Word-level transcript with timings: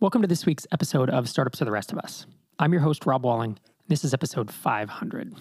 Welcome 0.00 0.22
to 0.22 0.28
this 0.28 0.46
week's 0.46 0.66
episode 0.72 1.10
of 1.10 1.28
Startups 1.28 1.58
for 1.58 1.66
the 1.66 1.70
Rest 1.70 1.92
of 1.92 1.98
Us. 1.98 2.24
I'm 2.58 2.72
your 2.72 2.80
host, 2.80 3.04
Rob 3.04 3.22
Walling. 3.22 3.58
This 3.88 4.02
is 4.02 4.14
episode 4.14 4.50
500. 4.50 5.34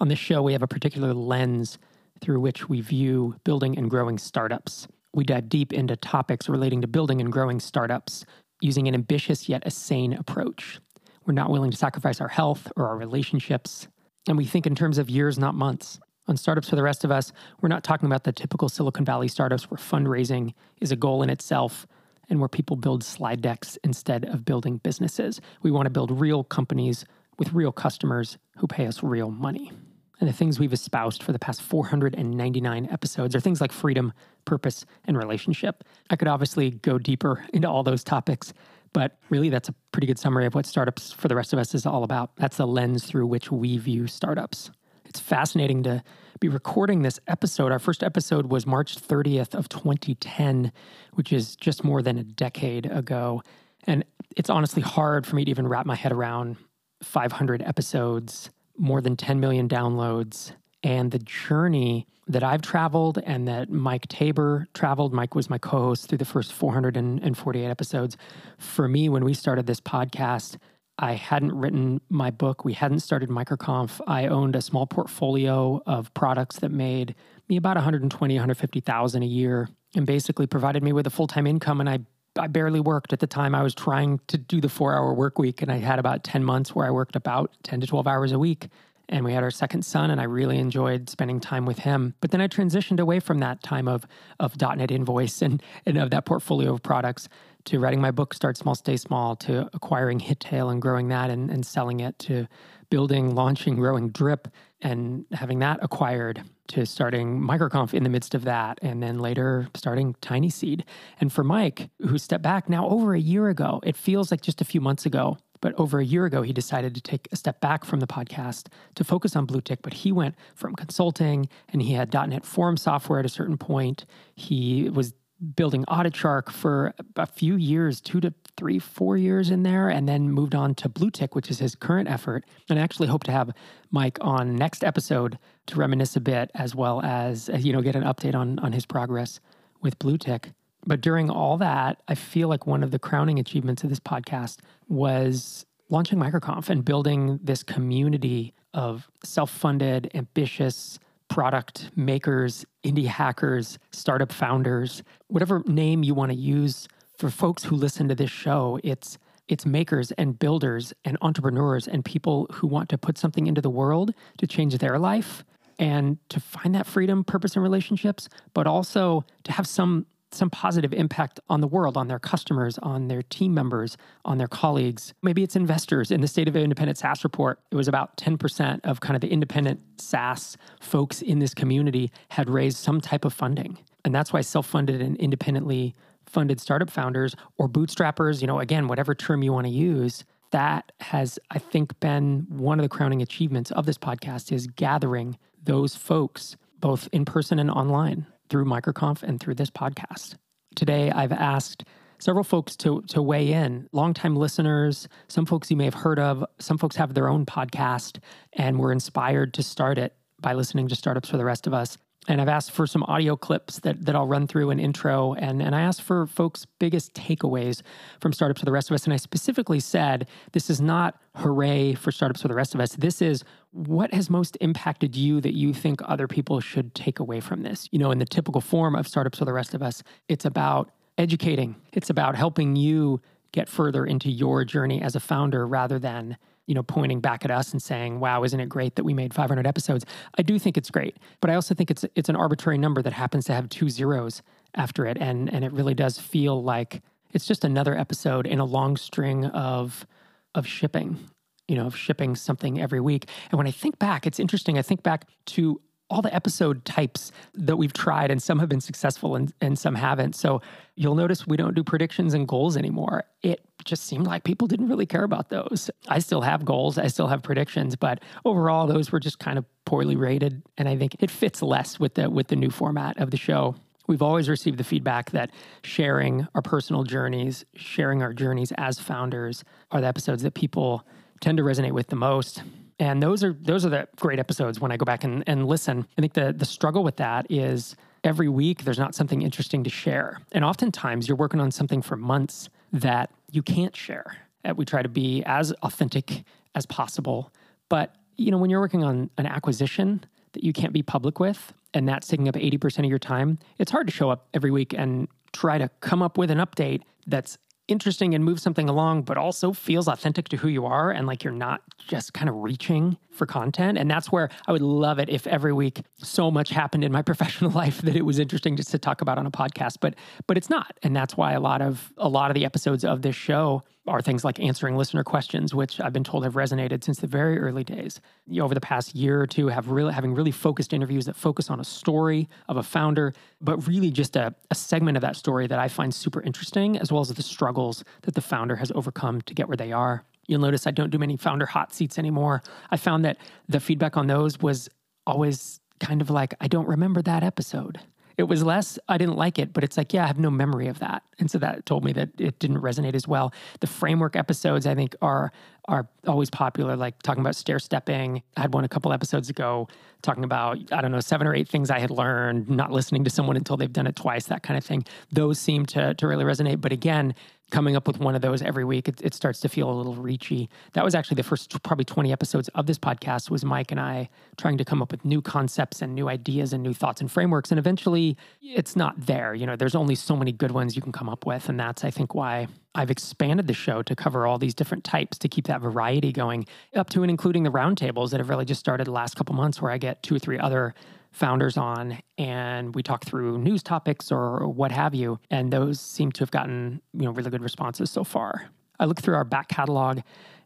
On 0.00 0.08
this 0.08 0.18
show, 0.18 0.42
we 0.42 0.52
have 0.52 0.62
a 0.62 0.66
particular 0.66 1.14
lens 1.14 1.78
through 2.20 2.38
which 2.40 2.68
we 2.68 2.82
view 2.82 3.36
building 3.44 3.78
and 3.78 3.88
growing 3.88 4.18
startups. 4.18 4.86
We 5.14 5.24
dive 5.24 5.48
deep 5.48 5.72
into 5.72 5.96
topics 5.96 6.46
relating 6.46 6.82
to 6.82 6.86
building 6.86 7.22
and 7.22 7.32
growing 7.32 7.58
startups 7.58 8.26
using 8.60 8.86
an 8.86 8.92
ambitious 8.92 9.48
yet 9.48 9.62
a 9.64 9.70
sane 9.70 10.12
approach. 10.12 10.78
We're 11.24 11.32
not 11.32 11.48
willing 11.48 11.70
to 11.70 11.76
sacrifice 11.78 12.20
our 12.20 12.28
health 12.28 12.70
or 12.76 12.88
our 12.88 12.98
relationships, 12.98 13.88
and 14.28 14.36
we 14.36 14.44
think 14.44 14.66
in 14.66 14.74
terms 14.74 14.98
of 14.98 15.08
years, 15.08 15.38
not 15.38 15.54
months. 15.54 15.98
On 16.28 16.36
Startups 16.36 16.68
for 16.68 16.76
the 16.76 16.82
Rest 16.82 17.02
of 17.04 17.10
Us, 17.10 17.32
we're 17.62 17.70
not 17.70 17.82
talking 17.82 18.06
about 18.06 18.24
the 18.24 18.32
typical 18.32 18.68
Silicon 18.68 19.06
Valley 19.06 19.28
startups 19.28 19.70
where 19.70 19.78
fundraising 19.78 20.52
is 20.82 20.92
a 20.92 20.96
goal 20.96 21.22
in 21.22 21.30
itself 21.30 21.86
and 22.32 22.40
where 22.40 22.48
people 22.48 22.76
build 22.76 23.04
slide 23.04 23.42
decks 23.42 23.78
instead 23.84 24.24
of 24.24 24.42
building 24.42 24.78
businesses. 24.78 25.38
We 25.60 25.70
want 25.70 25.84
to 25.84 25.90
build 25.90 26.10
real 26.10 26.44
companies 26.44 27.04
with 27.36 27.52
real 27.52 27.72
customers 27.72 28.38
who 28.56 28.66
pay 28.66 28.86
us 28.86 29.02
real 29.02 29.30
money. 29.30 29.70
And 30.18 30.26
the 30.26 30.32
things 30.32 30.58
we've 30.58 30.72
espoused 30.72 31.22
for 31.22 31.32
the 31.32 31.38
past 31.38 31.60
499 31.60 32.88
episodes 32.90 33.36
are 33.36 33.40
things 33.40 33.60
like 33.60 33.70
freedom, 33.70 34.14
purpose, 34.46 34.86
and 35.04 35.18
relationship. 35.18 35.84
I 36.08 36.16
could 36.16 36.26
obviously 36.26 36.70
go 36.70 36.96
deeper 36.96 37.44
into 37.52 37.68
all 37.68 37.82
those 37.82 38.02
topics, 38.02 38.54
but 38.94 39.18
really 39.28 39.50
that's 39.50 39.68
a 39.68 39.74
pretty 39.92 40.06
good 40.06 40.18
summary 40.18 40.46
of 40.46 40.54
what 40.54 40.64
startups 40.64 41.12
for 41.12 41.28
the 41.28 41.36
rest 41.36 41.52
of 41.52 41.58
us 41.58 41.74
is 41.74 41.84
all 41.84 42.02
about. 42.02 42.34
That's 42.36 42.56
the 42.56 42.66
lens 42.66 43.04
through 43.04 43.26
which 43.26 43.52
we 43.52 43.76
view 43.76 44.06
startups. 44.06 44.70
It's 45.04 45.20
fascinating 45.20 45.82
to 45.82 46.02
be 46.42 46.48
recording 46.48 47.02
this 47.02 47.20
episode. 47.28 47.70
Our 47.70 47.78
first 47.78 48.02
episode 48.02 48.46
was 48.46 48.66
March 48.66 49.00
30th 49.00 49.54
of 49.54 49.68
2010, 49.68 50.72
which 51.12 51.32
is 51.32 51.54
just 51.54 51.84
more 51.84 52.02
than 52.02 52.18
a 52.18 52.24
decade 52.24 52.84
ago. 52.86 53.44
And 53.84 54.04
it's 54.36 54.50
honestly 54.50 54.82
hard 54.82 55.24
for 55.24 55.36
me 55.36 55.44
to 55.44 55.50
even 55.52 55.68
wrap 55.68 55.86
my 55.86 55.94
head 55.94 56.10
around 56.10 56.56
500 57.00 57.62
episodes, 57.62 58.50
more 58.76 59.00
than 59.00 59.16
10 59.16 59.38
million 59.38 59.68
downloads, 59.68 60.50
and 60.82 61.12
the 61.12 61.20
journey 61.20 62.08
that 62.26 62.42
I've 62.42 62.62
traveled 62.62 63.18
and 63.24 63.46
that 63.46 63.70
Mike 63.70 64.08
Taber 64.08 64.66
traveled. 64.74 65.12
Mike 65.12 65.36
was 65.36 65.48
my 65.48 65.58
co 65.58 65.78
host 65.78 66.08
through 66.08 66.18
the 66.18 66.24
first 66.24 66.52
448 66.52 67.66
episodes. 67.66 68.16
For 68.58 68.88
me, 68.88 69.08
when 69.08 69.24
we 69.24 69.32
started 69.32 69.68
this 69.68 69.80
podcast, 69.80 70.56
I 71.02 71.14
hadn't 71.14 71.52
written 71.52 72.00
my 72.08 72.30
book. 72.30 72.64
We 72.64 72.74
hadn't 72.74 73.00
started 73.00 73.28
MicroConf. 73.28 74.00
I 74.06 74.28
owned 74.28 74.54
a 74.54 74.62
small 74.62 74.86
portfolio 74.86 75.82
of 75.84 76.14
products 76.14 76.60
that 76.60 76.70
made 76.70 77.16
me 77.48 77.56
about 77.56 77.76
120, 77.76 78.34
150,000 78.34 79.22
a 79.22 79.26
year 79.26 79.68
and 79.96 80.06
basically 80.06 80.46
provided 80.46 80.84
me 80.84 80.92
with 80.92 81.08
a 81.08 81.10
full-time 81.10 81.46
income 81.46 81.80
and 81.80 81.90
I 81.90 81.98
I 82.38 82.46
barely 82.46 82.80
worked 82.80 83.12
at 83.12 83.20
the 83.20 83.26
time. 83.26 83.54
I 83.54 83.62
was 83.62 83.74
trying 83.74 84.18
to 84.28 84.38
do 84.38 84.62
the 84.62 84.68
4-hour 84.68 85.12
work 85.12 85.38
week 85.38 85.60
and 85.60 85.70
I 85.70 85.76
had 85.76 85.98
about 85.98 86.24
10 86.24 86.42
months 86.42 86.74
where 86.74 86.86
I 86.86 86.90
worked 86.90 87.14
about 87.14 87.50
10 87.64 87.82
to 87.82 87.86
12 87.86 88.06
hours 88.06 88.32
a 88.32 88.38
week 88.38 88.68
and 89.12 89.22
we 89.22 89.34
had 89.34 89.42
our 89.42 89.50
second 89.50 89.84
son 89.84 90.10
and 90.10 90.18
I 90.18 90.24
really 90.24 90.58
enjoyed 90.58 91.10
spending 91.10 91.40
time 91.40 91.66
with 91.66 91.80
him. 91.80 92.14
But 92.22 92.30
then 92.30 92.40
I 92.40 92.48
transitioned 92.48 93.00
away 93.00 93.20
from 93.20 93.40
that 93.40 93.62
time 93.62 93.86
of 93.86 94.06
of 94.40 94.58
.NET 94.58 94.90
Invoice 94.90 95.42
and, 95.42 95.62
and 95.84 95.98
of 95.98 96.10
that 96.10 96.24
portfolio 96.24 96.72
of 96.72 96.82
products 96.82 97.28
to 97.64 97.78
writing 97.78 98.00
my 98.00 98.10
book 98.10 98.34
Start 98.34 98.56
Small, 98.56 98.74
Stay 98.74 98.96
Small, 98.96 99.36
to 99.36 99.68
acquiring 99.72 100.20
Hittail 100.20 100.70
and 100.70 100.80
growing 100.80 101.08
that 101.08 101.30
and, 101.30 101.50
and 101.50 101.64
selling 101.64 102.00
it, 102.00 102.18
to 102.20 102.46
building, 102.90 103.34
launching, 103.34 103.76
growing 103.76 104.10
Drip 104.10 104.48
and 104.80 105.24
having 105.32 105.60
that 105.60 105.78
acquired, 105.82 106.42
to 106.68 106.84
starting 106.86 107.40
MicroConf 107.40 107.94
in 107.94 108.02
the 108.02 108.08
midst 108.08 108.34
of 108.34 108.44
that, 108.44 108.78
and 108.82 109.02
then 109.02 109.18
later 109.18 109.68
starting 109.74 110.14
TinySeed. 110.22 110.82
And 111.20 111.32
for 111.32 111.44
Mike, 111.44 111.90
who 112.00 112.18
stepped 112.18 112.42
back 112.42 112.68
now 112.68 112.88
over 112.88 113.14
a 113.14 113.20
year 113.20 113.48
ago, 113.48 113.80
it 113.84 113.96
feels 113.96 114.30
like 114.30 114.40
just 114.40 114.60
a 114.60 114.64
few 114.64 114.80
months 114.80 115.06
ago, 115.06 115.38
but 115.62 115.72
over 115.78 116.00
a 116.00 116.04
year 116.04 116.26
ago, 116.26 116.42
he 116.42 116.52
decided 116.52 116.94
to 116.96 117.00
take 117.00 117.28
a 117.30 117.36
step 117.36 117.60
back 117.60 117.84
from 117.84 118.00
the 118.00 118.06
podcast 118.06 118.66
to 118.96 119.04
focus 119.04 119.36
on 119.36 119.46
Bluetick. 119.46 119.78
But 119.80 119.94
he 119.94 120.10
went 120.10 120.34
from 120.54 120.74
consulting 120.74 121.48
and 121.68 121.80
he 121.80 121.92
had 121.92 122.12
.NET 122.12 122.44
Forum 122.44 122.76
software 122.76 123.20
at 123.20 123.24
a 123.24 123.30
certain 123.30 123.56
point. 123.56 124.04
He 124.34 124.90
was 124.90 125.14
building 125.56 125.84
AuditShark 125.86 126.50
for 126.50 126.94
a 127.16 127.26
few 127.26 127.56
years, 127.56 128.00
two 128.00 128.20
to 128.20 128.32
three, 128.56 128.78
four 128.78 129.16
years 129.16 129.50
in 129.50 129.62
there, 129.62 129.88
and 129.88 130.08
then 130.08 130.30
moved 130.30 130.54
on 130.54 130.74
to 130.76 130.88
Bluetick, 130.88 131.34
which 131.34 131.50
is 131.50 131.58
his 131.58 131.74
current 131.74 132.08
effort. 132.08 132.44
And 132.68 132.78
I 132.78 132.82
actually 132.82 133.08
hope 133.08 133.24
to 133.24 133.32
have 133.32 133.50
Mike 133.90 134.18
on 134.20 134.54
next 134.56 134.84
episode 134.84 135.38
to 135.66 135.76
reminisce 135.76 136.16
a 136.16 136.20
bit, 136.20 136.50
as 136.54 136.74
well 136.74 137.02
as 137.02 137.50
you 137.58 137.72
know 137.72 137.82
get 137.82 137.96
an 137.96 138.04
update 138.04 138.34
on 138.34 138.58
on 138.60 138.72
his 138.72 138.86
progress 138.86 139.40
with 139.80 139.98
Bluetick. 139.98 140.52
But 140.86 141.00
during 141.00 141.30
all 141.30 141.56
that, 141.58 142.02
I 142.08 142.14
feel 142.14 142.48
like 142.48 142.66
one 142.66 142.82
of 142.82 142.90
the 142.90 142.98
crowning 142.98 143.38
achievements 143.38 143.84
of 143.84 143.90
this 143.90 144.00
podcast 144.00 144.58
was 144.88 145.64
launching 145.88 146.18
MicroConf 146.18 146.68
and 146.70 146.84
building 146.84 147.38
this 147.42 147.62
community 147.62 148.54
of 148.74 149.08
self-funded, 149.22 150.10
ambitious 150.14 150.98
product 151.32 151.90
makers, 151.96 152.66
indie 152.84 153.06
hackers, 153.06 153.78
startup 153.90 154.30
founders, 154.30 155.02
whatever 155.28 155.62
name 155.64 156.02
you 156.02 156.12
want 156.12 156.30
to 156.30 156.36
use 156.36 156.86
for 157.16 157.30
folks 157.30 157.64
who 157.64 157.74
listen 157.74 158.06
to 158.06 158.14
this 158.14 158.30
show, 158.30 158.78
it's 158.84 159.16
it's 159.48 159.64
makers 159.64 160.12
and 160.12 160.38
builders 160.38 160.92
and 161.06 161.16
entrepreneurs 161.22 161.88
and 161.88 162.04
people 162.04 162.46
who 162.52 162.66
want 162.66 162.90
to 162.90 162.98
put 162.98 163.16
something 163.16 163.46
into 163.46 163.62
the 163.62 163.70
world 163.70 164.12
to 164.36 164.46
change 164.46 164.76
their 164.76 164.98
life 164.98 165.42
and 165.78 166.18
to 166.28 166.38
find 166.38 166.74
that 166.74 166.86
freedom, 166.86 167.24
purpose, 167.24 167.56
and 167.56 167.62
relationships, 167.62 168.28
but 168.52 168.66
also 168.66 169.24
to 169.44 169.52
have 169.52 169.66
some 169.66 170.04
some 170.34 170.50
positive 170.50 170.92
impact 170.92 171.40
on 171.48 171.60
the 171.60 171.66
world, 171.66 171.96
on 171.96 172.08
their 172.08 172.18
customers, 172.18 172.78
on 172.78 173.08
their 173.08 173.22
team 173.22 173.54
members, 173.54 173.96
on 174.24 174.38
their 174.38 174.48
colleagues. 174.48 175.14
Maybe 175.22 175.42
it's 175.42 175.56
investors. 175.56 176.10
In 176.10 176.20
the 176.20 176.28
State 176.28 176.48
of 176.48 176.56
Independent 176.56 176.98
SaaS 176.98 177.24
report, 177.24 177.60
it 177.70 177.76
was 177.76 177.88
about 177.88 178.16
10% 178.16 178.80
of 178.84 179.00
kind 179.00 179.14
of 179.14 179.20
the 179.20 179.28
independent 179.28 179.80
SaaS 179.98 180.56
folks 180.80 181.22
in 181.22 181.38
this 181.38 181.54
community 181.54 182.10
had 182.30 182.48
raised 182.48 182.78
some 182.78 183.00
type 183.00 183.24
of 183.24 183.32
funding. 183.32 183.78
And 184.04 184.14
that's 184.14 184.32
why 184.32 184.40
self 184.40 184.66
funded 184.66 185.00
and 185.00 185.16
independently 185.16 185.94
funded 186.26 186.60
startup 186.60 186.90
founders 186.90 187.34
or 187.58 187.68
bootstrappers, 187.68 188.40
you 188.40 188.46
know, 188.46 188.58
again, 188.58 188.88
whatever 188.88 189.14
term 189.14 189.42
you 189.42 189.52
want 189.52 189.66
to 189.66 189.72
use, 189.72 190.24
that 190.50 190.92
has, 191.00 191.38
I 191.50 191.58
think, 191.58 191.98
been 192.00 192.46
one 192.48 192.78
of 192.78 192.82
the 192.82 192.88
crowning 192.88 193.22
achievements 193.22 193.70
of 193.70 193.86
this 193.86 193.98
podcast 193.98 194.52
is 194.52 194.66
gathering 194.66 195.38
those 195.62 195.94
folks 195.94 196.56
both 196.80 197.08
in 197.12 197.24
person 197.24 197.58
and 197.58 197.70
online 197.70 198.26
through 198.48 198.64
MicroConf 198.64 199.22
and 199.22 199.40
through 199.40 199.54
this 199.54 199.70
podcast. 199.70 200.36
Today, 200.74 201.10
I've 201.10 201.32
asked 201.32 201.84
several 202.18 202.44
folks 202.44 202.76
to, 202.76 203.02
to 203.08 203.20
weigh 203.20 203.52
in, 203.52 203.88
longtime 203.92 204.36
listeners, 204.36 205.08
some 205.28 205.44
folks 205.44 205.70
you 205.70 205.76
may 205.76 205.84
have 205.84 205.94
heard 205.94 206.18
of, 206.18 206.44
some 206.58 206.78
folks 206.78 206.96
have 206.96 207.14
their 207.14 207.28
own 207.28 207.44
podcast 207.44 208.18
and 208.52 208.78
were 208.78 208.92
inspired 208.92 209.52
to 209.54 209.62
start 209.62 209.98
it 209.98 210.14
by 210.40 210.54
listening 210.54 210.88
to 210.88 210.94
Startups 210.94 211.28
for 211.28 211.36
the 211.36 211.44
Rest 211.44 211.66
of 211.66 211.74
Us. 211.74 211.98
And 212.28 212.40
I've 212.40 212.48
asked 212.48 212.70
for 212.70 212.86
some 212.86 213.02
audio 213.04 213.34
clips 213.34 213.80
that, 213.80 214.04
that 214.04 214.14
I'll 214.14 214.28
run 214.28 214.46
through 214.46 214.70
an 214.70 214.78
intro. 214.78 215.34
And, 215.34 215.60
and 215.60 215.74
I 215.74 215.80
asked 215.80 216.02
for 216.02 216.26
folks' 216.26 216.66
biggest 216.78 217.14
takeaways 217.14 217.82
from 218.20 218.32
Startups 218.32 218.60
for 218.60 218.64
the 218.64 218.72
Rest 218.72 218.90
of 218.90 218.94
Us. 218.94 219.04
And 219.04 219.12
I 219.12 219.16
specifically 219.16 219.80
said, 219.80 220.28
this 220.52 220.70
is 220.70 220.80
not 220.80 221.18
hooray 221.34 221.94
for 221.94 222.12
Startups 222.12 222.42
for 222.42 222.48
the 222.48 222.54
Rest 222.54 222.74
of 222.74 222.80
Us. 222.80 222.94
This 222.94 223.20
is 223.20 223.42
what 223.72 224.14
has 224.14 224.30
most 224.30 224.56
impacted 224.60 225.16
you 225.16 225.40
that 225.40 225.54
you 225.54 225.74
think 225.74 226.00
other 226.04 226.28
people 226.28 226.60
should 226.60 226.94
take 226.94 227.18
away 227.18 227.40
from 227.40 227.62
this? 227.62 227.88
You 227.90 227.98
know, 227.98 228.12
in 228.12 228.18
the 228.18 228.24
typical 228.24 228.60
form 228.60 228.94
of 228.94 229.08
Startups 229.08 229.38
for 229.38 229.44
the 229.44 229.52
Rest 229.52 229.74
of 229.74 229.82
Us, 229.82 230.04
it's 230.28 230.44
about 230.44 230.90
educating, 231.18 231.74
it's 231.92 232.08
about 232.08 232.36
helping 232.36 232.76
you 232.76 233.20
get 233.50 233.68
further 233.68 234.06
into 234.06 234.30
your 234.30 234.64
journey 234.64 235.02
as 235.02 235.14
a 235.14 235.20
founder 235.20 235.66
rather 235.66 235.98
than 235.98 236.38
you 236.66 236.74
know, 236.74 236.82
pointing 236.82 237.20
back 237.20 237.44
at 237.44 237.50
us 237.50 237.72
and 237.72 237.82
saying, 237.82 238.20
"Wow, 238.20 238.44
isn't 238.44 238.58
it 238.58 238.68
great 238.68 238.96
that 238.96 239.04
we 239.04 239.14
made 239.14 239.34
500 239.34 239.66
episodes?" 239.66 240.04
I 240.38 240.42
do 240.42 240.58
think 240.58 240.76
it's 240.76 240.90
great, 240.90 241.16
but 241.40 241.50
I 241.50 241.54
also 241.54 241.74
think 241.74 241.90
it's 241.90 242.04
it's 242.14 242.28
an 242.28 242.36
arbitrary 242.36 242.78
number 242.78 243.02
that 243.02 243.12
happens 243.12 243.44
to 243.46 243.54
have 243.54 243.68
two 243.68 243.88
zeros 243.90 244.42
after 244.74 245.06
it, 245.06 245.18
and 245.18 245.52
and 245.52 245.64
it 245.64 245.72
really 245.72 245.94
does 245.94 246.18
feel 246.18 246.62
like 246.62 247.02
it's 247.32 247.46
just 247.46 247.64
another 247.64 247.96
episode 247.96 248.46
in 248.46 248.60
a 248.60 248.64
long 248.64 248.96
string 248.96 249.46
of 249.46 250.06
of 250.54 250.66
shipping, 250.66 251.18
you 251.66 251.76
know, 251.76 251.86
of 251.86 251.96
shipping 251.96 252.36
something 252.36 252.80
every 252.80 253.00
week. 253.00 253.28
And 253.50 253.58
when 253.58 253.66
I 253.66 253.70
think 253.70 253.98
back, 253.98 254.26
it's 254.26 254.38
interesting. 254.38 254.78
I 254.78 254.82
think 254.82 255.02
back 255.02 255.28
to 255.46 255.80
all 256.12 256.22
the 256.22 256.34
episode 256.34 256.84
types 256.84 257.32
that 257.54 257.76
we've 257.76 257.92
tried, 257.92 258.30
and 258.30 258.42
some 258.42 258.58
have 258.58 258.68
been 258.68 258.80
successful 258.80 259.34
and, 259.34 259.52
and 259.60 259.78
some 259.78 259.94
haven't. 259.94 260.36
So 260.36 260.60
you'll 260.94 261.14
notice 261.14 261.46
we 261.46 261.56
don't 261.56 261.74
do 261.74 261.82
predictions 261.82 262.34
and 262.34 262.46
goals 262.46 262.76
anymore. 262.76 263.24
It 263.42 263.64
just 263.84 264.04
seemed 264.04 264.26
like 264.26 264.44
people 264.44 264.68
didn't 264.68 264.88
really 264.88 265.06
care 265.06 265.24
about 265.24 265.48
those. 265.48 265.90
I 266.08 266.18
still 266.18 266.42
have 266.42 266.64
goals, 266.64 266.98
I 266.98 267.06
still 267.06 267.28
have 267.28 267.42
predictions, 267.42 267.96
but 267.96 268.20
overall, 268.44 268.86
those 268.86 269.10
were 269.10 269.20
just 269.20 269.38
kind 269.38 269.58
of 269.58 269.64
poorly 269.86 270.14
rated. 270.14 270.62
And 270.76 270.88
I 270.88 270.96
think 270.96 271.16
it 271.20 271.30
fits 271.30 271.62
less 271.62 271.98
with 271.98 272.14
the 272.14 272.28
with 272.28 272.48
the 272.48 272.56
new 272.56 272.70
format 272.70 273.18
of 273.18 273.30
the 273.30 273.38
show. 273.38 273.74
We've 274.06 274.22
always 274.22 274.48
received 274.48 274.78
the 274.78 274.84
feedback 274.84 275.30
that 275.30 275.50
sharing 275.82 276.46
our 276.54 276.62
personal 276.62 277.04
journeys, 277.04 277.64
sharing 277.74 278.20
our 278.20 278.34
journeys 278.34 278.72
as 278.76 278.98
founders, 278.98 279.64
are 279.90 280.00
the 280.00 280.08
episodes 280.08 280.42
that 280.42 280.54
people 280.54 281.06
tend 281.40 281.56
to 281.58 281.64
resonate 281.64 281.92
with 281.92 282.08
the 282.08 282.16
most. 282.16 282.62
And 283.02 283.20
those 283.20 283.42
are 283.42 283.52
those 283.60 283.84
are 283.84 283.88
the 283.88 284.06
great 284.14 284.38
episodes 284.38 284.78
when 284.78 284.92
I 284.92 284.96
go 284.96 285.04
back 285.04 285.24
and, 285.24 285.42
and 285.48 285.66
listen. 285.66 286.06
I 286.16 286.20
think 286.20 286.34
the 286.34 286.52
the 286.52 286.64
struggle 286.64 287.02
with 287.02 287.16
that 287.16 287.48
is 287.50 287.96
every 288.22 288.48
week 288.48 288.84
there's 288.84 288.98
not 288.98 289.12
something 289.16 289.42
interesting 289.42 289.82
to 289.82 289.90
share. 289.90 290.38
And 290.52 290.64
oftentimes 290.64 291.26
you're 291.26 291.36
working 291.36 291.58
on 291.58 291.72
something 291.72 292.00
for 292.00 292.14
months 292.14 292.68
that 292.92 293.30
you 293.50 293.60
can't 293.60 293.96
share. 293.96 294.36
We 294.76 294.84
try 294.84 295.02
to 295.02 295.08
be 295.08 295.42
as 295.46 295.72
authentic 295.82 296.44
as 296.76 296.86
possible. 296.86 297.52
But, 297.88 298.14
you 298.36 298.52
know, 298.52 298.58
when 298.58 298.70
you're 298.70 298.80
working 298.80 299.02
on 299.02 299.30
an 299.36 299.46
acquisition 299.46 300.24
that 300.52 300.62
you 300.62 300.72
can't 300.72 300.92
be 300.92 301.02
public 301.02 301.40
with, 301.40 301.72
and 301.94 302.08
that's 302.08 302.28
taking 302.28 302.48
up 302.48 302.54
80% 302.54 303.00
of 303.00 303.06
your 303.06 303.18
time, 303.18 303.58
it's 303.78 303.90
hard 303.90 304.06
to 304.06 304.12
show 304.12 304.30
up 304.30 304.46
every 304.54 304.70
week 304.70 304.94
and 304.96 305.26
try 305.52 305.76
to 305.76 305.90
come 306.00 306.22
up 306.22 306.38
with 306.38 306.52
an 306.52 306.58
update 306.58 307.02
that's 307.26 307.58
interesting 307.92 308.34
and 308.34 308.44
move 308.44 308.58
something 308.58 308.88
along, 308.88 309.22
but 309.22 309.36
also 309.36 309.72
feels 309.72 310.08
authentic 310.08 310.48
to 310.48 310.56
who 310.56 310.68
you 310.68 310.86
are 310.86 311.10
and 311.10 311.26
like 311.26 311.44
you're 311.44 311.52
not 311.52 311.82
just 311.98 312.32
kind 312.32 312.48
of 312.48 312.56
reaching 312.56 313.16
for 313.32 313.46
content. 313.46 313.98
And 313.98 314.10
that's 314.10 314.30
where 314.30 314.50
I 314.66 314.72
would 314.72 314.82
love 314.82 315.18
it 315.18 315.28
if 315.28 315.46
every 315.46 315.72
week 315.72 316.02
so 316.18 316.50
much 316.50 316.70
happened 316.70 317.04
in 317.04 317.12
my 317.12 317.22
professional 317.32 317.70
life 317.70 318.02
that 318.02 318.16
it 318.16 318.22
was 318.22 318.38
interesting 318.38 318.76
just 318.76 318.90
to 318.90 318.98
talk 318.98 319.20
about 319.20 319.38
on 319.38 319.46
a 319.46 319.50
podcast. 319.50 319.96
But 320.00 320.14
but 320.46 320.56
it's 320.56 320.70
not. 320.70 320.98
And 321.02 321.14
that's 321.14 321.36
why 321.36 321.52
a 321.52 321.60
lot 321.60 321.82
of 321.82 322.12
a 322.16 322.28
lot 322.28 322.50
of 322.50 322.54
the 322.54 322.64
episodes 322.64 323.04
of 323.04 323.22
this 323.22 323.36
show 323.36 323.82
are 324.06 324.20
things 324.20 324.44
like 324.44 324.58
answering 324.58 324.96
listener 324.96 325.22
questions, 325.22 325.74
which 325.74 326.00
I've 326.00 326.12
been 326.12 326.24
told 326.24 326.44
have 326.44 326.54
resonated 326.54 327.04
since 327.04 327.18
the 327.18 327.28
very 327.28 327.58
early 327.58 327.84
days. 327.84 328.20
Over 328.60 328.74
the 328.74 328.80
past 328.80 329.14
year 329.14 329.40
or 329.40 329.46
two, 329.46 329.68
have 329.68 329.88
really 329.88 330.12
having 330.12 330.34
really 330.34 330.50
focused 330.50 330.92
interviews 330.92 331.26
that 331.26 331.36
focus 331.36 331.70
on 331.70 331.78
a 331.78 331.84
story 331.84 332.48
of 332.68 332.76
a 332.76 332.82
founder, 332.82 333.32
but 333.60 333.86
really 333.86 334.10
just 334.10 334.34
a, 334.34 334.54
a 334.70 334.74
segment 334.74 335.16
of 335.16 335.20
that 335.20 335.36
story 335.36 335.66
that 335.68 335.78
I 335.78 335.86
find 335.86 336.12
super 336.12 336.42
interesting, 336.42 336.98
as 336.98 337.12
well 337.12 337.20
as 337.20 337.28
the 337.28 337.42
struggles 337.42 338.02
that 338.22 338.34
the 338.34 338.40
founder 338.40 338.76
has 338.76 338.90
overcome 338.94 339.40
to 339.42 339.54
get 339.54 339.68
where 339.68 339.76
they 339.76 339.92
are. 339.92 340.24
You'll 340.46 340.60
notice 340.60 340.86
I 340.86 340.90
don't 340.90 341.10
do 341.10 341.18
many 341.18 341.36
founder 341.36 341.66
hot 341.66 341.92
seats 341.94 342.18
anymore. 342.18 342.62
I 342.90 342.96
found 342.96 343.24
that 343.24 343.38
the 343.68 343.80
feedback 343.80 344.16
on 344.16 344.26
those 344.26 344.60
was 344.60 344.88
always 345.26 345.80
kind 346.00 346.20
of 346.20 346.30
like, 346.30 346.54
I 346.60 346.68
don't 346.68 346.88
remember 346.88 347.22
that 347.22 347.42
episode. 347.42 348.00
It 348.38 348.44
was 348.44 348.62
less 348.62 348.98
i 349.08 349.18
didn't 349.18 349.36
like 349.36 349.58
it 349.58 349.72
but 349.72 349.84
it's 349.84 349.96
like 349.96 350.12
yeah 350.12 350.24
i 350.24 350.26
have 350.26 350.38
no 350.38 350.50
memory 350.50 350.88
of 350.88 350.98
that. 351.00 351.22
And 351.38 351.50
so 351.50 351.58
that 351.58 351.84
told 351.86 352.04
me 352.04 352.12
that 352.14 352.30
it 352.38 352.58
didn't 352.58 352.78
resonate 352.78 353.14
as 353.14 353.28
well. 353.28 353.52
The 353.80 353.86
framework 353.86 354.36
episodes 354.36 354.86
i 354.86 354.94
think 354.94 355.14
are 355.22 355.52
are 355.86 356.08
always 356.26 356.48
popular 356.48 356.96
like 356.96 357.22
talking 357.22 357.40
about 357.40 357.56
stair 357.56 357.78
stepping. 357.78 358.42
I 358.56 358.62
had 358.62 358.72
one 358.72 358.84
a 358.84 358.88
couple 358.88 359.12
episodes 359.12 359.50
ago 359.50 359.88
talking 360.22 360.44
about 360.44 360.78
i 360.92 361.00
don't 361.00 361.12
know 361.12 361.20
seven 361.20 361.46
or 361.46 361.54
eight 361.54 361.68
things 361.68 361.90
i 361.90 361.98
had 361.98 362.10
learned 362.10 362.70
not 362.70 362.90
listening 362.90 363.24
to 363.24 363.30
someone 363.30 363.56
until 363.56 363.76
they've 363.76 363.92
done 363.92 364.06
it 364.06 364.16
twice 364.16 364.46
that 364.46 364.62
kind 364.62 364.78
of 364.78 364.84
thing. 364.84 365.04
Those 365.30 365.58
seem 365.58 365.86
to 365.86 366.14
to 366.14 366.26
really 366.26 366.44
resonate. 366.44 366.80
But 366.80 366.92
again 366.92 367.34
coming 367.72 367.96
up 367.96 368.06
with 368.06 368.20
one 368.20 368.36
of 368.36 368.42
those 368.42 368.62
every 368.62 368.84
week, 368.84 369.08
it, 369.08 369.20
it, 369.22 369.34
starts 369.34 369.58
to 369.60 369.68
feel 369.68 369.90
a 369.90 369.96
little 369.96 370.14
reachy. 370.14 370.68
That 370.92 371.04
was 371.04 371.14
actually 371.14 371.36
the 371.36 371.42
first 371.42 371.82
probably 371.82 372.04
20 372.04 372.30
episodes 372.30 372.68
of 372.68 372.86
this 372.86 372.98
podcast 372.98 373.50
was 373.50 373.64
Mike 373.64 373.90
and 373.90 373.98
I 373.98 374.28
trying 374.58 374.76
to 374.78 374.84
come 374.84 375.02
up 375.02 375.10
with 375.10 375.24
new 375.24 375.40
concepts 375.42 376.02
and 376.02 376.14
new 376.14 376.28
ideas 376.28 376.72
and 376.72 376.82
new 376.82 376.92
thoughts 376.92 377.20
and 377.20 377.32
frameworks. 377.32 377.72
And 377.72 377.78
eventually 377.78 378.36
it's 378.60 378.94
not 378.94 379.18
there. 379.26 379.54
You 379.54 379.66
know, 379.66 379.74
there's 379.74 379.94
only 379.94 380.14
so 380.14 380.36
many 380.36 380.52
good 380.52 380.70
ones 380.70 380.94
you 380.94 381.02
can 381.02 381.12
come 381.12 381.28
up 381.28 381.46
with. 381.46 381.68
And 381.68 381.80
that's, 381.80 382.04
I 382.04 382.10
think, 382.10 382.34
why 382.34 382.68
I've 382.94 383.10
expanded 383.10 383.66
the 383.66 383.74
show 383.74 384.02
to 384.02 384.14
cover 384.14 384.46
all 384.46 384.58
these 384.58 384.74
different 384.74 385.02
types 385.02 385.38
to 385.38 385.48
keep 385.48 385.66
that 385.66 385.80
variety 385.80 386.30
going 386.30 386.66
up 386.94 387.08
to 387.10 387.22
and 387.22 387.30
including 387.30 387.62
the 387.62 387.70
roundtables 387.70 388.30
that 388.30 388.38
have 388.38 388.50
really 388.50 388.66
just 388.66 388.80
started 388.80 389.06
the 389.06 389.12
last 389.12 389.34
couple 389.34 389.54
months 389.54 389.80
where 389.80 389.90
I 389.90 389.96
get 389.96 390.22
two 390.22 390.36
or 390.36 390.38
three 390.38 390.58
other 390.58 390.94
founders 391.32 391.76
on 391.76 392.18
and 392.38 392.94
we 392.94 393.02
talk 393.02 393.24
through 393.24 393.58
news 393.58 393.82
topics 393.82 394.30
or 394.30 394.68
what 394.68 394.92
have 394.92 395.14
you. 395.14 395.38
And 395.50 395.72
those 395.72 396.00
seem 396.00 396.30
to 396.32 396.40
have 396.40 396.50
gotten, 396.50 397.00
you 397.12 397.24
know, 397.24 397.30
really 397.30 397.50
good 397.50 397.62
responses 397.62 398.10
so 398.10 398.22
far. 398.22 398.66
I 399.00 399.06
looked 399.06 399.22
through 399.22 399.34
our 399.34 399.44
back 399.44 399.68
catalog 399.68 400.20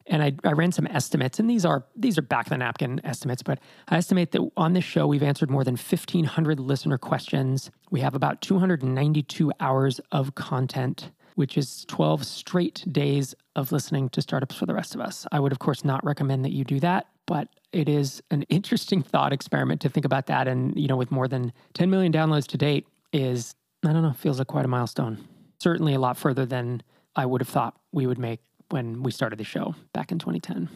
and 0.09 0.23
I, 0.23 0.33
I, 0.45 0.53
ran 0.53 0.73
some 0.73 0.87
estimates 0.87 1.41
and 1.41 1.51
these 1.51 1.65
are 1.65 1.85
these 1.97 2.19
are 2.19 2.23
back 2.23 2.47
of 2.47 2.51
the 2.51 2.59
napkin 2.59 3.01
estimates 3.05 3.43
but 3.43 3.59
i 3.89 3.97
estimate 3.97 4.31
that 4.33 4.51
on 4.57 4.73
this 4.73 4.85
show 4.85 5.07
we've 5.07 5.23
answered 5.23 5.51
more 5.51 5.65
than 5.65 5.73
1500 5.75 6.61
listener 6.61 6.99
questions 6.99 7.71
we 7.91 8.01
have 8.01 8.15
about 8.15 8.41
292 8.41 9.53
hours 9.61 10.01
of 10.12 10.35
content 10.35 11.11
which 11.35 11.59
is 11.59 11.85
12 11.87 12.25
straight 12.25 12.85
days 12.91 13.35
of 13.57 13.73
listening 13.73 14.09
to 14.11 14.23
startups 14.23 14.55
for 14.55 14.67
the 14.67 14.75
rest 14.75 14.95
of 14.95 15.01
us 15.01 15.27
i 15.33 15.41
would 15.41 15.53
of 15.53 15.59
course 15.59 15.85
not 15.85 16.05
recommend 16.05 16.45
that 16.45 16.53
you 16.53 16.65
do 16.65 16.79
that 16.79 17.07
but 17.27 17.49
it 17.76 17.90
is 17.90 18.23
an 18.31 18.43
interesting 18.44 19.02
thought 19.02 19.34
experiment 19.34 19.82
to 19.82 19.90
think 19.90 20.06
about 20.06 20.26
that. 20.26 20.49
And, 20.49 20.75
you 20.81 20.88
know, 20.88 20.96
with 20.96 21.11
more 21.11 21.28
than 21.28 21.52
10 21.75 21.90
million 21.90 22.11
downloads 22.11 22.46
to 22.49 22.56
date, 22.56 22.87
is, 23.12 23.55
I 23.84 23.93
don't 23.93 24.02
know, 24.02 24.14
feels 24.14 24.38
like 24.38 24.49
quite 24.49 24.64
a 24.64 24.69
milestone. 24.69 25.19
Certainly 25.61 25.93
a 25.93 25.99
lot 25.99 26.17
further 26.17 26.46
than 26.46 26.82
I 27.14 27.26
would 27.26 27.43
have 27.43 27.49
thought 27.49 27.78
we 27.93 28.06
would 28.06 28.19
make 28.19 28.40
when 28.70 29.02
we 29.02 29.11
started 29.12 29.38
the 29.38 29.44
show 29.44 29.75
back 29.93 30.11
in 30.11 30.19
2010. 30.19 30.70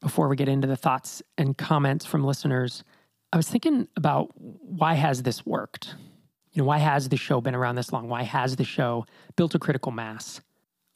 Before 0.00 0.28
we 0.28 0.36
get 0.36 0.48
into 0.48 0.66
the 0.66 0.76
thoughts 0.76 1.22
and 1.36 1.56
comments 1.58 2.06
from 2.06 2.24
listeners, 2.24 2.84
I 3.30 3.36
was 3.36 3.48
thinking 3.48 3.86
about 3.94 4.32
why 4.36 4.94
has 4.94 5.22
this 5.22 5.44
worked? 5.44 5.94
You 6.52 6.62
know, 6.62 6.66
why 6.66 6.78
has 6.78 7.10
the 7.10 7.16
show 7.18 7.42
been 7.42 7.54
around 7.54 7.74
this 7.74 7.92
long? 7.92 8.08
Why 8.08 8.22
has 8.22 8.56
the 8.56 8.64
show 8.64 9.04
built 9.36 9.54
a 9.54 9.58
critical 9.58 9.92
mass? 9.92 10.40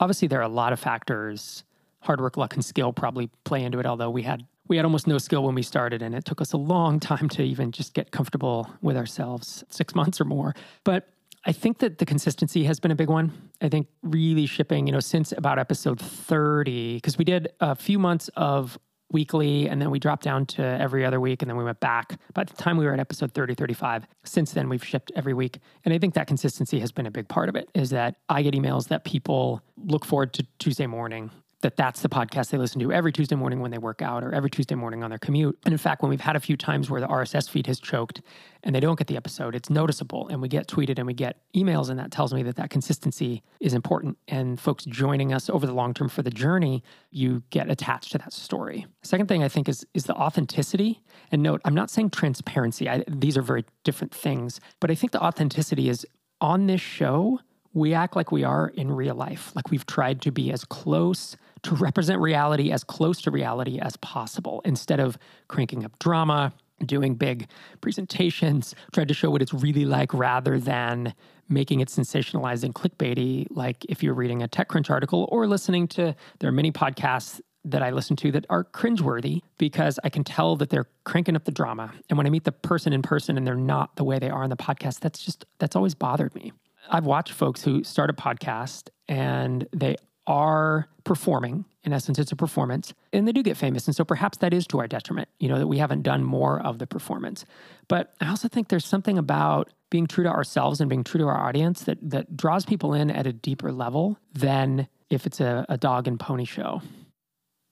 Obviously, 0.01 0.29
there 0.29 0.41
are 0.41 0.43
a 0.43 0.49
lot 0.49 0.73
of 0.73 0.81
factors. 0.81 1.65
Hard 2.01 2.21
work, 2.21 2.39
luck, 2.39 2.55
and 2.55 2.65
skill 2.65 2.93
probably 2.95 3.29
play 3.45 3.63
into 3.63 3.79
it, 3.79 3.87
although 3.87 4.11
we 4.11 4.23
had 4.23 4.47
we 4.69 4.77
had 4.77 4.85
almost 4.85 5.07
no 5.07 5.19
skill 5.19 5.43
when 5.43 5.55
we 5.55 5.63
started, 5.63 6.03
and 6.03 6.15
it 6.15 6.25
took 6.25 6.41
us 6.41 6.53
a 6.53 6.57
long 6.57 7.01
time 7.01 7.29
to 7.31 7.43
even 7.43 7.73
just 7.73 7.95
get 7.95 8.11
comfortable 8.11 8.71
with 8.83 8.97
ourselves 8.97 9.65
six 9.71 9.95
months 9.95 10.21
or 10.21 10.25
more. 10.25 10.55
But 10.85 11.09
I 11.45 11.53
think 11.53 11.79
that 11.79 11.99
the 11.99 12.07
consistency 12.07 12.65
has 12.65 12.79
been 12.79 12.91
a 12.91 12.97
big 12.97 13.09
one. 13.09 13.33
I 13.63 13.69
think 13.69 13.87
really 14.03 14.47
shipping, 14.47 14.87
you 14.87 14.93
know, 14.93 15.01
since 15.01 15.33
about 15.33 15.59
episode 15.59 16.01
30, 16.01 16.97
because 16.97 17.17
we 17.17 17.25
did 17.25 17.49
a 17.61 17.75
few 17.75 17.99
months 17.99 18.29
of 18.37 18.79
weekly 19.11 19.69
and 19.69 19.81
then 19.81 19.91
we 19.91 19.99
dropped 19.99 20.23
down 20.23 20.45
to 20.45 20.63
every 20.63 21.05
other 21.05 21.19
week 21.19 21.41
and 21.41 21.49
then 21.49 21.57
we 21.57 21.65
went 21.65 21.81
back. 21.81 22.21
By 22.35 22.45
the 22.45 22.53
time 22.55 22.77
we 22.77 22.85
were 22.85 22.93
at 22.93 23.01
episode 23.01 23.33
30, 23.33 23.55
35, 23.55 24.07
since 24.25 24.53
then 24.53 24.69
we've 24.69 24.85
shipped 24.85 25.11
every 25.17 25.33
week. 25.33 25.61
And 25.85 25.95
I 25.95 25.99
think 25.99 26.15
that 26.15 26.27
consistency 26.27 26.81
has 26.81 26.93
been 26.93 27.07
a 27.07 27.11
big 27.11 27.29
part 27.29 27.49
of 27.49 27.57
it 27.57 27.71
is 27.75 27.91
that 27.91 28.17
I 28.29 28.43
get 28.43 28.55
emails 28.55 28.89
that 28.89 29.05
people 29.05 29.63
look 29.79 30.05
forward 30.05 30.35
to 30.35 30.47
Tuesday 30.59 30.87
morning 30.87 31.31
that 31.61 31.77
that's 31.77 32.03
the 32.03 32.09
podcast 32.09 32.51
they 32.51 32.59
listen 32.59 32.81
to 32.81 32.93
every 32.93 33.13
Tuesday 33.13 33.35
morning 33.35 33.61
when 33.61 33.71
they 33.71 33.79
work 33.79 34.01
out 34.01 34.23
or 34.23 34.33
every 34.33 34.49
Tuesday 34.49 34.77
morning 34.77 35.03
on 35.03 35.11
their 35.11 35.19
commute. 35.19 35.59
And 35.65 35.73
in 35.73 35.79
fact, 35.79 36.03
when 36.03 36.09
we've 36.09 36.21
had 36.21 36.37
a 36.37 36.41
few 36.41 36.57
times 36.57 36.89
where 36.89 37.01
the 37.01 37.09
RSS 37.09 37.51
feed 37.51 37.67
has 37.67 37.81
choked 37.81 38.23
and 38.63 38.75
they 38.75 38.81
don't 38.81 38.97
get 38.97 39.09
the 39.09 39.17
episode, 39.17 39.57
it's 39.57 39.69
noticeable 39.69 40.29
and 40.29 40.41
we 40.41 40.49
get 40.49 40.69
tweeted 40.69 40.99
and 40.99 41.07
we 41.07 41.15
get 41.15 41.41
emails 41.57 41.91
and 41.91 41.99
that 41.99 42.13
tells 42.13 42.33
me 42.33 42.45
that 42.45 42.57
that 42.57 42.71
consistency 42.71 43.43
is 43.61 43.75
important 43.75 44.17
and 44.29 44.61
folks 44.61 44.85
joining 44.85 45.33
us 45.33 45.51
over 45.51 45.67
the 45.67 45.73
long 45.73 45.95
term 45.95 46.09
for 46.09 46.23
the 46.23 46.31
journey, 46.31 46.85
you 47.11 47.43
get 47.51 47.69
attached 47.69 48.13
to 48.13 48.19
that 48.19 48.33
story. 48.33 48.87
Second 49.03 49.27
thing 49.27 49.43
I 49.43 49.49
think 49.49 49.69
is 49.69 49.85
is 49.95 50.05
the 50.05 50.15
authenticity. 50.15 51.03
And 51.33 51.43
note, 51.43 51.61
I'm 51.65 51.75
not 51.75 51.91
saying 51.91 52.11
transparency. 52.11 52.89
I, 52.89 53.03
these 53.09 53.37
are 53.37 53.43
very 53.43 53.65
different 53.83 54.15
things, 54.15 54.61
but 54.81 54.91
I 54.91 54.95
think 54.95 55.13
the 55.13 55.23
authenticity 55.23 55.89
is 55.89 56.07
on 56.41 56.67
this 56.69 56.81
show 56.81 57.41
we 57.75 57.95
act 57.95 58.17
like 58.17 58.33
we 58.33 58.45
are 58.45 58.69
in 58.69 58.91
real 58.91 59.15
life, 59.15 59.53
like 59.55 59.71
we've 59.71 59.87
tried 59.87 60.23
to 60.23 60.31
be 60.33 60.51
as 60.53 60.65
close 60.65 61.37
to 61.63 61.75
represent 61.75 62.21
reality 62.21 62.71
as 62.71 62.85
close 62.85 63.21
to 63.23 63.31
reality 63.31 63.79
as 63.79 63.97
possible 63.97 64.61
instead 64.65 65.01
of 65.01 65.19
cranking 65.49 65.85
up 65.85 65.99
drama, 65.99 66.53
doing 66.85 67.15
big 67.15 67.49
presentations, 67.81 68.75
tried 68.93 69.09
to 69.09 69.15
show 69.15 69.31
what 69.31 69.43
it's 69.43 69.55
really 69.55 69.85
like 69.85 70.15
rather 70.15 70.59
than 70.59 71.15
making 71.49 71.81
it 71.81 71.89
sensationalized 71.89 72.63
and 72.63 72.75
clickbaity, 72.75 73.47
like 73.51 73.85
if 73.87 74.03
you're 74.03 74.15
reading 74.15 74.43
a 74.43 74.49
TechCrunch 74.49 74.91
article 74.91 75.29
or 75.33 75.47
listening 75.47 75.89
to, 75.89 76.15
there 76.39 76.49
are 76.49 76.53
many 76.53 76.71
podcasts 76.71 77.41
that 77.65 77.83
I 77.83 77.91
listen 77.91 78.17
to 78.17 78.33
that 78.33 78.47
are 78.49 78.65
cringeworthy 78.65 79.41
because 79.59 79.99
I 80.05 80.09
can 80.11 80.25
tell 80.25 80.57
that 80.57 80.71
they're 80.71 80.87
cranking 81.05 81.37
up 81.37 81.45
the 81.45 81.51
drama. 81.51 81.93
And 82.09 82.17
when 82.17 82.27
I 82.27 82.31
meet 82.31 82.45
the 82.45 82.53
person 82.53 82.93
in 82.93 83.03
person 83.03 83.37
and 83.37 83.47
they're 83.47 83.55
not 83.57 83.97
the 83.97 84.05
way 84.05 84.19
they 84.19 84.31
are 84.31 84.43
on 84.43 84.51
the 84.51 84.57
podcast, 84.57 85.01
that's 85.01 85.25
just, 85.25 85.45
that's 85.59 85.75
always 85.75 85.95
bothered 85.95 86.35
me. 86.35 86.53
I've 86.89 87.05
watched 87.05 87.33
folks 87.33 87.63
who 87.63 87.83
start 87.85 88.11
a 88.11 88.15
podcast 88.15 88.89
and 89.09 89.67
they 89.73 89.97
are 90.29 90.89
performing. 91.05 91.65
In 91.83 91.93
essence, 91.93 92.19
it's 92.19 92.31
a 92.31 92.37
performance, 92.37 92.93
and 93.15 93.27
they 93.27 93.33
do 93.33 93.43
get 93.43 93.57
famous. 93.57 93.87
And 93.87 93.97
so 93.97 94.05
perhaps 94.05 94.39
that 94.39 94.53
is 94.53 94.67
to 94.69 94.79
our 94.79 94.87
detriment, 94.87 95.29
you 95.41 95.49
know, 95.49 95.59
that 95.59 95.67
we 95.67 95.79
haven't 95.79 96.03
done 96.03 96.23
more 96.23 96.61
of 96.61 96.79
the 96.79 96.87
performance. 96.87 97.47
But 97.89 98.13
I 98.21 98.29
also 98.29 98.47
think 98.47 98.69
there's 98.69 98.85
something 98.85 99.17
about 99.17 99.71
being 99.91 100.07
true 100.07 100.25
to 100.25 100.31
ourselves 100.31 100.81
and 100.81 100.91
being 100.91 101.03
true 101.03 101.19
to 101.19 101.27
our 101.27 101.49
audience 101.49 101.85
that, 101.85 101.99
that 102.11 102.37
draws 102.37 102.67
people 102.67 102.93
in 102.93 103.11
at 103.11 103.27
a 103.27 103.33
deeper 103.33 103.73
level 103.73 104.19
than 104.35 104.87
if 105.09 105.25
it's 105.25 105.41
a, 105.41 105.65
a 105.71 105.79
dog 105.79 106.07
and 106.07 106.21
pony 106.21 106.45
show. 106.45 106.83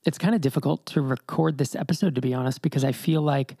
It's 0.03 0.17
kind 0.17 0.33
of 0.33 0.41
difficult 0.41 0.87
to 0.87 1.01
record 1.01 1.59
this 1.59 1.75
episode, 1.75 2.15
to 2.15 2.21
be 2.21 2.33
honest, 2.33 2.63
because 2.63 2.83
I 2.83 2.91
feel 2.91 3.21
like 3.21 3.55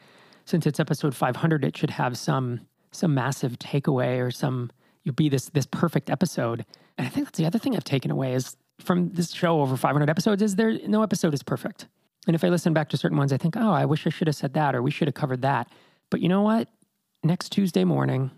since 0.45 0.65
it's 0.65 0.79
episode 0.79 1.15
500, 1.15 1.63
it 1.63 1.77
should 1.77 1.91
have 1.91 2.17
some 2.17 2.61
some 2.91 3.13
massive 3.13 3.59
takeaway 3.59 4.25
or 4.25 4.31
some 4.31 4.71
you 5.03 5.11
be 5.11 5.29
this 5.29 5.49
this 5.49 5.67
perfect 5.67 6.09
episode. 6.09 6.65
And 6.97 7.05
I 7.05 7.09
think 7.11 7.27
that's 7.27 7.37
the 7.37 7.45
other 7.45 7.59
thing 7.59 7.75
I've 7.75 7.83
taken 7.83 8.09
away 8.09 8.33
is 8.33 8.55
from 8.79 9.09
this 9.13 9.31
show 9.31 9.61
over 9.61 9.75
500 9.75 10.09
episodes 10.09 10.41
is 10.41 10.55
there 10.55 10.77
no 10.87 11.03
episode 11.03 11.33
is 11.33 11.43
perfect. 11.43 11.87
And 12.27 12.35
if 12.35 12.43
I 12.43 12.49
listen 12.49 12.73
back 12.73 12.89
to 12.89 12.97
certain 12.97 13.17
ones, 13.17 13.31
I 13.31 13.37
think, 13.37 13.55
oh, 13.57 13.71
I 13.71 13.85
wish 13.85 14.05
I 14.05 14.09
should 14.09 14.27
have 14.27 14.35
said 14.35 14.53
that 14.53 14.75
or 14.75 14.81
we 14.81 14.91
should 14.91 15.07
have 15.07 15.15
covered 15.15 15.41
that. 15.43 15.69
But 16.09 16.21
you 16.21 16.29
know 16.29 16.41
what? 16.41 16.67
Next 17.23 17.49
Tuesday 17.51 17.83
morning, 17.83 18.31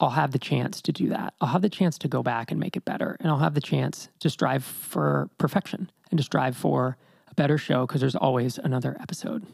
I'll 0.00 0.10
have 0.10 0.32
the 0.32 0.38
chance 0.38 0.80
to 0.82 0.92
do 0.92 1.08
that. 1.08 1.34
I'll 1.40 1.48
have 1.48 1.62
the 1.62 1.68
chance 1.68 1.98
to 1.98 2.08
go 2.08 2.22
back 2.22 2.50
and 2.50 2.58
make 2.58 2.76
it 2.76 2.84
better. 2.84 3.16
And 3.20 3.30
I'll 3.30 3.38
have 3.38 3.54
the 3.54 3.60
chance 3.60 4.08
to 4.20 4.30
strive 4.30 4.64
for 4.64 5.28
perfection 5.38 5.90
and 6.10 6.18
to 6.18 6.24
strive 6.24 6.56
for 6.56 6.96
a 7.30 7.34
better 7.34 7.58
show 7.58 7.86
because 7.86 8.00
there's 8.00 8.16
always 8.16 8.58
another 8.58 8.96
episode. 9.00 9.46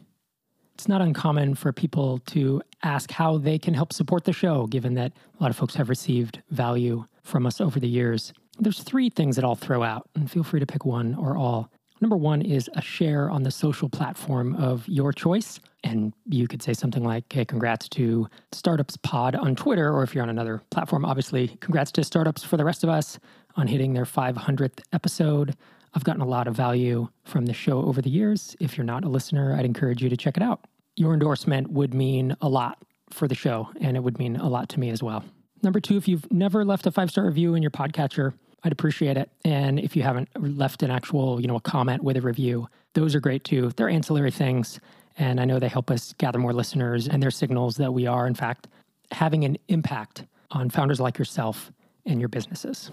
It's 0.75 0.87
not 0.87 1.01
uncommon 1.01 1.55
for 1.55 1.71
people 1.71 2.19
to 2.27 2.61
ask 2.83 3.09
how 3.11 3.37
they 3.37 3.57
can 3.57 3.73
help 3.73 3.93
support 3.93 4.25
the 4.25 4.33
show, 4.33 4.67
given 4.67 4.93
that 4.95 5.13
a 5.39 5.43
lot 5.43 5.49
of 5.49 5.55
folks 5.55 5.75
have 5.75 5.89
received 5.89 6.41
value 6.49 7.05
from 7.23 7.45
us 7.45 7.61
over 7.61 7.79
the 7.79 7.87
years. 7.87 8.33
There's 8.59 8.81
three 8.81 9.09
things 9.09 9.35
that 9.35 9.45
I'll 9.45 9.55
throw 9.55 9.83
out, 9.83 10.09
and 10.15 10.29
feel 10.29 10.43
free 10.43 10.59
to 10.59 10.65
pick 10.65 10.85
one 10.85 11.15
or 11.15 11.35
all. 11.35 11.69
Number 12.01 12.17
one 12.17 12.41
is 12.41 12.69
a 12.73 12.81
share 12.81 13.29
on 13.29 13.43
the 13.43 13.51
social 13.51 13.89
platform 13.89 14.55
of 14.55 14.87
your 14.87 15.13
choice. 15.13 15.59
And 15.83 16.13
you 16.25 16.47
could 16.47 16.61
say 16.61 16.73
something 16.73 17.03
like, 17.03 17.31
hey, 17.31 17.45
congrats 17.45 17.87
to 17.89 18.27
Startups 18.51 18.97
Pod 18.97 19.35
on 19.35 19.55
Twitter, 19.55 19.93
or 19.93 20.03
if 20.03 20.13
you're 20.13 20.23
on 20.23 20.29
another 20.29 20.61
platform, 20.71 21.05
obviously, 21.05 21.49
congrats 21.61 21.91
to 21.93 22.03
Startups 22.03 22.43
for 22.43 22.57
the 22.57 22.65
rest 22.65 22.83
of 22.83 22.89
us 22.89 23.19
on 23.55 23.67
hitting 23.67 23.93
their 23.93 24.05
500th 24.05 24.81
episode. 24.91 25.55
I've 25.93 26.03
gotten 26.03 26.21
a 26.21 26.27
lot 26.27 26.47
of 26.47 26.55
value 26.55 27.07
from 27.23 27.45
the 27.45 27.53
show 27.53 27.81
over 27.83 28.01
the 28.01 28.09
years. 28.09 28.55
If 28.59 28.77
you're 28.77 28.85
not 28.85 29.05
a 29.05 29.09
listener, 29.09 29.55
I'd 29.55 29.65
encourage 29.65 30.01
you 30.03 30.09
to 30.09 30.17
check 30.17 30.35
it 30.35 30.43
out. 30.43 30.65
Your 30.97 31.13
endorsement 31.13 31.71
would 31.71 31.93
mean 31.93 32.35
a 32.41 32.49
lot 32.49 32.77
for 33.11 33.27
the 33.27 33.35
show, 33.35 33.69
and 33.79 33.95
it 33.95 34.01
would 34.01 34.19
mean 34.19 34.35
a 34.35 34.49
lot 34.49 34.67
to 34.69 34.79
me 34.79 34.89
as 34.89 35.01
well. 35.01 35.23
Number 35.63 35.79
two, 35.79 35.97
if 35.97 36.07
you've 36.07 36.29
never 36.31 36.65
left 36.65 36.85
a 36.85 36.91
five 36.91 37.09
star 37.09 37.25
review 37.25 37.55
in 37.55 37.61
your 37.61 37.71
podcatcher, 37.71 38.33
I'd 38.65 38.71
appreciate 38.71 39.15
it. 39.15 39.29
And 39.45 39.79
if 39.79 39.95
you 39.95 40.01
haven't 40.01 40.27
left 40.35 40.81
an 40.81 40.89
actual, 40.89 41.39
you 41.39 41.47
know, 41.47 41.55
a 41.55 41.61
comment 41.61 42.03
with 42.03 42.17
a 42.17 42.21
review, 42.21 42.67
those 42.95 43.13
are 43.13 43.19
great 43.19 43.43
too. 43.43 43.71
They're 43.75 43.89
ancillary 43.89 44.31
things. 44.31 44.79
And 45.17 45.39
I 45.39 45.45
know 45.45 45.59
they 45.59 45.69
help 45.69 45.91
us 45.91 46.13
gather 46.17 46.39
more 46.39 46.51
listeners 46.51 47.07
and 47.07 47.21
they're 47.21 47.31
signals 47.31 47.75
that 47.75 47.93
we 47.93 48.07
are, 48.07 48.25
in 48.25 48.33
fact, 48.33 48.67
having 49.11 49.45
an 49.45 49.57
impact 49.67 50.25
on 50.49 50.71
founders 50.71 50.99
like 50.99 51.19
yourself 51.19 51.71
and 52.07 52.19
your 52.19 52.27
businesses. 52.27 52.91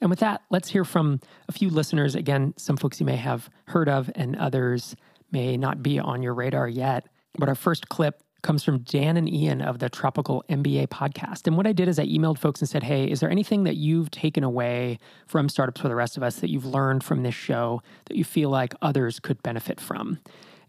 And 0.00 0.10
with 0.10 0.20
that, 0.20 0.42
let's 0.48 0.70
hear 0.70 0.84
from 0.84 1.20
a 1.48 1.52
few 1.52 1.70
listeners. 1.70 2.14
Again, 2.14 2.54
some 2.56 2.76
folks 2.76 3.00
you 3.00 3.06
may 3.06 3.16
have 3.16 3.50
heard 3.66 3.88
of 3.88 4.10
and 4.14 4.36
others 4.36 4.94
may 5.32 5.56
not 5.56 5.82
be 5.82 5.98
on 5.98 6.22
your 6.22 6.34
radar 6.34 6.68
yet. 6.68 7.06
But 7.36 7.48
our 7.48 7.56
first 7.56 7.88
clip 7.88 8.22
comes 8.42 8.64
from 8.64 8.78
Dan 8.80 9.16
and 9.16 9.28
Ian 9.28 9.60
of 9.62 9.78
the 9.78 9.88
Tropical 9.88 10.44
MBA 10.48 10.88
podcast. 10.88 11.46
And 11.46 11.56
what 11.56 11.66
I 11.66 11.72
did 11.72 11.88
is 11.88 11.98
I 11.98 12.06
emailed 12.06 12.38
folks 12.38 12.60
and 12.60 12.68
said, 12.68 12.82
Hey, 12.82 13.10
is 13.10 13.20
there 13.20 13.30
anything 13.30 13.64
that 13.64 13.76
you've 13.76 14.10
taken 14.10 14.44
away 14.44 14.98
from 15.26 15.48
Startups 15.48 15.80
for 15.80 15.88
the 15.88 15.94
Rest 15.94 16.16
of 16.16 16.22
Us 16.22 16.36
that 16.36 16.50
you've 16.50 16.66
learned 16.66 17.04
from 17.04 17.22
this 17.22 17.34
show 17.34 17.82
that 18.06 18.16
you 18.16 18.24
feel 18.24 18.50
like 18.50 18.74
others 18.82 19.20
could 19.20 19.42
benefit 19.42 19.80
from? 19.80 20.18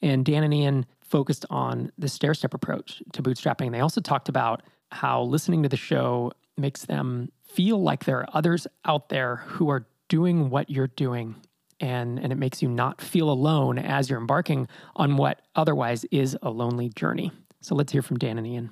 And 0.01 0.25
Dan 0.25 0.43
and 0.43 0.53
Ian 0.53 0.85
focused 1.01 1.45
on 1.49 1.91
the 1.97 2.07
stair 2.07 2.33
step 2.33 2.53
approach 2.53 3.03
to 3.13 3.21
bootstrapping. 3.21 3.65
And 3.67 3.75
They 3.75 3.81
also 3.81 4.01
talked 4.01 4.29
about 4.29 4.63
how 4.91 5.23
listening 5.23 5.63
to 5.63 5.69
the 5.69 5.77
show 5.77 6.31
makes 6.57 6.85
them 6.85 7.31
feel 7.43 7.81
like 7.81 8.05
there 8.05 8.19
are 8.19 8.29
others 8.33 8.67
out 8.85 9.09
there 9.09 9.37
who 9.37 9.69
are 9.69 9.87
doing 10.07 10.49
what 10.49 10.69
you're 10.69 10.87
doing 10.87 11.35
and 11.81 12.19
and 12.19 12.31
it 12.31 12.37
makes 12.37 12.61
you 12.61 12.69
not 12.69 13.01
feel 13.01 13.29
alone 13.29 13.77
as 13.79 14.09
you're 14.09 14.19
embarking 14.19 14.67
on 14.95 15.17
what 15.17 15.41
otherwise 15.55 16.05
is 16.11 16.37
a 16.41 16.49
lonely 16.49 16.89
journey. 16.89 17.31
So 17.61 17.75
let's 17.75 17.91
hear 17.91 18.01
from 18.01 18.17
Dan 18.17 18.39
and 18.39 18.47
Ian. 18.47 18.71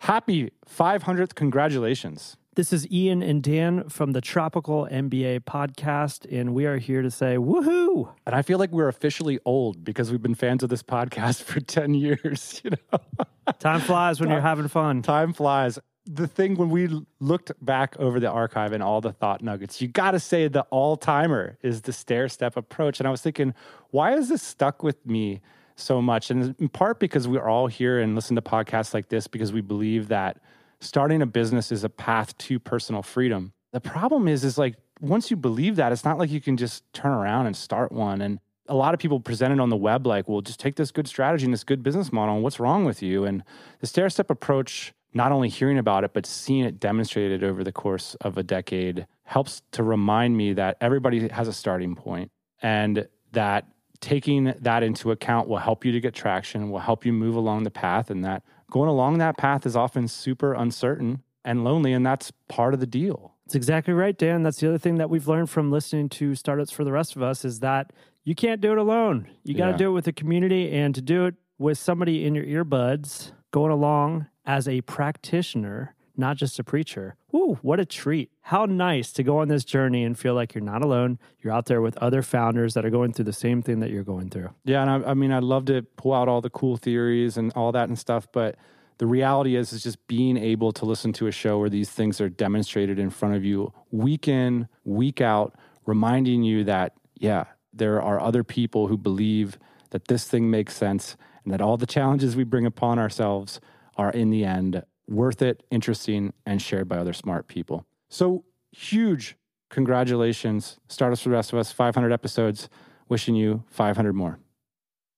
Happy 0.00 0.50
500th 0.68 1.34
congratulations. 1.34 2.36
This 2.54 2.72
is 2.72 2.90
Ian 2.90 3.22
and 3.22 3.42
Dan 3.42 3.90
from 3.90 4.12
the 4.12 4.22
Tropical 4.22 4.88
MBA 4.90 5.40
podcast, 5.40 6.26
and 6.32 6.54
we 6.54 6.64
are 6.64 6.78
here 6.78 7.02
to 7.02 7.10
say 7.10 7.36
woohoo! 7.36 8.10
And 8.24 8.34
I 8.34 8.40
feel 8.40 8.58
like 8.58 8.70
we're 8.70 8.88
officially 8.88 9.38
old 9.44 9.84
because 9.84 10.10
we've 10.10 10.22
been 10.22 10.34
fans 10.34 10.62
of 10.62 10.70
this 10.70 10.82
podcast 10.82 11.42
for 11.44 11.60
10 11.60 11.92
years. 11.94 12.62
You 12.64 12.70
know, 12.70 13.52
time 13.58 13.80
flies 13.80 14.18
when 14.18 14.30
time, 14.30 14.36
you're 14.36 14.42
having 14.42 14.68
fun. 14.68 15.02
Time 15.02 15.34
flies. 15.34 15.78
The 16.06 16.26
thing 16.26 16.56
when 16.56 16.70
we 16.70 16.88
looked 17.20 17.52
back 17.62 17.96
over 17.98 18.18
the 18.18 18.30
archive 18.30 18.72
and 18.72 18.82
all 18.82 19.02
the 19.02 19.12
thought 19.12 19.42
nuggets, 19.42 19.82
you 19.82 19.88
got 19.88 20.12
to 20.12 20.20
say 20.20 20.48
the 20.48 20.62
all 20.70 20.96
timer 20.96 21.58
is 21.62 21.82
the 21.82 21.92
stair 21.92 22.28
step 22.28 22.56
approach. 22.56 22.98
And 22.98 23.06
I 23.06 23.10
was 23.10 23.20
thinking, 23.20 23.52
why 23.90 24.14
is 24.14 24.30
this 24.30 24.42
stuck 24.42 24.82
with 24.82 25.04
me? 25.04 25.42
So 25.76 26.02
much. 26.02 26.30
And 26.30 26.54
in 26.58 26.68
part 26.68 26.98
because 26.98 27.28
we're 27.28 27.48
all 27.48 27.66
here 27.66 28.00
and 28.00 28.14
listen 28.14 28.34
to 28.36 28.42
podcasts 28.42 28.92
like 28.94 29.08
this 29.08 29.26
because 29.26 29.52
we 29.52 29.60
believe 29.60 30.08
that 30.08 30.38
starting 30.80 31.22
a 31.22 31.26
business 31.26 31.70
is 31.70 31.84
a 31.84 31.88
path 31.88 32.36
to 32.38 32.58
personal 32.58 33.02
freedom. 33.02 33.52
The 33.72 33.80
problem 33.80 34.28
is, 34.28 34.44
is 34.44 34.58
like 34.58 34.76
once 35.00 35.30
you 35.30 35.36
believe 35.36 35.76
that, 35.76 35.92
it's 35.92 36.04
not 36.04 36.18
like 36.18 36.30
you 36.30 36.40
can 36.40 36.56
just 36.56 36.90
turn 36.92 37.12
around 37.12 37.46
and 37.46 37.56
start 37.56 37.92
one. 37.92 38.20
And 38.20 38.38
a 38.68 38.74
lot 38.74 38.94
of 38.94 39.00
people 39.00 39.20
present 39.20 39.52
it 39.52 39.60
on 39.60 39.68
the 39.68 39.76
web 39.76 40.06
like, 40.06 40.28
well, 40.28 40.40
just 40.40 40.58
take 40.58 40.76
this 40.76 40.90
good 40.90 41.06
strategy 41.06 41.44
and 41.44 41.52
this 41.52 41.64
good 41.64 41.82
business 41.82 42.12
model, 42.12 42.34
and 42.34 42.42
what's 42.42 42.58
wrong 42.58 42.84
with 42.84 43.02
you? 43.02 43.24
And 43.24 43.42
the 43.80 43.86
stair 43.86 44.08
step 44.08 44.30
approach, 44.30 44.92
not 45.14 45.32
only 45.32 45.48
hearing 45.48 45.78
about 45.78 46.04
it, 46.04 46.12
but 46.12 46.26
seeing 46.26 46.64
it 46.64 46.80
demonstrated 46.80 47.44
over 47.44 47.62
the 47.62 47.72
course 47.72 48.14
of 48.20 48.38
a 48.38 48.42
decade 48.42 49.06
helps 49.24 49.62
to 49.72 49.82
remind 49.82 50.36
me 50.36 50.52
that 50.54 50.76
everybody 50.80 51.28
has 51.28 51.48
a 51.48 51.52
starting 51.52 51.94
point 51.94 52.30
and 52.62 53.06
that 53.32 53.66
taking 54.00 54.54
that 54.60 54.82
into 54.82 55.10
account 55.10 55.48
will 55.48 55.58
help 55.58 55.84
you 55.84 55.92
to 55.92 56.00
get 56.00 56.14
traction, 56.14 56.70
will 56.70 56.80
help 56.80 57.04
you 57.04 57.12
move 57.12 57.34
along 57.34 57.64
the 57.64 57.70
path, 57.70 58.10
and 58.10 58.24
that 58.24 58.42
going 58.70 58.88
along 58.88 59.18
that 59.18 59.36
path 59.36 59.66
is 59.66 59.76
often 59.76 60.08
super 60.08 60.54
uncertain 60.54 61.22
and 61.44 61.64
lonely, 61.64 61.92
and 61.92 62.04
that's 62.04 62.32
part 62.48 62.74
of 62.74 62.80
the 62.80 62.86
deal. 62.86 63.34
That's 63.46 63.54
exactly 63.54 63.94
right, 63.94 64.16
Dan. 64.16 64.42
That's 64.42 64.58
the 64.58 64.68
other 64.68 64.78
thing 64.78 64.96
that 64.96 65.08
we've 65.08 65.28
learned 65.28 65.50
from 65.50 65.70
listening 65.70 66.08
to 66.10 66.34
startups 66.34 66.72
for 66.72 66.82
the 66.82 66.92
rest 66.92 67.14
of 67.14 67.22
us 67.22 67.44
is 67.44 67.60
that 67.60 67.92
you 68.24 68.34
can't 68.34 68.60
do 68.60 68.72
it 68.72 68.78
alone. 68.78 69.28
You 69.44 69.54
got 69.54 69.66
to 69.66 69.70
yeah. 69.72 69.76
do 69.76 69.88
it 69.90 69.92
with 69.92 70.08
a 70.08 70.12
community, 70.12 70.72
and 70.72 70.94
to 70.94 71.00
do 71.00 71.26
it 71.26 71.34
with 71.58 71.78
somebody 71.78 72.24
in 72.24 72.34
your 72.34 72.44
earbuds 72.44 73.32
going 73.52 73.72
along 73.72 74.26
as 74.44 74.68
a 74.68 74.80
practitioner 74.82 75.94
not 76.18 76.36
just 76.36 76.58
a 76.58 76.64
preacher. 76.64 77.16
Woo, 77.32 77.58
what 77.62 77.80
a 77.80 77.84
treat. 77.84 78.30
How 78.42 78.64
nice 78.64 79.12
to 79.12 79.22
go 79.22 79.38
on 79.38 79.48
this 79.48 79.64
journey 79.64 80.04
and 80.04 80.18
feel 80.18 80.34
like 80.34 80.54
you're 80.54 80.64
not 80.64 80.82
alone. 80.82 81.18
You're 81.40 81.52
out 81.52 81.66
there 81.66 81.80
with 81.80 81.96
other 81.98 82.22
founders 82.22 82.74
that 82.74 82.84
are 82.84 82.90
going 82.90 83.12
through 83.12 83.26
the 83.26 83.32
same 83.32 83.62
thing 83.62 83.80
that 83.80 83.90
you're 83.90 84.04
going 84.04 84.30
through. 84.30 84.50
Yeah, 84.64 84.82
and 84.82 85.04
I, 85.04 85.10
I 85.10 85.14
mean, 85.14 85.32
I'd 85.32 85.42
love 85.42 85.66
to 85.66 85.82
pull 85.96 86.14
out 86.14 86.28
all 86.28 86.40
the 86.40 86.50
cool 86.50 86.76
theories 86.76 87.36
and 87.36 87.52
all 87.54 87.72
that 87.72 87.88
and 87.88 87.98
stuff, 87.98 88.26
but 88.32 88.56
the 88.98 89.06
reality 89.06 89.56
is 89.56 89.72
is 89.72 89.82
just 89.82 90.06
being 90.06 90.36
able 90.36 90.72
to 90.72 90.84
listen 90.84 91.12
to 91.14 91.26
a 91.26 91.32
show 91.32 91.58
where 91.58 91.68
these 91.68 91.90
things 91.90 92.20
are 92.20 92.28
demonstrated 92.28 92.98
in 92.98 93.10
front 93.10 93.34
of 93.34 93.44
you 93.44 93.72
week 93.90 94.26
in, 94.26 94.68
week 94.84 95.20
out, 95.20 95.54
reminding 95.84 96.42
you 96.42 96.64
that, 96.64 96.94
yeah, 97.14 97.44
there 97.72 98.00
are 98.00 98.20
other 98.20 98.42
people 98.42 98.88
who 98.88 98.96
believe 98.96 99.58
that 99.90 100.08
this 100.08 100.26
thing 100.26 100.50
makes 100.50 100.74
sense 100.74 101.16
and 101.44 101.52
that 101.52 101.60
all 101.60 101.76
the 101.76 101.86
challenges 101.86 102.34
we 102.34 102.44
bring 102.44 102.66
upon 102.66 102.98
ourselves 102.98 103.60
are 103.96 104.10
in 104.10 104.30
the 104.30 104.44
end 104.44 104.82
worth 105.08 105.42
it, 105.42 105.62
interesting, 105.70 106.32
and 106.44 106.60
shared 106.60 106.88
by 106.88 106.98
other 106.98 107.12
smart 107.12 107.48
people. 107.48 107.86
So 108.08 108.44
huge 108.72 109.36
congratulations. 109.70 110.78
Startups 110.88 111.22
for 111.22 111.28
the 111.28 111.34
rest 111.34 111.52
of 111.52 111.58
us, 111.58 111.72
500 111.72 112.12
episodes. 112.12 112.68
Wishing 113.08 113.36
you 113.36 113.62
500 113.70 114.14
more. 114.14 114.40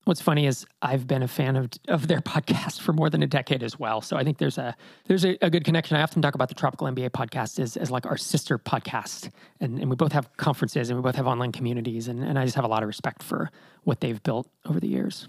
What's 0.04 0.20
funny 0.20 0.46
is 0.46 0.66
I've 0.80 1.06
been 1.06 1.22
a 1.22 1.28
fan 1.28 1.56
of 1.56 1.70
of 1.86 2.06
their 2.06 2.20
podcast 2.22 2.80
for 2.80 2.92
more 2.92 3.10
than 3.10 3.22
a 3.22 3.26
decade 3.26 3.62
as 3.62 3.78
well. 3.78 4.00
So 4.00 4.16
I 4.16 4.24
think 4.24 4.38
there's 4.38 4.58
a 4.58 4.74
there's 5.06 5.24
a, 5.24 5.38
a 5.40 5.50
good 5.50 5.64
connection. 5.64 5.96
I 5.96 6.02
often 6.02 6.20
talk 6.20 6.34
about 6.34 6.48
the 6.48 6.54
Tropical 6.54 6.86
MBA 6.86 7.10
podcast 7.10 7.58
as, 7.58 7.76
as 7.76 7.90
like 7.90 8.04
our 8.06 8.16
sister 8.16 8.58
podcast. 8.58 9.30
And, 9.60 9.78
and 9.78 9.90
we 9.90 9.96
both 9.96 10.12
have 10.12 10.34
conferences 10.36 10.90
and 10.90 10.98
we 10.98 11.02
both 11.02 11.16
have 11.16 11.26
online 11.26 11.52
communities. 11.52 12.08
And, 12.08 12.22
and 12.22 12.38
I 12.38 12.44
just 12.44 12.56
have 12.56 12.64
a 12.64 12.68
lot 12.68 12.82
of 12.82 12.86
respect 12.86 13.22
for 13.22 13.50
what 13.84 14.00
they've 14.00 14.22
built 14.22 14.48
over 14.66 14.80
the 14.80 14.88
years. 14.88 15.28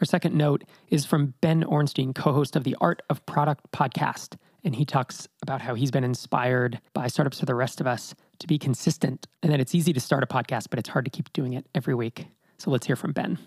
Our 0.00 0.04
second 0.04 0.34
note 0.34 0.64
is 0.88 1.06
from 1.06 1.32
Ben 1.40 1.64
Orenstein, 1.64 2.14
co 2.14 2.32
host 2.32 2.54
of 2.54 2.64
the 2.64 2.76
Art 2.82 3.00
of 3.08 3.24
Product 3.24 3.64
podcast. 3.72 4.36
And 4.62 4.76
he 4.76 4.84
talks 4.84 5.26
about 5.40 5.62
how 5.62 5.74
he's 5.74 5.90
been 5.90 6.04
inspired 6.04 6.80
by 6.92 7.06
startups 7.06 7.40
for 7.40 7.46
the 7.46 7.54
rest 7.54 7.80
of 7.80 7.86
us 7.86 8.14
to 8.40 8.46
be 8.46 8.58
consistent 8.58 9.26
and 9.42 9.50
that 9.50 9.60
it's 9.60 9.74
easy 9.74 9.94
to 9.94 10.00
start 10.00 10.22
a 10.22 10.26
podcast, 10.26 10.66
but 10.68 10.78
it's 10.78 10.90
hard 10.90 11.06
to 11.06 11.10
keep 11.10 11.32
doing 11.32 11.54
it 11.54 11.66
every 11.74 11.94
week. 11.94 12.26
So 12.58 12.70
let's 12.70 12.86
hear 12.86 12.96
from 12.96 13.12
Ben. 13.12 13.38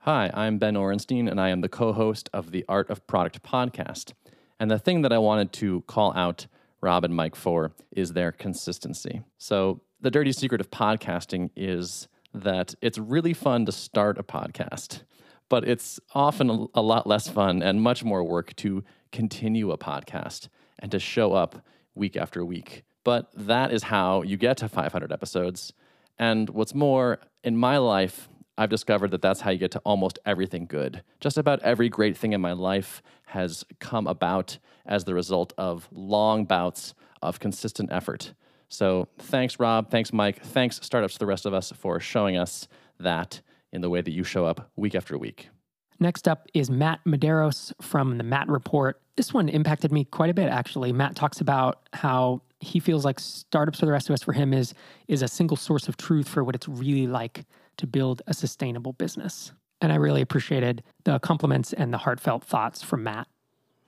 Hi, 0.00 0.30
I'm 0.34 0.58
Ben 0.58 0.74
Orenstein, 0.74 1.30
and 1.30 1.40
I 1.40 1.50
am 1.50 1.60
the 1.60 1.68
co 1.68 1.92
host 1.92 2.28
of 2.32 2.50
the 2.50 2.64
Art 2.68 2.90
of 2.90 3.06
Product 3.06 3.40
podcast. 3.44 4.12
And 4.58 4.72
the 4.72 4.78
thing 4.78 5.02
that 5.02 5.12
I 5.12 5.18
wanted 5.18 5.52
to 5.54 5.82
call 5.82 6.12
out 6.16 6.48
Rob 6.80 7.04
and 7.04 7.14
Mike 7.14 7.36
for 7.36 7.72
is 7.92 8.14
their 8.14 8.32
consistency. 8.32 9.22
So, 9.38 9.82
the 10.00 10.10
dirty 10.10 10.32
secret 10.32 10.60
of 10.60 10.70
podcasting 10.70 11.50
is 11.54 12.08
that 12.34 12.74
it's 12.80 12.98
really 12.98 13.34
fun 13.34 13.66
to 13.66 13.72
start 13.72 14.18
a 14.18 14.22
podcast 14.22 15.02
but 15.50 15.68
it's 15.68 16.00
often 16.14 16.68
a 16.74 16.80
lot 16.80 17.06
less 17.06 17.28
fun 17.28 17.62
and 17.62 17.82
much 17.82 18.02
more 18.02 18.24
work 18.24 18.56
to 18.56 18.82
continue 19.12 19.72
a 19.72 19.76
podcast 19.76 20.48
and 20.78 20.90
to 20.92 20.98
show 20.98 21.34
up 21.34 21.62
week 21.94 22.16
after 22.16 22.42
week. 22.42 22.84
But 23.04 23.28
that 23.34 23.72
is 23.72 23.82
how 23.82 24.22
you 24.22 24.38
get 24.38 24.56
to 24.58 24.68
500 24.68 25.12
episodes. 25.12 25.74
And 26.18 26.48
what's 26.50 26.74
more, 26.74 27.18
in 27.42 27.56
my 27.56 27.78
life, 27.78 28.28
I've 28.56 28.70
discovered 28.70 29.10
that 29.10 29.22
that's 29.22 29.40
how 29.40 29.50
you 29.50 29.58
get 29.58 29.72
to 29.72 29.80
almost 29.80 30.18
everything 30.24 30.66
good. 30.66 31.02
Just 31.18 31.36
about 31.36 31.60
every 31.62 31.88
great 31.88 32.16
thing 32.16 32.32
in 32.32 32.40
my 32.40 32.52
life 32.52 33.02
has 33.26 33.64
come 33.80 34.06
about 34.06 34.58
as 34.86 35.04
the 35.04 35.14
result 35.14 35.52
of 35.58 35.88
long 35.90 36.44
bouts 36.44 36.94
of 37.22 37.40
consistent 37.40 37.90
effort. 37.90 38.34
So 38.68 39.08
thanks, 39.18 39.58
Rob. 39.58 39.90
Thanks, 39.90 40.12
Mike. 40.12 40.42
Thanks, 40.42 40.78
startups, 40.82 41.18
the 41.18 41.26
rest 41.26 41.44
of 41.44 41.54
us 41.54 41.72
for 41.72 41.98
showing 41.98 42.36
us 42.36 42.68
that 43.00 43.40
in 43.72 43.80
the 43.80 43.90
way 43.90 44.00
that 44.00 44.10
you 44.10 44.24
show 44.24 44.44
up 44.44 44.70
week 44.76 44.94
after 44.94 45.16
week. 45.16 45.48
Next 45.98 46.26
up 46.26 46.48
is 46.54 46.70
Matt 46.70 47.00
Medeiros 47.06 47.72
from 47.82 48.16
the 48.16 48.24
Matt 48.24 48.48
Report. 48.48 49.00
This 49.16 49.34
one 49.34 49.50
impacted 49.50 49.92
me 49.92 50.04
quite 50.04 50.30
a 50.30 50.34
bit, 50.34 50.48
actually. 50.48 50.92
Matt 50.92 51.14
talks 51.14 51.40
about 51.42 51.86
how 51.92 52.40
he 52.60 52.80
feels 52.80 53.04
like 53.04 53.20
startups 53.20 53.80
for 53.80 53.86
the 53.86 53.92
rest 53.92 54.08
of 54.08 54.14
us 54.14 54.22
for 54.22 54.32
him 54.32 54.52
is 54.52 54.74
is 55.08 55.22
a 55.22 55.28
single 55.28 55.56
source 55.56 55.88
of 55.88 55.96
truth 55.96 56.28
for 56.28 56.42
what 56.42 56.54
it's 56.54 56.68
really 56.68 57.06
like 57.06 57.44
to 57.76 57.86
build 57.86 58.22
a 58.26 58.34
sustainable 58.34 58.92
business. 58.94 59.52
And 59.80 59.92
I 59.92 59.96
really 59.96 60.20
appreciated 60.20 60.82
the 61.04 61.18
compliments 61.18 61.72
and 61.72 61.92
the 61.92 61.98
heartfelt 61.98 62.44
thoughts 62.44 62.82
from 62.82 63.02
Matt. 63.02 63.28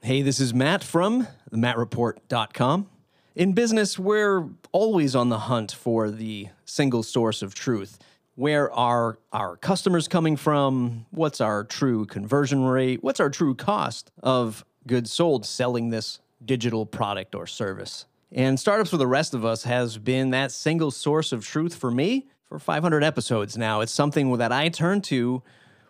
Hey, 0.02 0.22
this 0.22 0.40
is 0.40 0.52
Matt 0.52 0.82
from 0.82 1.28
the 1.50 1.58
mattreport.com. 1.58 2.88
In 3.34 3.52
business, 3.52 3.98
we're 3.98 4.48
always 4.72 5.14
on 5.14 5.28
the 5.28 5.40
hunt 5.40 5.72
for 5.72 6.10
the 6.10 6.48
single 6.64 7.02
source 7.02 7.40
of 7.40 7.54
truth. 7.54 7.98
Where 8.34 8.72
are 8.72 9.18
our 9.30 9.56
customers 9.58 10.08
coming 10.08 10.36
from? 10.36 11.04
What's 11.10 11.40
our 11.40 11.64
true 11.64 12.06
conversion 12.06 12.64
rate? 12.64 13.02
What's 13.02 13.20
our 13.20 13.28
true 13.28 13.54
cost 13.54 14.10
of 14.22 14.64
goods 14.86 15.12
sold 15.12 15.44
selling 15.44 15.90
this 15.90 16.18
digital 16.42 16.86
product 16.86 17.34
or 17.34 17.46
service? 17.46 18.06
And 18.30 18.58
Startups 18.58 18.88
for 18.88 18.96
the 18.96 19.06
Rest 19.06 19.34
of 19.34 19.44
Us 19.44 19.64
has 19.64 19.98
been 19.98 20.30
that 20.30 20.50
single 20.50 20.90
source 20.90 21.32
of 21.32 21.44
truth 21.46 21.74
for 21.74 21.90
me 21.90 22.26
for 22.48 22.58
500 22.58 23.04
episodes 23.04 23.58
now. 23.58 23.82
It's 23.82 23.92
something 23.92 24.34
that 24.38 24.50
I 24.50 24.70
turn 24.70 25.02
to 25.02 25.42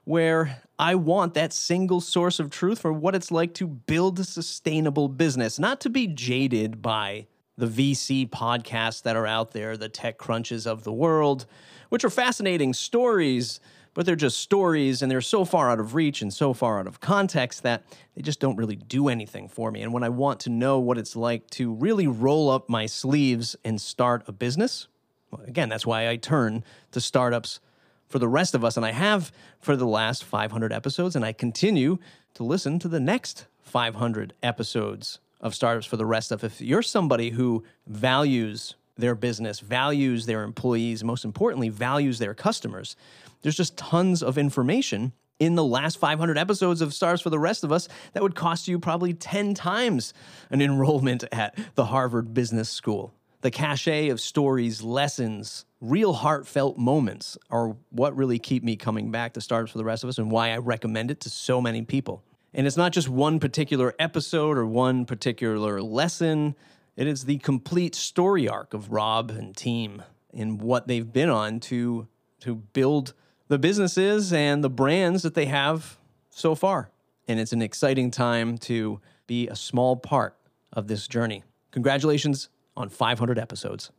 where 0.03 0.63
I 0.81 0.97
want 0.97 1.35
that 1.35 1.53
single 1.53 2.01
source 2.01 2.41
of 2.41 2.51
truth 2.51 2.81
for 2.81 2.93
what 2.93 3.15
it's 3.15 3.31
like 3.31 3.55
to 3.55 3.69
build 3.69 4.19
a 4.19 4.25
sustainable 4.25 5.09
business, 5.09 5.61
not 5.61 5.81
to 5.83 5.91
be 5.91 6.09
jaded 6.09 6.83
by 6.83 7.29
the 7.57 7.67
VC 7.67 8.29
podcasts 8.29 9.03
that 9.03 9.15
are 9.15 9.29
out 9.29 9.53
there, 9.53 9.77
the 9.77 9.89
tech 9.89 10.19
crunches 10.19 10.67
of 10.67 10.83
the 10.83 10.93
world, 10.93 11.47
which 11.93 12.05
are 12.05 12.11
fascinating 12.11 12.73
stories, 12.73 13.61
but 13.93 14.07
they're 14.07 14.17
just 14.17 14.39
stories 14.39 15.03
and 15.03 15.11
they're 15.11 15.21
so 15.21 15.45
far 15.45 15.71
out 15.71 15.79
of 15.79 15.95
reach 15.95 16.23
and 16.23 16.33
so 16.33 16.55
far 16.55 16.81
out 16.81 16.87
of 16.87 17.01
context 17.01 17.63
that 17.65 17.83
they 18.15 18.23
just 18.23 18.41
don't 18.41 18.57
really 18.57 18.77
do 18.77 19.11
anything 19.11 19.47
for 19.47 19.71
me. 19.71 19.83
And 19.83 19.93
when 19.93 20.03
I 20.03 20.09
want 20.09 20.41
to 20.41 20.49
know 20.49 20.79
what 20.79 20.97
it's 20.97 21.15
like 21.15 21.51
to 21.51 21.71
really 21.71 22.07
roll 22.07 22.49
up 22.49 22.67
my 22.67 22.87
sleeves 22.87 23.57
and 23.63 23.79
start 23.79 24.23
a 24.27 24.33
business, 24.33 24.89
well, 25.31 25.43
again, 25.43 25.69
that's 25.69 25.85
why 25.85 26.09
I 26.09 26.17
turn 26.17 26.65
to 26.93 27.01
startups 27.03 27.61
for 28.09 28.19
the 28.19 28.27
rest 28.27 28.55
of 28.55 28.65
us. 28.65 28.79
And 28.79 28.87
I 28.87 28.93
have 28.93 29.31
for 29.61 29.77
the 29.77 29.87
last 29.87 30.25
500 30.25 30.73
episodes, 30.73 31.15
and 31.15 31.27
I 31.27 31.35
continue 31.35 31.99
to 32.33 32.43
listen 32.43 32.79
to 32.79 32.89
the 32.89 33.01
next 33.01 33.45
500 33.61 34.33
episodes 34.43 35.19
of 35.43 35.55
startups 35.55 35.85
for 35.85 35.99
the 35.99 36.07
rest 36.07 36.33
of 36.33 36.43
if 36.43 36.59
you're 36.59 36.81
somebody 36.81 37.31
who 37.31 37.65
values 37.87 38.77
their 38.97 39.15
business 39.15 39.61
values 39.61 40.27
their 40.27 40.43
employees 40.43 41.03
most 41.03 41.25
importantly 41.25 41.69
values 41.69 42.19
their 42.19 42.35
customers 42.35 42.97
there's 43.43 43.57
just 43.57 43.77
tons 43.77 44.23
of 44.23 44.39
information 44.39 45.13
in 45.39 45.57
the 45.57 45.65
last 45.65 45.99
500 45.99 46.39
episodes 46.39 46.81
of 46.81 46.95
Stars 46.95 47.21
for 47.21 47.31
the 47.31 47.39
Rest 47.39 47.65
of 47.65 47.73
Us 47.73 47.89
that 48.13 48.23
would 48.23 48.37
cost 48.37 48.69
you 48.69 48.79
probably 48.79 49.13
10 49.13 49.55
times 49.55 50.15
an 50.51 50.63
enrollment 50.63 51.25
at 51.33 51.59
the 51.75 51.87
Harvard 51.87 52.33
Business 52.33 52.71
School. 52.71 53.13
The 53.41 53.51
cachet 53.51 54.09
of 54.11 54.21
stories, 54.21 54.83
lessons, 54.83 55.65
real 55.81 56.13
heartfelt 56.13 56.79
moments 56.79 57.37
are 57.51 57.77
what 57.91 58.17
really 58.17 58.39
keep 58.39 58.63
me 58.63 58.77
coming 58.77 59.11
back 59.11 59.33
to 59.33 59.41
Stars 59.41 59.73
for 59.73 59.79
the 59.79 59.85
Rest 59.85 60.05
of 60.05 60.09
Us 60.09 60.19
and 60.19 60.31
why 60.31 60.53
I 60.53 60.59
recommend 60.59 61.11
it 61.11 61.19
to 61.23 61.31
so 61.31 61.61
many 61.61 61.83
people. 61.83 62.23
And 62.55 62.67
it's 62.67 62.77
not 62.77 62.93
just 62.93 63.09
one 63.09 63.41
particular 63.41 63.95
episode 63.99 64.57
or 64.57 64.65
one 64.65 65.07
particular 65.07 65.83
lesson, 65.83 66.55
it 66.97 67.07
is 67.07 67.25
the 67.25 67.39
complete 67.39 67.95
story 67.95 68.49
arc 68.49 68.75
of 68.75 68.93
Rob 68.93 69.31
and 69.31 69.57
team 69.57 70.03
and 70.33 70.61
what 70.61 70.87
they've 70.87 71.13
been 71.13 71.29
on 71.29 71.61
to, 71.61 72.09
to 72.41 72.55
build 72.55 73.15
the 73.49 73.59
businesses 73.59 74.33
and 74.33 74.63
the 74.63 74.71
brands 74.71 75.23
that 75.23 75.35
they 75.35 75.47
have 75.47 75.99
so 76.31 76.55
far. 76.55 76.91
And 77.29 77.39
it's 77.39 77.53
an 77.53 77.63
exciting 77.63 78.11
time 78.11 78.59
to 78.59 79.01
be 79.27 79.49
a 79.49 79.57
small 79.57 79.97
part 79.97 80.37
of 80.73 80.89
this 80.89 81.07
journey. 81.07 81.45
Congratulations 81.71 82.49
on 82.77 82.89
500 82.89 83.39
episodes. 83.39 83.91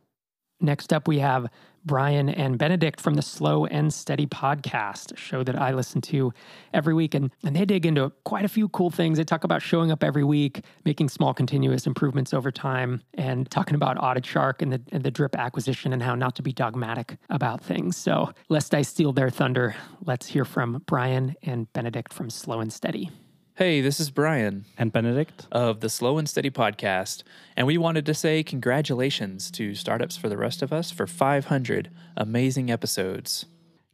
Next 0.60 0.92
up, 0.92 1.08
we 1.08 1.18
have 1.18 1.48
Brian 1.84 2.28
and 2.28 2.58
Benedict 2.58 3.00
from 3.00 3.14
the 3.14 3.22
Slow 3.22 3.66
and 3.66 3.92
Steady 3.92 4.26
podcast, 4.26 5.16
show 5.16 5.42
that 5.44 5.60
I 5.60 5.72
listen 5.72 6.00
to 6.02 6.32
every 6.72 6.94
week. 6.94 7.14
And, 7.14 7.30
and 7.44 7.54
they 7.54 7.64
dig 7.64 7.86
into 7.86 8.10
quite 8.24 8.44
a 8.44 8.48
few 8.48 8.68
cool 8.68 8.90
things. 8.90 9.18
They 9.18 9.24
talk 9.24 9.44
about 9.44 9.62
showing 9.62 9.90
up 9.90 10.02
every 10.02 10.24
week, 10.24 10.64
making 10.84 11.10
small 11.10 11.34
continuous 11.34 11.86
improvements 11.86 12.32
over 12.32 12.50
time, 12.50 13.02
and 13.14 13.50
talking 13.50 13.74
about 13.74 13.96
AuditShark 13.98 14.62
and 14.62 14.72
the, 14.72 14.82
and 14.92 15.02
the 15.02 15.10
drip 15.10 15.36
acquisition 15.36 15.92
and 15.92 16.02
how 16.02 16.14
not 16.14 16.34
to 16.36 16.42
be 16.42 16.52
dogmatic 16.52 17.18
about 17.30 17.62
things. 17.62 17.96
So, 17.96 18.32
lest 18.48 18.74
I 18.74 18.82
steal 18.82 19.12
their 19.12 19.30
thunder, 19.30 19.74
let's 20.04 20.26
hear 20.26 20.44
from 20.44 20.82
Brian 20.86 21.34
and 21.42 21.72
Benedict 21.72 22.12
from 22.12 22.30
Slow 22.30 22.60
and 22.60 22.72
Steady. 22.72 23.10
Hey, 23.56 23.80
this 23.80 24.00
is 24.00 24.10
Brian 24.10 24.64
And 24.76 24.92
Benedict? 24.92 25.46
of 25.52 25.78
the 25.78 25.88
Slow 25.88 26.18
and 26.18 26.28
Steady 26.28 26.50
podcast, 26.50 27.22
and 27.56 27.68
we 27.68 27.78
wanted 27.78 28.04
to 28.06 28.12
say 28.12 28.42
congratulations 28.42 29.48
to 29.52 29.76
Startups 29.76 30.16
for 30.16 30.28
the 30.28 30.36
Rest 30.36 30.60
of 30.60 30.72
Us 30.72 30.90
for 30.90 31.06
500 31.06 31.88
amazing 32.16 32.68
episodes. 32.72 33.46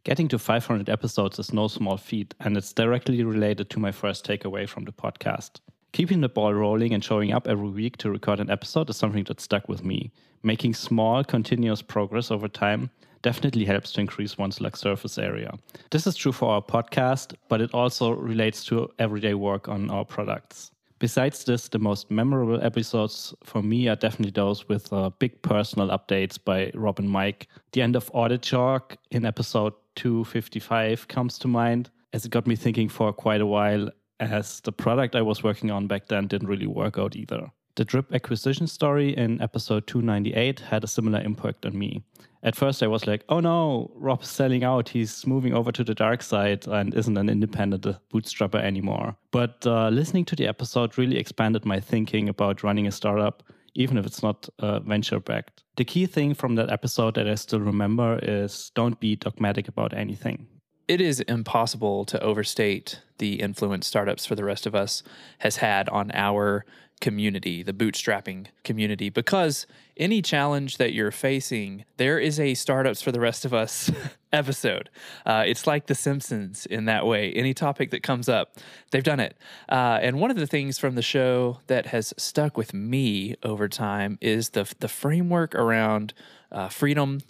Getting 0.03 0.27
to 0.29 0.39
500 0.39 0.89
episodes 0.89 1.37
is 1.37 1.53
no 1.53 1.67
small 1.67 1.97
feat, 1.97 2.33
and 2.39 2.57
it's 2.57 2.73
directly 2.73 3.23
related 3.23 3.69
to 3.69 3.79
my 3.79 3.91
first 3.91 4.25
takeaway 4.25 4.67
from 4.67 4.85
the 4.85 4.91
podcast. 4.91 5.59
Keeping 5.91 6.21
the 6.21 6.29
ball 6.29 6.55
rolling 6.55 6.91
and 6.91 7.03
showing 7.03 7.31
up 7.31 7.47
every 7.47 7.69
week 7.69 7.97
to 7.97 8.09
record 8.09 8.39
an 8.39 8.49
episode 8.49 8.89
is 8.89 8.97
something 8.97 9.25
that 9.25 9.39
stuck 9.39 9.69
with 9.69 9.83
me. 9.83 10.11
Making 10.41 10.73
small, 10.73 11.23
continuous 11.23 11.83
progress 11.83 12.31
over 12.31 12.47
time 12.47 12.89
definitely 13.21 13.65
helps 13.65 13.91
to 13.93 14.01
increase 14.01 14.37
one's 14.37 14.61
luck 14.61 14.75
surface 14.75 15.17
area. 15.17 15.53
This 15.89 16.07
is 16.07 16.15
true 16.15 16.31
for 16.31 16.53
our 16.53 16.61
podcast, 16.61 17.35
but 17.49 17.61
it 17.61 17.73
also 17.73 18.11
relates 18.11 18.63
to 18.65 18.89
everyday 18.99 19.33
work 19.33 19.67
on 19.67 19.89
our 19.89 20.05
products. 20.05 20.71
Besides 20.99 21.43
this, 21.45 21.67
the 21.67 21.79
most 21.79 22.11
memorable 22.11 22.63
episodes 22.63 23.33
for 23.43 23.63
me 23.63 23.87
are 23.87 23.95
definitely 23.95 24.31
those 24.31 24.69
with 24.69 24.93
uh, 24.93 25.09
big 25.17 25.41
personal 25.41 25.87
updates 25.87 26.37
by 26.43 26.71
Rob 26.75 26.99
and 26.99 27.09
Mike. 27.09 27.47
The 27.71 27.81
end 27.81 27.95
of 27.95 28.11
AuditShark 28.13 28.97
in 29.09 29.25
episode 29.25 29.73
255 29.95 31.07
comes 31.07 31.39
to 31.39 31.47
mind, 31.47 31.89
as 32.13 32.23
it 32.23 32.31
got 32.31 32.45
me 32.45 32.55
thinking 32.55 32.87
for 32.87 33.11
quite 33.13 33.41
a 33.41 33.47
while, 33.47 33.89
as 34.19 34.59
the 34.59 34.71
product 34.71 35.15
I 35.15 35.23
was 35.23 35.41
working 35.41 35.71
on 35.71 35.87
back 35.87 36.07
then 36.07 36.27
didn't 36.27 36.47
really 36.47 36.67
work 36.67 36.99
out 36.99 37.15
either. 37.15 37.51
The 37.75 37.85
drip 37.85 38.13
acquisition 38.13 38.67
story 38.67 39.17
in 39.17 39.41
episode 39.41 39.87
298 39.87 40.59
had 40.59 40.83
a 40.83 40.87
similar 40.87 41.19
impact 41.21 41.65
on 41.65 41.77
me. 41.77 42.03
At 42.43 42.55
first, 42.55 42.81
I 42.81 42.87
was 42.87 43.05
like, 43.05 43.23
oh 43.29 43.39
no, 43.39 43.91
Rob's 43.95 44.29
selling 44.29 44.63
out. 44.63 44.89
He's 44.89 45.27
moving 45.27 45.53
over 45.53 45.71
to 45.71 45.83
the 45.83 45.93
dark 45.93 46.23
side 46.23 46.67
and 46.67 46.93
isn't 46.93 47.17
an 47.17 47.29
independent 47.29 47.85
bootstrapper 48.11 48.61
anymore. 48.61 49.15
But 49.31 49.65
uh, 49.65 49.89
listening 49.89 50.25
to 50.25 50.35
the 50.35 50.47
episode 50.47 50.97
really 50.97 51.17
expanded 51.17 51.65
my 51.65 51.79
thinking 51.79 52.29
about 52.29 52.63
running 52.63 52.87
a 52.87 52.91
startup, 52.91 53.43
even 53.75 53.97
if 53.97 54.05
it's 54.05 54.23
not 54.23 54.49
uh, 54.59 54.79
venture 54.79 55.19
backed. 55.19 55.63
The 55.75 55.85
key 55.85 56.07
thing 56.07 56.33
from 56.33 56.55
that 56.55 56.71
episode 56.71 57.15
that 57.15 57.27
I 57.27 57.35
still 57.35 57.61
remember 57.61 58.19
is 58.23 58.71
don't 58.73 58.99
be 58.99 59.15
dogmatic 59.15 59.67
about 59.67 59.93
anything. 59.93 60.47
It 60.91 60.99
is 60.99 61.21
impossible 61.21 62.03
to 62.03 62.21
overstate 62.21 62.99
the 63.17 63.35
influence 63.39 63.87
Startups 63.87 64.25
for 64.25 64.35
the 64.35 64.43
Rest 64.43 64.65
of 64.65 64.75
Us 64.75 65.03
has 65.37 65.55
had 65.55 65.87
on 65.87 66.11
our 66.13 66.65
community, 66.99 67.63
the 67.63 67.71
bootstrapping 67.71 68.47
community, 68.65 69.07
because 69.07 69.65
any 69.95 70.21
challenge 70.21 70.79
that 70.79 70.91
you're 70.91 71.09
facing, 71.09 71.85
there 71.95 72.19
is 72.19 72.41
a 72.41 72.55
Startups 72.55 73.01
for 73.01 73.13
the 73.13 73.21
Rest 73.21 73.45
of 73.45 73.53
Us 73.53 73.89
episode. 74.33 74.89
Uh, 75.25 75.45
it's 75.47 75.65
like 75.65 75.87
The 75.87 75.95
Simpsons 75.95 76.65
in 76.65 76.83
that 76.83 77.05
way. 77.05 77.31
Any 77.31 77.53
topic 77.53 77.91
that 77.91 78.03
comes 78.03 78.27
up, 78.27 78.57
they've 78.91 79.01
done 79.01 79.21
it. 79.21 79.37
Uh, 79.69 79.97
and 80.01 80.19
one 80.19 80.29
of 80.29 80.35
the 80.35 80.45
things 80.45 80.77
from 80.77 80.95
the 80.95 81.01
show 81.01 81.59
that 81.67 81.85
has 81.85 82.13
stuck 82.17 82.57
with 82.57 82.73
me 82.73 83.35
over 83.43 83.69
time 83.69 84.17
is 84.19 84.49
the 84.49 84.69
the 84.79 84.89
framework 84.89 85.55
around 85.55 86.13
uh, 86.51 86.67
freedom, 86.67 87.21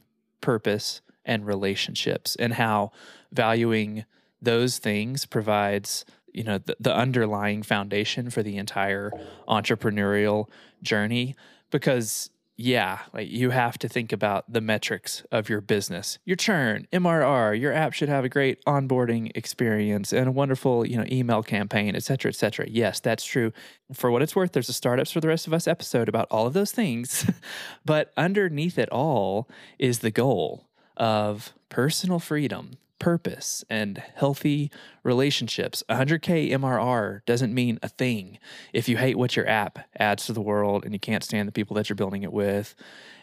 purpose, 0.42 1.02
and 1.26 1.46
relationships, 1.46 2.36
and 2.36 2.54
how 2.54 2.92
valuing 3.32 4.06
those 4.42 4.78
things 4.80 5.26
provides 5.26 6.06
you 6.34 6.44
know 6.44 6.58
the, 6.58 6.76
the 6.80 6.96
underlying 6.96 7.64
foundation 7.64 8.30
for 8.30 8.44
the 8.44 8.58
entire 8.58 9.12
entrepreneurial 9.48 10.48
journey. 10.82 11.36
Because 11.70 12.30
yeah 12.58 13.00
like 13.14 13.30
you 13.30 13.50
have 13.50 13.78
to 13.80 13.90
think 13.90 14.12
about 14.12 14.52
the 14.52 14.62
metrics 14.62 15.24
of 15.32 15.50
your 15.50 15.62
business. 15.62 16.20
Your 16.26 16.36
churn 16.36 16.88
mrr 16.92 17.60
your 17.60 17.74
app 17.74 17.94
should 17.94 18.10
have 18.10 18.24
a 18.24 18.30
great 18.30 18.64
onboarding 18.66 19.32
experience 19.36 20.14
and 20.14 20.28
a 20.28 20.32
wonderful 20.32 20.86
you 20.86 20.98
know 20.98 21.06
email 21.12 21.42
campaign 21.42 21.96
et 21.96 22.04
cetera 22.04 22.30
et 22.30 22.36
cetera. 22.36 22.68
Yes 22.70 23.00
that's 23.00 23.26
true. 23.26 23.52
For 23.94 24.12
what 24.12 24.22
it's 24.22 24.36
worth 24.36 24.52
there's 24.52 24.70
a 24.70 24.74
startups 24.74 25.12
for 25.12 25.22
the 25.22 25.28
rest 25.28 25.48
of 25.48 25.54
us 25.54 25.68
episode 25.68 26.08
about 26.08 26.28
all 26.30 26.46
of 26.46 26.54
those 26.54 26.72
things. 26.72 27.26
But 27.86 28.14
underneath 28.16 28.78
it 28.78 28.90
all 28.90 29.50
is 29.80 30.00
the 30.00 30.12
goal 30.12 30.68
of 31.02 31.54
personal 31.70 32.20
freedom 32.20 32.78
purpose 33.00 33.66
and 33.68 33.98
healthy 34.16 34.70
relationships. 35.02 35.84
100K 35.90 36.52
MRR 36.52 37.26
doesn't 37.26 37.52
mean 37.52 37.80
a 37.82 37.90
thing 37.90 38.38
if 38.74 38.88
you 38.88 38.98
hate 38.98 39.18
what 39.18 39.36
your 39.36 39.50
app 39.50 39.80
adds 39.98 40.28
to 40.28 40.34
the 40.34 40.42
world 40.42 40.86
and 40.86 40.94
you 40.94 41.00
can't 41.00 41.24
stand 41.24 41.48
the 41.48 41.52
people 41.52 41.76
that 41.76 41.90
you're 41.90 41.96
building 41.96 42.22
it 42.22 42.32
with. 42.32 42.76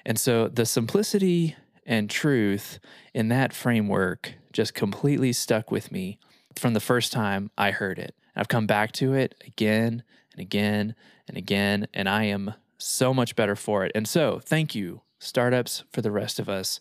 And 0.05 0.19
so 0.19 0.49
the 0.49 0.67
simplicity 0.67 1.55
and 1.87 2.11
truth 2.11 2.81
in 3.15 3.29
that 3.29 3.53
framework 3.53 4.35
just 4.53 4.75
completely 4.75 5.33
stuck 5.33 5.71
with 5.71 5.93
me 5.93 6.19
from 6.57 6.75
the 6.75 6.81
first 6.81 7.13
time 7.13 7.53
I 7.57 7.71
heard 7.71 8.01
it. 8.01 8.17
I've 8.35 8.49
come 8.49 8.67
back 8.67 8.91
to 8.93 9.15
it 9.15 9.37
again 9.47 10.03
and 10.33 10.41
again 10.41 10.97
and 11.29 11.37
again, 11.37 11.87
and 11.95 12.09
I 12.09 12.25
am 12.25 12.55
so 12.79 13.15
much 13.15 13.37
better 13.37 13.55
for 13.55 13.85
it. 13.85 13.93
And 13.95 14.09
so, 14.09 14.41
thank 14.45 14.75
you, 14.75 15.03
startups, 15.21 15.85
for 15.93 16.03
the 16.03 16.11
rest 16.11 16.41
of 16.41 16.49
us. 16.49 16.81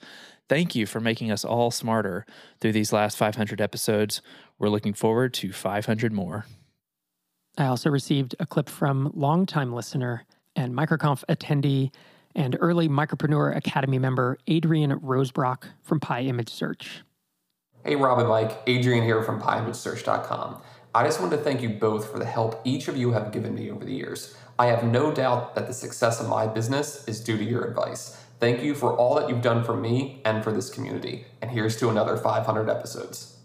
Thank 0.50 0.76
you 0.76 0.86
for 0.86 1.00
making 1.00 1.32
us 1.32 1.44
all 1.44 1.72
smarter 1.72 2.26
through 2.62 2.72
these 2.72 2.94
last 2.94 3.18
500 3.18 3.60
episodes. 3.60 4.22
We're 4.58 4.70
looking 4.70 4.94
forward 4.94 5.34
to 5.36 5.52
500 5.52 6.14
more. 6.14 6.46
I 7.58 7.66
also 7.66 7.90
received 7.90 8.36
a 8.40 8.46
clip 8.46 8.70
from 8.70 9.12
longtime 9.14 9.74
listener 9.74 10.24
and 10.56 10.74
MicroConf 10.74 11.24
attendee 11.28 11.92
and 12.36 12.56
early 12.60 12.88
Micropreneur 12.88 13.56
Academy 13.56 14.00
member 14.00 14.38
Adrian 14.48 15.00
Rosebrock 15.00 15.64
from 15.82 16.00
PyImageSearch. 16.00 17.02
Hey, 17.84 17.96
Rob 17.96 18.20
and 18.20 18.30
Mike, 18.30 18.62
Adrian 18.68 19.04
here 19.04 19.24
from 19.24 19.42
PyImageSearch.com. 19.42 20.62
I 20.94 21.04
just 21.04 21.20
wanted 21.20 21.38
to 21.38 21.44
thank 21.44 21.62
you 21.62 21.70
both 21.70 22.12
for 22.12 22.20
the 22.20 22.26
help 22.26 22.62
each 22.64 22.88
of 22.88 22.96
you 22.96 23.12
have 23.12 23.32
given 23.32 23.54
me 23.54 23.72
over 23.72 23.84
the 23.84 23.94
years. 23.94 24.36
I 24.60 24.68
have 24.68 24.84
no 24.84 25.12
doubt 25.12 25.56
that 25.56 25.68
the 25.68 25.74
success 25.74 26.20
of 26.20 26.28
my 26.28 26.48
business 26.48 27.08
is 27.08 27.24
due 27.24 27.38
to 27.38 27.44
your 27.44 27.64
advice. 27.66 28.24
Thank 28.39 28.62
you 28.62 28.76
for 28.76 28.95
all 28.95 29.15
that 29.15 29.30
you've 29.30 29.41
done 29.41 29.63
for 29.63 29.76
me 29.76 30.21
and 30.23 30.43
for 30.43 30.52
this 30.52 30.69
community. 30.69 31.26
And 31.41 31.50
here's 31.50 31.76
to 31.78 31.89
another 31.89 32.17
500 32.17 32.69
episodes. 32.69 33.38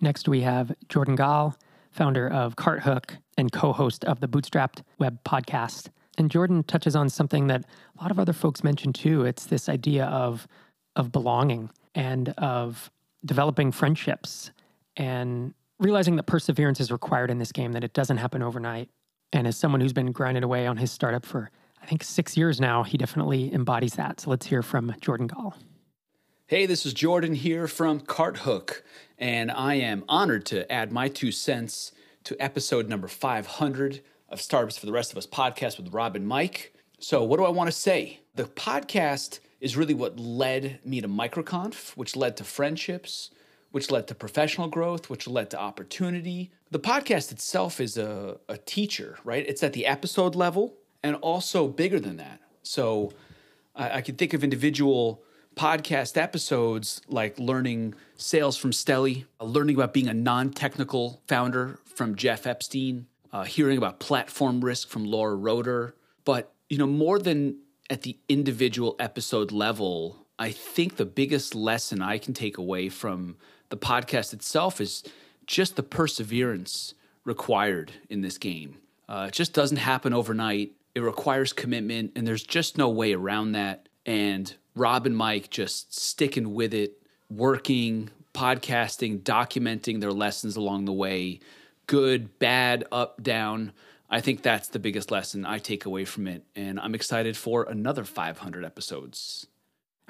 Next, 0.00 0.28
we 0.28 0.42
have 0.42 0.72
Jordan 0.88 1.16
Gal, 1.16 1.56
founder 1.90 2.28
of 2.28 2.56
CartHook 2.56 3.16
and 3.36 3.50
co 3.50 3.72
host 3.72 4.04
of 4.04 4.20
the 4.20 4.28
Bootstrapped 4.28 4.82
Web 4.98 5.22
podcast. 5.24 5.88
And 6.16 6.30
Jordan 6.30 6.62
touches 6.62 6.94
on 6.94 7.08
something 7.08 7.48
that 7.48 7.64
a 7.98 8.02
lot 8.02 8.10
of 8.10 8.18
other 8.18 8.32
folks 8.32 8.62
mention 8.62 8.92
too. 8.92 9.24
It's 9.24 9.46
this 9.46 9.68
idea 9.68 10.06
of, 10.06 10.46
of 10.96 11.12
belonging 11.12 11.70
and 11.94 12.30
of 12.38 12.90
developing 13.24 13.72
friendships 13.72 14.50
and 14.96 15.54
realizing 15.78 16.16
that 16.16 16.24
perseverance 16.24 16.80
is 16.80 16.92
required 16.92 17.30
in 17.30 17.38
this 17.38 17.52
game, 17.52 17.72
that 17.72 17.84
it 17.84 17.94
doesn't 17.94 18.18
happen 18.18 18.42
overnight. 18.42 18.88
And 19.32 19.46
as 19.46 19.56
someone 19.56 19.80
who's 19.80 19.92
been 19.92 20.12
grinding 20.12 20.44
away 20.44 20.66
on 20.66 20.76
his 20.76 20.90
startup 20.90 21.24
for, 21.24 21.50
I 21.82 21.86
think, 21.86 22.04
six 22.04 22.36
years 22.36 22.60
now, 22.60 22.82
he 22.82 22.98
definitely 22.98 23.52
embodies 23.52 23.94
that. 23.94 24.20
So 24.20 24.30
let's 24.30 24.46
hear 24.46 24.62
from 24.62 24.94
Jordan 25.00 25.26
Gal. 25.26 25.56
Hey, 26.46 26.66
this 26.66 26.84
is 26.84 26.92
Jordan 26.92 27.34
here 27.34 27.68
from 27.68 28.00
CartHook, 28.00 28.82
and 29.18 29.50
I 29.50 29.74
am 29.74 30.04
honored 30.08 30.44
to 30.46 30.70
add 30.70 30.90
my 30.90 31.08
two 31.08 31.30
cents 31.30 31.92
to 32.24 32.36
episode 32.42 32.88
number 32.88 33.08
500 33.08 34.00
of 34.28 34.40
Startups 34.40 34.76
for 34.76 34.86
the 34.86 34.92
Rest 34.92 35.12
of 35.12 35.18
Us 35.18 35.26
podcast 35.26 35.78
with 35.78 35.92
Rob 35.94 36.16
and 36.16 36.26
Mike. 36.26 36.74
So, 36.98 37.22
what 37.24 37.38
do 37.38 37.44
I 37.44 37.50
want 37.50 37.68
to 37.68 37.72
say? 37.72 38.20
The 38.34 38.44
podcast 38.44 39.40
is 39.60 39.76
really 39.76 39.94
what 39.94 40.18
led 40.18 40.80
me 40.84 41.00
to 41.00 41.08
MicroConf, 41.08 41.96
which 41.96 42.16
led 42.16 42.36
to 42.38 42.44
friendships, 42.44 43.30
which 43.70 43.90
led 43.90 44.08
to 44.08 44.14
professional 44.14 44.68
growth, 44.68 45.08
which 45.08 45.28
led 45.28 45.50
to 45.50 45.58
opportunity. 45.58 46.50
The 46.70 46.80
podcast 46.80 47.30
itself 47.30 47.80
is 47.80 47.96
a, 47.96 48.38
a 48.48 48.58
teacher, 48.58 49.18
right? 49.24 49.44
It's 49.46 49.62
at 49.62 49.72
the 49.72 49.86
episode 49.86 50.34
level 50.34 50.74
and 51.02 51.16
also 51.16 51.68
bigger 51.68 52.00
than 52.00 52.16
that. 52.16 52.40
So, 52.62 53.12
I, 53.74 53.98
I 53.98 54.00
can 54.00 54.16
think 54.16 54.34
of 54.34 54.44
individual 54.44 55.22
podcast 55.56 56.16
episodes 56.16 57.02
like 57.08 57.38
learning 57.38 57.94
sales 58.16 58.56
from 58.56 58.70
Steli, 58.70 59.26
uh, 59.40 59.44
learning 59.44 59.76
about 59.76 59.92
being 59.92 60.08
a 60.08 60.14
non 60.14 60.50
technical 60.50 61.22
founder 61.26 61.80
from 61.84 62.14
Jeff 62.14 62.46
Epstein, 62.46 63.06
uh, 63.32 63.44
hearing 63.44 63.78
about 63.78 64.00
platform 64.00 64.60
risk 64.64 64.88
from 64.88 65.04
Laura 65.04 65.34
Roeder. 65.34 65.94
But, 66.24 66.52
you 66.68 66.78
know, 66.78 66.86
more 66.86 67.18
than 67.18 67.58
at 67.88 68.02
the 68.02 68.18
individual 68.28 68.96
episode 68.98 69.52
level, 69.52 70.26
I 70.38 70.50
think 70.50 70.96
the 70.96 71.04
biggest 71.04 71.54
lesson 71.54 72.00
I 72.00 72.18
can 72.18 72.32
take 72.34 72.56
away 72.56 72.88
from 72.88 73.36
the 73.68 73.76
podcast 73.76 74.32
itself 74.32 74.80
is 74.80 75.02
just 75.46 75.76
the 75.76 75.82
perseverance 75.82 76.94
required 77.24 77.92
in 78.08 78.20
this 78.22 78.38
game. 78.38 78.76
Uh, 79.08 79.26
it 79.28 79.34
just 79.34 79.52
doesn't 79.52 79.78
happen 79.78 80.14
overnight. 80.14 80.72
It 81.00 81.04
requires 81.04 81.54
commitment, 81.54 82.12
and 82.14 82.26
there's 82.26 82.42
just 82.42 82.76
no 82.76 82.90
way 82.90 83.14
around 83.14 83.52
that. 83.52 83.88
And 84.04 84.54
Rob 84.74 85.06
and 85.06 85.16
Mike 85.16 85.48
just 85.48 85.98
sticking 85.98 86.52
with 86.52 86.74
it, 86.74 87.02
working, 87.30 88.10
podcasting, 88.34 89.22
documenting 89.22 90.02
their 90.02 90.12
lessons 90.12 90.56
along 90.56 90.84
the 90.84 90.92
way, 90.92 91.40
good, 91.86 92.38
bad, 92.38 92.84
up, 92.92 93.22
down. 93.22 93.72
I 94.10 94.20
think 94.20 94.42
that's 94.42 94.68
the 94.68 94.78
biggest 94.78 95.10
lesson 95.10 95.46
I 95.46 95.56
take 95.56 95.86
away 95.86 96.04
from 96.04 96.26
it. 96.26 96.44
And 96.54 96.78
I'm 96.78 96.94
excited 96.94 97.34
for 97.34 97.62
another 97.62 98.04
500 98.04 98.62
episodes. 98.62 99.46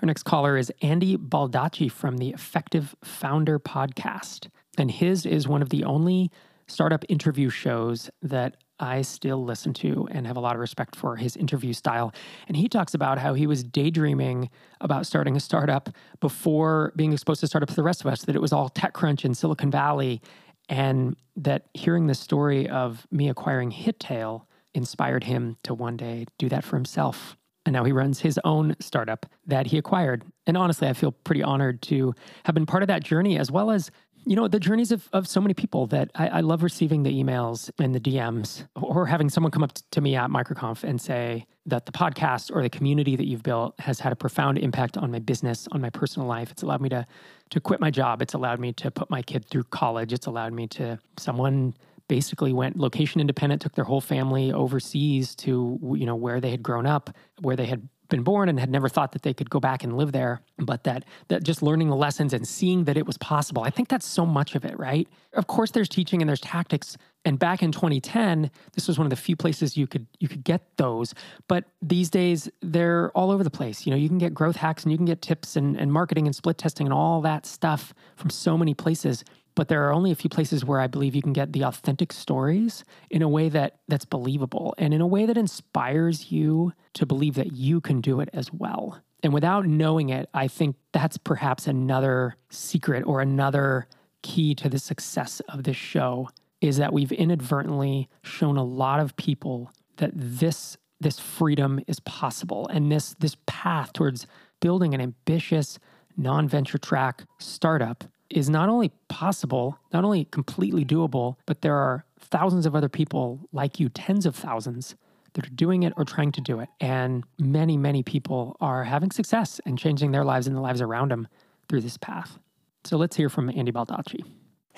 Our 0.02 0.06
next 0.06 0.24
caller 0.24 0.56
is 0.56 0.72
Andy 0.82 1.16
Baldacci 1.16 1.88
from 1.88 2.16
the 2.16 2.30
Effective 2.30 2.96
Founder 3.04 3.60
podcast. 3.60 4.48
And 4.76 4.90
his 4.90 5.24
is 5.24 5.46
one 5.46 5.62
of 5.62 5.68
the 5.68 5.84
only 5.84 6.32
startup 6.66 7.04
interview 7.08 7.48
shows 7.48 8.10
that 8.22 8.56
I 8.80 9.02
still 9.02 9.44
listen 9.44 9.74
to 9.74 10.08
and 10.10 10.26
have 10.26 10.36
a 10.36 10.40
lot 10.40 10.54
of 10.54 10.60
respect 10.60 10.96
for 10.96 11.16
his 11.16 11.36
interview 11.36 11.72
style. 11.72 12.12
And 12.48 12.56
he 12.56 12.68
talks 12.68 12.94
about 12.94 13.18
how 13.18 13.34
he 13.34 13.46
was 13.46 13.62
daydreaming 13.62 14.50
about 14.80 15.06
starting 15.06 15.36
a 15.36 15.40
startup 15.40 15.90
before 16.20 16.92
being 16.96 17.12
exposed 17.12 17.40
to 17.40 17.46
startups 17.46 17.74
for 17.74 17.76
the 17.76 17.84
rest 17.84 18.00
of 18.00 18.06
us, 18.06 18.22
that 18.22 18.34
it 18.34 18.42
was 18.42 18.52
all 18.52 18.70
TechCrunch 18.70 19.24
in 19.24 19.34
Silicon 19.34 19.70
Valley. 19.70 20.22
And 20.68 21.16
that 21.36 21.66
hearing 21.74 22.06
the 22.06 22.14
story 22.14 22.68
of 22.68 23.06
me 23.10 23.28
acquiring 23.28 23.72
HitTail 23.72 24.42
inspired 24.72 25.24
him 25.24 25.56
to 25.64 25.74
one 25.74 25.96
day 25.96 26.26
do 26.38 26.48
that 26.48 26.64
for 26.64 26.76
himself. 26.76 27.36
And 27.66 27.74
now 27.74 27.84
he 27.84 27.92
runs 27.92 28.20
his 28.20 28.38
own 28.44 28.74
startup 28.80 29.26
that 29.46 29.66
he 29.66 29.78
acquired. 29.78 30.24
And 30.46 30.56
honestly, 30.56 30.88
I 30.88 30.92
feel 30.92 31.12
pretty 31.12 31.42
honored 31.42 31.82
to 31.82 32.14
have 32.44 32.54
been 32.54 32.66
part 32.66 32.82
of 32.82 32.86
that 32.86 33.02
journey, 33.02 33.38
as 33.38 33.50
well 33.50 33.70
as 33.70 33.90
you 34.26 34.36
know 34.36 34.48
the 34.48 34.60
journeys 34.60 34.92
of, 34.92 35.08
of 35.12 35.26
so 35.26 35.40
many 35.40 35.54
people 35.54 35.86
that 35.88 36.10
I, 36.14 36.28
I, 36.28 36.40
love 36.40 36.62
receiving 36.62 37.02
the 37.02 37.10
emails 37.10 37.70
and 37.78 37.94
the 37.94 38.00
dms 38.00 38.66
or 38.74 39.06
having 39.06 39.28
someone 39.28 39.50
come 39.50 39.64
up 39.64 39.72
to 39.90 40.00
me 40.00 40.14
at 40.14 40.30
microconf 40.30 40.84
and 40.84 41.00
say 41.00 41.46
that 41.66 41.86
the 41.86 41.92
podcast 41.92 42.54
or 42.54 42.62
the 42.62 42.70
community 42.70 43.16
that 43.16 43.26
you've 43.26 43.42
built 43.42 43.78
has 43.80 44.00
had 44.00 44.12
a 44.12 44.16
profound 44.16 44.58
impact 44.58 44.96
on 44.96 45.10
my 45.10 45.18
business 45.18 45.68
on 45.72 45.80
my 45.80 45.90
personal 45.90 46.26
life. 46.26 46.50
It's 46.50 46.62
allowed 46.62 46.80
me 46.80 46.88
to 46.90 47.06
to 47.50 47.60
quit 47.60 47.80
my 47.80 47.90
job. 47.90 48.22
It's 48.22 48.34
allowed 48.34 48.60
me 48.60 48.72
to 48.74 48.90
put 48.90 49.10
my 49.10 49.22
kid 49.22 49.44
through 49.48 49.64
college. 49.64 50.12
It's 50.12 50.26
allowed 50.26 50.52
me 50.52 50.66
to 50.68 50.98
someone 51.18 51.74
basically 52.08 52.52
went 52.52 52.76
location 52.76 53.20
independent 53.20 53.62
took 53.62 53.74
their 53.74 53.84
whole 53.84 54.00
family 54.00 54.52
overseas 54.52 55.34
to 55.36 55.78
you 55.94 56.06
know 56.06 56.16
where 56.16 56.40
they 56.40 56.50
had 56.50 56.62
grown 56.62 56.84
up 56.84 57.10
where 57.40 57.54
they 57.54 57.66
had 57.66 57.88
been 58.10 58.22
born 58.22 58.48
and 58.48 58.60
had 58.60 58.70
never 58.70 58.88
thought 58.88 59.12
that 59.12 59.22
they 59.22 59.32
could 59.32 59.48
go 59.48 59.60
back 59.60 59.82
and 59.84 59.96
live 59.96 60.12
there 60.12 60.42
but 60.58 60.84
that 60.84 61.04
that 61.28 61.42
just 61.42 61.62
learning 61.62 61.88
the 61.88 61.96
lessons 61.96 62.32
and 62.32 62.46
seeing 62.46 62.84
that 62.84 62.96
it 62.96 63.06
was 63.06 63.16
possible. 63.18 63.62
I 63.62 63.70
think 63.70 63.88
that's 63.88 64.06
so 64.06 64.26
much 64.26 64.54
of 64.54 64.64
it 64.64 64.78
right? 64.78 65.08
Of 65.32 65.46
course 65.46 65.70
there's 65.70 65.88
teaching 65.88 66.20
and 66.20 66.28
there's 66.28 66.40
tactics. 66.40 66.96
And 67.24 67.38
back 67.38 67.62
in 67.62 67.72
2010 67.72 68.50
this 68.72 68.88
was 68.88 68.98
one 68.98 69.06
of 69.06 69.10
the 69.10 69.16
few 69.16 69.36
places 69.36 69.76
you 69.76 69.86
could 69.86 70.06
you 70.18 70.28
could 70.28 70.44
get 70.44 70.76
those. 70.76 71.14
But 71.48 71.64
these 71.80 72.10
days 72.10 72.50
they're 72.60 73.10
all 73.12 73.30
over 73.30 73.44
the 73.44 73.50
place. 73.50 73.86
You 73.86 73.90
know 73.90 73.96
you 73.96 74.08
can 74.08 74.18
get 74.18 74.34
growth 74.34 74.56
hacks 74.56 74.82
and 74.82 74.92
you 74.92 74.98
can 74.98 75.06
get 75.06 75.22
tips 75.22 75.56
and, 75.56 75.76
and 75.76 75.92
marketing 75.92 76.26
and 76.26 76.34
split 76.34 76.58
testing 76.58 76.86
and 76.86 76.94
all 76.94 77.20
that 77.22 77.46
stuff 77.46 77.94
from 78.16 78.30
so 78.30 78.58
many 78.58 78.74
places 78.74 79.24
but 79.54 79.68
there 79.68 79.86
are 79.86 79.92
only 79.92 80.10
a 80.10 80.14
few 80.14 80.30
places 80.30 80.64
where 80.64 80.80
I 80.80 80.86
believe 80.86 81.14
you 81.14 81.22
can 81.22 81.32
get 81.32 81.52
the 81.52 81.64
authentic 81.64 82.12
stories 82.12 82.84
in 83.10 83.22
a 83.22 83.28
way 83.28 83.48
that 83.48 83.80
that's 83.88 84.04
believable 84.04 84.74
and 84.78 84.94
in 84.94 85.00
a 85.00 85.06
way 85.06 85.26
that 85.26 85.36
inspires 85.36 86.30
you 86.32 86.72
to 86.94 87.06
believe 87.06 87.34
that 87.34 87.52
you 87.52 87.80
can 87.80 88.00
do 88.00 88.20
it 88.20 88.28
as 88.32 88.52
well. 88.52 89.00
And 89.22 89.32
without 89.32 89.66
knowing 89.66 90.08
it, 90.08 90.28
I 90.32 90.48
think 90.48 90.76
that's 90.92 91.18
perhaps 91.18 91.66
another 91.66 92.36
secret 92.48 93.04
or 93.06 93.20
another 93.20 93.86
key 94.22 94.54
to 94.54 94.68
the 94.68 94.78
success 94.78 95.40
of 95.48 95.64
this 95.64 95.76
show 95.76 96.28
is 96.60 96.76
that 96.76 96.92
we've 96.92 97.12
inadvertently 97.12 98.08
shown 98.22 98.56
a 98.56 98.64
lot 98.64 99.00
of 99.00 99.16
people 99.16 99.72
that 99.96 100.10
this 100.14 100.76
this 101.02 101.18
freedom 101.18 101.80
is 101.86 101.98
possible 102.00 102.68
and 102.68 102.92
this 102.92 103.14
this 103.20 103.36
path 103.46 103.92
towards 103.92 104.26
building 104.60 104.94
an 104.94 105.00
ambitious 105.00 105.78
non-venture 106.16 106.78
track 106.78 107.24
startup 107.38 108.04
is 108.30 108.48
not 108.48 108.68
only 108.68 108.92
possible, 109.08 109.78
not 109.92 110.04
only 110.04 110.24
completely 110.26 110.84
doable, 110.84 111.36
but 111.46 111.62
there 111.62 111.74
are 111.76 112.04
thousands 112.18 112.66
of 112.66 112.74
other 112.74 112.88
people 112.88 113.40
like 113.52 113.80
you, 113.80 113.88
tens 113.88 114.26
of 114.26 114.36
thousands, 114.36 114.94
that 115.34 115.46
are 115.46 115.50
doing 115.50 115.82
it 115.84 115.92
or 115.96 116.04
trying 116.04 116.32
to 116.32 116.40
do 116.40 116.60
it. 116.60 116.68
And 116.80 117.24
many, 117.38 117.76
many 117.76 118.02
people 118.02 118.56
are 118.60 118.84
having 118.84 119.10
success 119.10 119.60
and 119.64 119.78
changing 119.78 120.12
their 120.12 120.24
lives 120.24 120.46
and 120.46 120.56
the 120.56 120.60
lives 120.60 120.80
around 120.80 121.10
them 121.10 121.28
through 121.68 121.82
this 121.82 121.96
path. 121.96 122.38
So 122.84 122.96
let's 122.96 123.16
hear 123.16 123.28
from 123.28 123.48
Andy 123.50 123.72
Baldacci. 123.72 124.24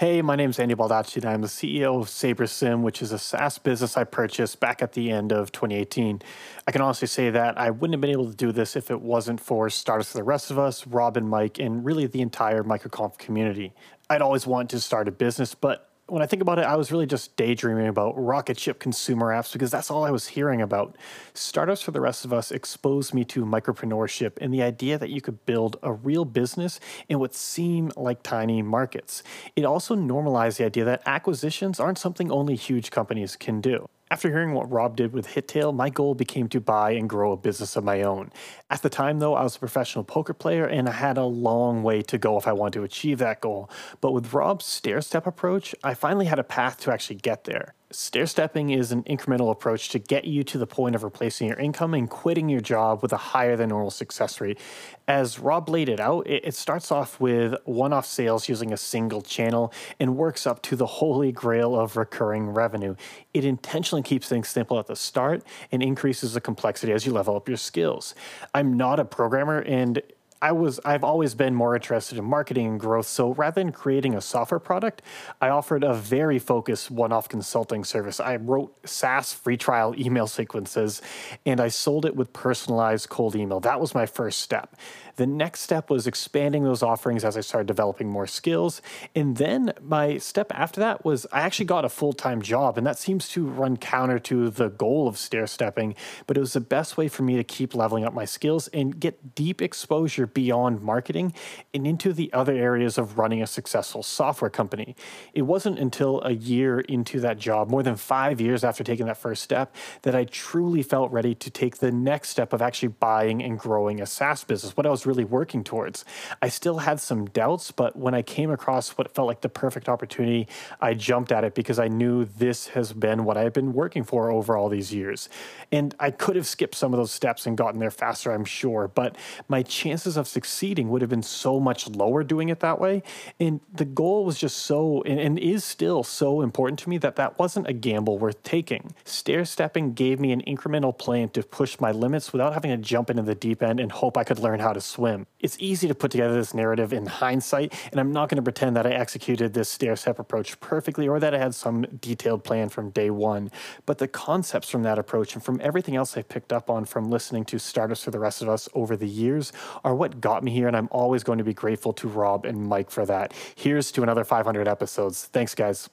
Hey, 0.02 0.20
my 0.20 0.34
name 0.34 0.50
is 0.50 0.58
Andy 0.58 0.74
Baldacci, 0.74 1.18
and 1.18 1.26
I'm 1.26 1.42
the 1.42 1.46
CEO 1.46 2.00
of 2.00 2.08
SaberSim, 2.08 2.82
which 2.82 3.02
is 3.02 3.12
a 3.12 3.20
SaaS 3.20 3.58
business 3.58 3.96
I 3.96 4.02
purchased 4.02 4.58
back 4.58 4.82
at 4.82 4.94
the 4.94 5.12
end 5.12 5.30
of 5.30 5.52
2018. 5.52 6.20
I 6.66 6.72
can 6.72 6.80
honestly 6.80 7.06
say 7.06 7.30
that 7.30 7.56
I 7.56 7.70
wouldn't 7.70 7.94
have 7.94 8.00
been 8.00 8.10
able 8.10 8.28
to 8.28 8.34
do 8.34 8.50
this 8.50 8.74
if 8.74 8.90
it 8.90 9.00
wasn't 9.00 9.38
for 9.38 9.70
Startups 9.70 10.10
for 10.10 10.18
the 10.18 10.24
Rest 10.24 10.50
of 10.50 10.58
Us, 10.58 10.88
Rob 10.88 11.16
and 11.16 11.30
Mike, 11.30 11.60
and 11.60 11.84
really 11.84 12.08
the 12.08 12.20
entire 12.20 12.64
MicroConf 12.64 13.16
community. 13.16 13.74
I'd 14.10 14.22
always 14.22 14.44
wanted 14.44 14.70
to 14.70 14.80
start 14.80 15.06
a 15.06 15.12
business, 15.12 15.54
but 15.54 15.91
when 16.12 16.20
I 16.20 16.26
think 16.26 16.42
about 16.42 16.58
it, 16.58 16.66
I 16.66 16.76
was 16.76 16.92
really 16.92 17.06
just 17.06 17.34
daydreaming 17.36 17.86
about 17.86 18.12
rocket 18.22 18.60
ship 18.60 18.78
consumer 18.78 19.28
apps 19.28 19.50
because 19.50 19.70
that's 19.70 19.90
all 19.90 20.04
I 20.04 20.10
was 20.10 20.26
hearing 20.26 20.60
about. 20.60 20.94
Startups 21.32 21.80
for 21.80 21.90
the 21.90 22.02
rest 22.02 22.26
of 22.26 22.34
us 22.34 22.52
exposed 22.52 23.14
me 23.14 23.24
to 23.24 23.46
micropreneurship 23.46 24.32
and 24.38 24.52
the 24.52 24.62
idea 24.62 24.98
that 24.98 25.08
you 25.08 25.22
could 25.22 25.46
build 25.46 25.78
a 25.82 25.90
real 25.90 26.26
business 26.26 26.80
in 27.08 27.18
what 27.18 27.34
seem 27.34 27.90
like 27.96 28.22
tiny 28.22 28.60
markets. 28.60 29.22
It 29.56 29.64
also 29.64 29.94
normalized 29.94 30.58
the 30.58 30.66
idea 30.66 30.84
that 30.84 31.00
acquisitions 31.06 31.80
aren't 31.80 31.96
something 31.96 32.30
only 32.30 32.56
huge 32.56 32.90
companies 32.90 33.34
can 33.34 33.62
do. 33.62 33.88
After 34.12 34.28
hearing 34.28 34.52
what 34.52 34.70
Rob 34.70 34.94
did 34.94 35.14
with 35.14 35.28
HitTail, 35.28 35.74
my 35.74 35.88
goal 35.88 36.14
became 36.14 36.46
to 36.48 36.60
buy 36.60 36.90
and 36.90 37.08
grow 37.08 37.32
a 37.32 37.36
business 37.38 37.76
of 37.76 37.84
my 37.84 38.02
own. 38.02 38.30
At 38.68 38.82
the 38.82 38.90
time, 38.90 39.20
though, 39.20 39.34
I 39.34 39.42
was 39.42 39.56
a 39.56 39.58
professional 39.58 40.04
poker 40.04 40.34
player 40.34 40.66
and 40.66 40.86
I 40.86 40.92
had 40.92 41.16
a 41.16 41.24
long 41.24 41.82
way 41.82 42.02
to 42.02 42.18
go 42.18 42.36
if 42.36 42.46
I 42.46 42.52
wanted 42.52 42.80
to 42.80 42.84
achieve 42.84 43.16
that 43.20 43.40
goal. 43.40 43.70
But 44.02 44.12
with 44.12 44.34
Rob's 44.34 44.66
stair 44.66 45.00
step 45.00 45.26
approach, 45.26 45.74
I 45.82 45.94
finally 45.94 46.26
had 46.26 46.38
a 46.38 46.44
path 46.44 46.78
to 46.80 46.92
actually 46.92 47.16
get 47.16 47.44
there. 47.44 47.72
Stair 47.92 48.26
stepping 48.26 48.70
is 48.70 48.90
an 48.90 49.02
incremental 49.04 49.50
approach 49.50 49.90
to 49.90 49.98
get 49.98 50.24
you 50.24 50.42
to 50.44 50.56
the 50.56 50.66
point 50.66 50.94
of 50.94 51.04
replacing 51.04 51.48
your 51.48 51.58
income 51.58 51.92
and 51.92 52.08
quitting 52.08 52.48
your 52.48 52.60
job 52.60 53.02
with 53.02 53.12
a 53.12 53.18
higher 53.18 53.54
than 53.54 53.68
normal 53.68 53.90
success 53.90 54.40
rate. 54.40 54.58
As 55.06 55.38
Rob 55.38 55.68
laid 55.68 55.88
it 55.88 56.00
out, 56.00 56.26
it, 56.26 56.54
starts 56.54 56.90
off 56.90 57.20
with 57.20 57.54
one 57.64 57.92
off 57.92 58.06
sales 58.06 58.48
using 58.48 58.72
a 58.72 58.76
single 58.76 59.20
channel 59.20 59.72
and 60.00 60.16
works 60.16 60.46
up 60.46 60.62
to 60.62 60.76
the 60.76 60.86
holy 60.86 61.32
grail 61.32 61.78
of 61.78 61.96
recurring 61.96 62.48
revenue. 62.48 62.94
It 63.34 63.44
intentionally 63.44 64.02
keeps 64.02 64.28
things 64.28 64.48
simple 64.48 64.78
at 64.78 64.86
the 64.86 64.96
start 64.96 65.44
and 65.70 65.82
increases 65.82 66.34
the 66.34 66.40
complexity 66.40 66.92
as 66.92 67.04
you 67.04 67.12
level 67.12 67.36
up 67.36 67.48
your 67.48 67.56
skills. 67.58 68.14
I'm 68.54 68.76
not 68.76 69.00
a 69.00 69.04
programmer 69.04 69.58
and 69.60 70.02
I 70.42 70.50
was 70.50 70.80
I've 70.84 71.04
always 71.04 71.34
been 71.34 71.54
more 71.54 71.76
interested 71.76 72.18
in 72.18 72.24
marketing 72.24 72.66
and 72.66 72.80
growth. 72.80 73.06
So 73.06 73.32
rather 73.32 73.62
than 73.62 73.70
creating 73.70 74.16
a 74.16 74.20
software 74.20 74.58
product, 74.58 75.00
I 75.40 75.48
offered 75.50 75.84
a 75.84 75.94
very 75.94 76.40
focused 76.40 76.90
one-off 76.90 77.28
consulting 77.28 77.84
service. 77.84 78.18
I 78.18 78.36
wrote 78.36 78.76
SaaS 78.84 79.32
free 79.32 79.56
trial 79.56 79.94
email 79.96 80.26
sequences 80.26 81.00
and 81.46 81.60
I 81.60 81.68
sold 81.68 82.04
it 82.04 82.16
with 82.16 82.32
personalized 82.32 83.08
cold 83.08 83.36
email. 83.36 83.60
That 83.60 83.80
was 83.80 83.94
my 83.94 84.04
first 84.04 84.40
step. 84.40 84.74
The 85.16 85.26
next 85.26 85.60
step 85.60 85.90
was 85.90 86.06
expanding 86.06 86.64
those 86.64 86.82
offerings 86.82 87.24
as 87.24 87.36
I 87.36 87.40
started 87.40 87.66
developing 87.66 88.08
more 88.08 88.26
skills. 88.26 88.80
And 89.14 89.36
then 89.36 89.72
my 89.80 90.18
step 90.18 90.52
after 90.54 90.80
that 90.80 91.04
was 91.04 91.26
I 91.32 91.40
actually 91.40 91.66
got 91.66 91.84
a 91.84 91.88
full 91.88 92.12
time 92.12 92.42
job. 92.42 92.78
And 92.78 92.86
that 92.86 92.98
seems 92.98 93.28
to 93.30 93.46
run 93.46 93.76
counter 93.76 94.18
to 94.20 94.50
the 94.50 94.68
goal 94.70 95.08
of 95.08 95.18
stair 95.18 95.46
stepping, 95.46 95.94
but 96.26 96.36
it 96.36 96.40
was 96.40 96.52
the 96.52 96.60
best 96.60 96.96
way 96.96 97.08
for 97.08 97.22
me 97.22 97.36
to 97.36 97.44
keep 97.44 97.74
leveling 97.74 98.04
up 98.04 98.14
my 98.14 98.24
skills 98.24 98.68
and 98.68 98.98
get 98.98 99.34
deep 99.34 99.60
exposure 99.60 100.26
beyond 100.26 100.82
marketing 100.82 101.34
and 101.74 101.86
into 101.86 102.12
the 102.12 102.32
other 102.32 102.54
areas 102.54 102.98
of 102.98 103.18
running 103.18 103.42
a 103.42 103.46
successful 103.46 104.02
software 104.02 104.50
company. 104.50 104.96
It 105.34 105.42
wasn't 105.42 105.78
until 105.78 106.20
a 106.22 106.32
year 106.32 106.80
into 106.80 107.20
that 107.20 107.38
job, 107.38 107.70
more 107.70 107.82
than 107.82 107.96
five 107.96 108.40
years 108.40 108.64
after 108.64 108.84
taking 108.84 109.06
that 109.06 109.16
first 109.16 109.42
step, 109.42 109.74
that 110.02 110.14
I 110.14 110.24
truly 110.24 110.82
felt 110.82 111.12
ready 111.12 111.34
to 111.34 111.50
take 111.50 111.78
the 111.78 111.92
next 111.92 112.30
step 112.30 112.52
of 112.52 112.62
actually 112.62 112.88
buying 112.88 113.42
and 113.42 113.58
growing 113.58 114.00
a 114.00 114.06
SaaS 114.06 114.44
business. 114.44 114.76
What 114.76 114.86
I 114.86 114.90
was 114.90 115.01
was 115.02 115.06
really 115.06 115.24
working 115.24 115.64
towards. 115.64 116.04
I 116.40 116.48
still 116.48 116.78
had 116.78 117.00
some 117.00 117.26
doubts, 117.26 117.70
but 117.70 117.96
when 117.96 118.14
I 118.14 118.22
came 118.22 118.50
across 118.50 118.90
what 118.90 119.14
felt 119.14 119.28
like 119.28 119.40
the 119.40 119.48
perfect 119.48 119.88
opportunity, 119.88 120.48
I 120.80 120.94
jumped 120.94 121.32
at 121.32 121.44
it 121.44 121.54
because 121.54 121.78
I 121.78 121.88
knew 121.88 122.24
this 122.24 122.68
has 122.68 122.92
been 122.92 123.24
what 123.24 123.36
I've 123.36 123.52
been 123.52 123.72
working 123.72 124.04
for 124.04 124.30
over 124.30 124.56
all 124.56 124.68
these 124.68 124.92
years. 124.92 125.28
And 125.70 125.94
I 125.98 126.10
could 126.10 126.36
have 126.36 126.46
skipped 126.46 126.74
some 126.74 126.92
of 126.92 126.98
those 126.98 127.10
steps 127.10 127.46
and 127.46 127.56
gotten 127.56 127.80
there 127.80 127.90
faster, 127.90 128.32
I'm 128.32 128.44
sure, 128.44 128.88
but 128.88 129.16
my 129.48 129.62
chances 129.62 130.16
of 130.16 130.28
succeeding 130.28 130.88
would 130.90 131.02
have 131.02 131.10
been 131.10 131.22
so 131.22 131.58
much 131.58 131.88
lower 131.88 132.22
doing 132.22 132.48
it 132.48 132.60
that 132.60 132.80
way. 132.80 133.02
And 133.40 133.60
the 133.72 133.84
goal 133.84 134.24
was 134.24 134.38
just 134.38 134.58
so, 134.58 135.02
and, 135.02 135.18
and 135.18 135.38
is 135.38 135.64
still 135.64 136.02
so 136.04 136.42
important 136.42 136.78
to 136.80 136.88
me 136.88 136.98
that 136.98 137.16
that 137.16 137.38
wasn't 137.38 137.66
a 137.66 137.72
gamble 137.72 138.18
worth 138.18 138.42
taking. 138.42 138.94
Stair 139.04 139.44
stepping 139.44 139.94
gave 139.94 140.20
me 140.20 140.32
an 140.32 140.42
incremental 140.42 140.96
plan 140.96 141.28
to 141.30 141.42
push 141.42 141.80
my 141.80 141.90
limits 141.90 142.32
without 142.32 142.54
having 142.54 142.70
to 142.70 142.76
jump 142.76 143.10
into 143.10 143.22
the 143.22 143.34
deep 143.34 143.62
end 143.62 143.80
and 143.80 143.90
hope 143.90 144.16
I 144.16 144.24
could 144.24 144.38
learn 144.38 144.60
how 144.60 144.72
to 144.72 144.80
swim. 144.92 145.26
It's 145.40 145.56
easy 145.58 145.88
to 145.88 145.94
put 145.94 146.10
together 146.10 146.34
this 146.34 146.54
narrative 146.54 146.92
in 146.92 147.06
hindsight, 147.06 147.72
and 147.90 147.98
I'm 147.98 148.12
not 148.12 148.28
going 148.28 148.36
to 148.36 148.42
pretend 148.42 148.76
that 148.76 148.86
I 148.86 148.90
executed 148.90 149.54
this 149.54 149.68
stair 149.68 149.96
step 149.96 150.18
approach 150.18 150.60
perfectly 150.60 151.08
or 151.08 151.18
that 151.20 151.34
I 151.34 151.38
had 151.38 151.54
some 151.54 151.82
detailed 152.00 152.44
plan 152.44 152.68
from 152.68 152.90
day 152.90 153.10
one. 153.10 153.50
But 153.86 153.98
the 153.98 154.08
concepts 154.08 154.68
from 154.68 154.82
that 154.82 154.98
approach 154.98 155.34
and 155.34 155.42
from 155.42 155.60
everything 155.62 155.96
else 155.96 156.16
I 156.16 156.22
picked 156.22 156.52
up 156.52 156.68
on 156.68 156.84
from 156.84 157.10
listening 157.10 157.44
to 157.46 157.58
startups 157.58 158.04
for 158.04 158.10
the 158.10 158.18
rest 158.18 158.42
of 158.42 158.48
us 158.48 158.68
over 158.74 158.96
the 158.96 159.08
years 159.08 159.52
are 159.84 159.94
what 159.94 160.20
got 160.20 160.44
me 160.44 160.52
here, 160.52 160.68
and 160.68 160.76
I'm 160.76 160.88
always 160.90 161.22
going 161.22 161.38
to 161.38 161.44
be 161.44 161.54
grateful 161.54 161.92
to 161.94 162.08
Rob 162.08 162.44
and 162.44 162.66
Mike 162.66 162.90
for 162.90 163.06
that. 163.06 163.32
Here's 163.54 163.90
to 163.92 164.02
another 164.02 164.24
500 164.24 164.68
episodes. 164.68 165.24
Thanks, 165.24 165.54
guys. 165.54 165.88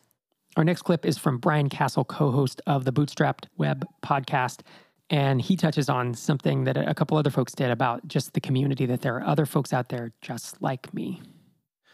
Our 0.57 0.63
next 0.63 0.81
clip 0.81 1.05
is 1.05 1.17
from 1.17 1.38
Brian 1.38 1.69
Castle, 1.69 2.03
co 2.03 2.31
host 2.31 2.62
of 2.65 2.83
the 2.83 2.91
Bootstrapped 2.91 3.45
Web 3.57 3.85
podcast. 4.03 4.62
And 5.10 5.41
he 5.41 5.56
touches 5.56 5.89
on 5.89 6.13
something 6.13 6.65
that 6.65 6.78
a 6.78 6.93
couple 6.93 7.17
other 7.17 7.32
folks 7.32 7.54
did 7.54 7.72
about 7.72 8.08
just 8.08 8.34
the 8.34 8.41
community, 8.41 8.86
that 8.86 9.02
there 9.02 9.15
are 9.15 9.26
other 9.26 9.45
folks 9.45 9.74
out 9.74 9.89
there 9.89 10.12
just 10.22 10.62
like 10.62 10.93
me. 10.93 11.22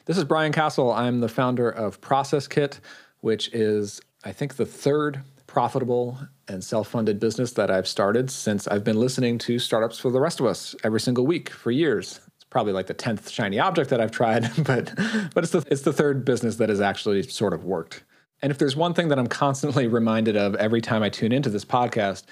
This 0.05 0.17
is 0.17 0.23
Brian 0.23 0.51
Castle. 0.51 0.91
I'm 0.91 1.21
the 1.21 1.29
founder 1.29 1.69
of 1.69 2.01
ProcessKit, 2.01 2.79
which 3.21 3.51
is, 3.53 4.01
I 4.23 4.33
think, 4.33 4.55
the 4.55 4.65
third 4.65 5.21
profitable 5.47 6.17
and 6.47 6.63
self 6.63 6.89
funded 6.89 7.19
business 7.19 7.53
that 7.53 7.71
I've 7.71 7.87
started 7.87 8.29
since 8.29 8.67
I've 8.67 8.83
been 8.83 8.99
listening 8.99 9.37
to 9.39 9.57
startups 9.57 9.97
for 9.97 10.11
the 10.11 10.19
rest 10.19 10.39
of 10.39 10.45
us 10.45 10.75
every 10.83 10.99
single 10.99 11.25
week 11.25 11.49
for 11.49 11.71
years. 11.71 12.19
It's 12.35 12.43
probably 12.43 12.73
like 12.73 12.87
the 12.87 12.93
10th 12.93 13.29
shiny 13.29 13.59
object 13.59 13.89
that 13.91 14.01
I've 14.01 14.11
tried, 14.11 14.51
but, 14.63 14.93
but 15.33 15.43
it's, 15.43 15.53
the, 15.53 15.65
it's 15.71 15.83
the 15.83 15.93
third 15.93 16.25
business 16.25 16.57
that 16.57 16.69
has 16.69 16.81
actually 16.81 17.23
sort 17.23 17.53
of 17.53 17.63
worked. 17.63 18.03
And 18.41 18.51
if 18.51 18.57
there's 18.57 18.75
one 18.75 18.93
thing 18.93 19.07
that 19.07 19.17
I'm 19.17 19.27
constantly 19.27 19.87
reminded 19.87 20.35
of 20.35 20.55
every 20.55 20.81
time 20.81 21.01
I 21.01 21.09
tune 21.09 21.31
into 21.31 21.49
this 21.49 21.65
podcast, 21.65 22.25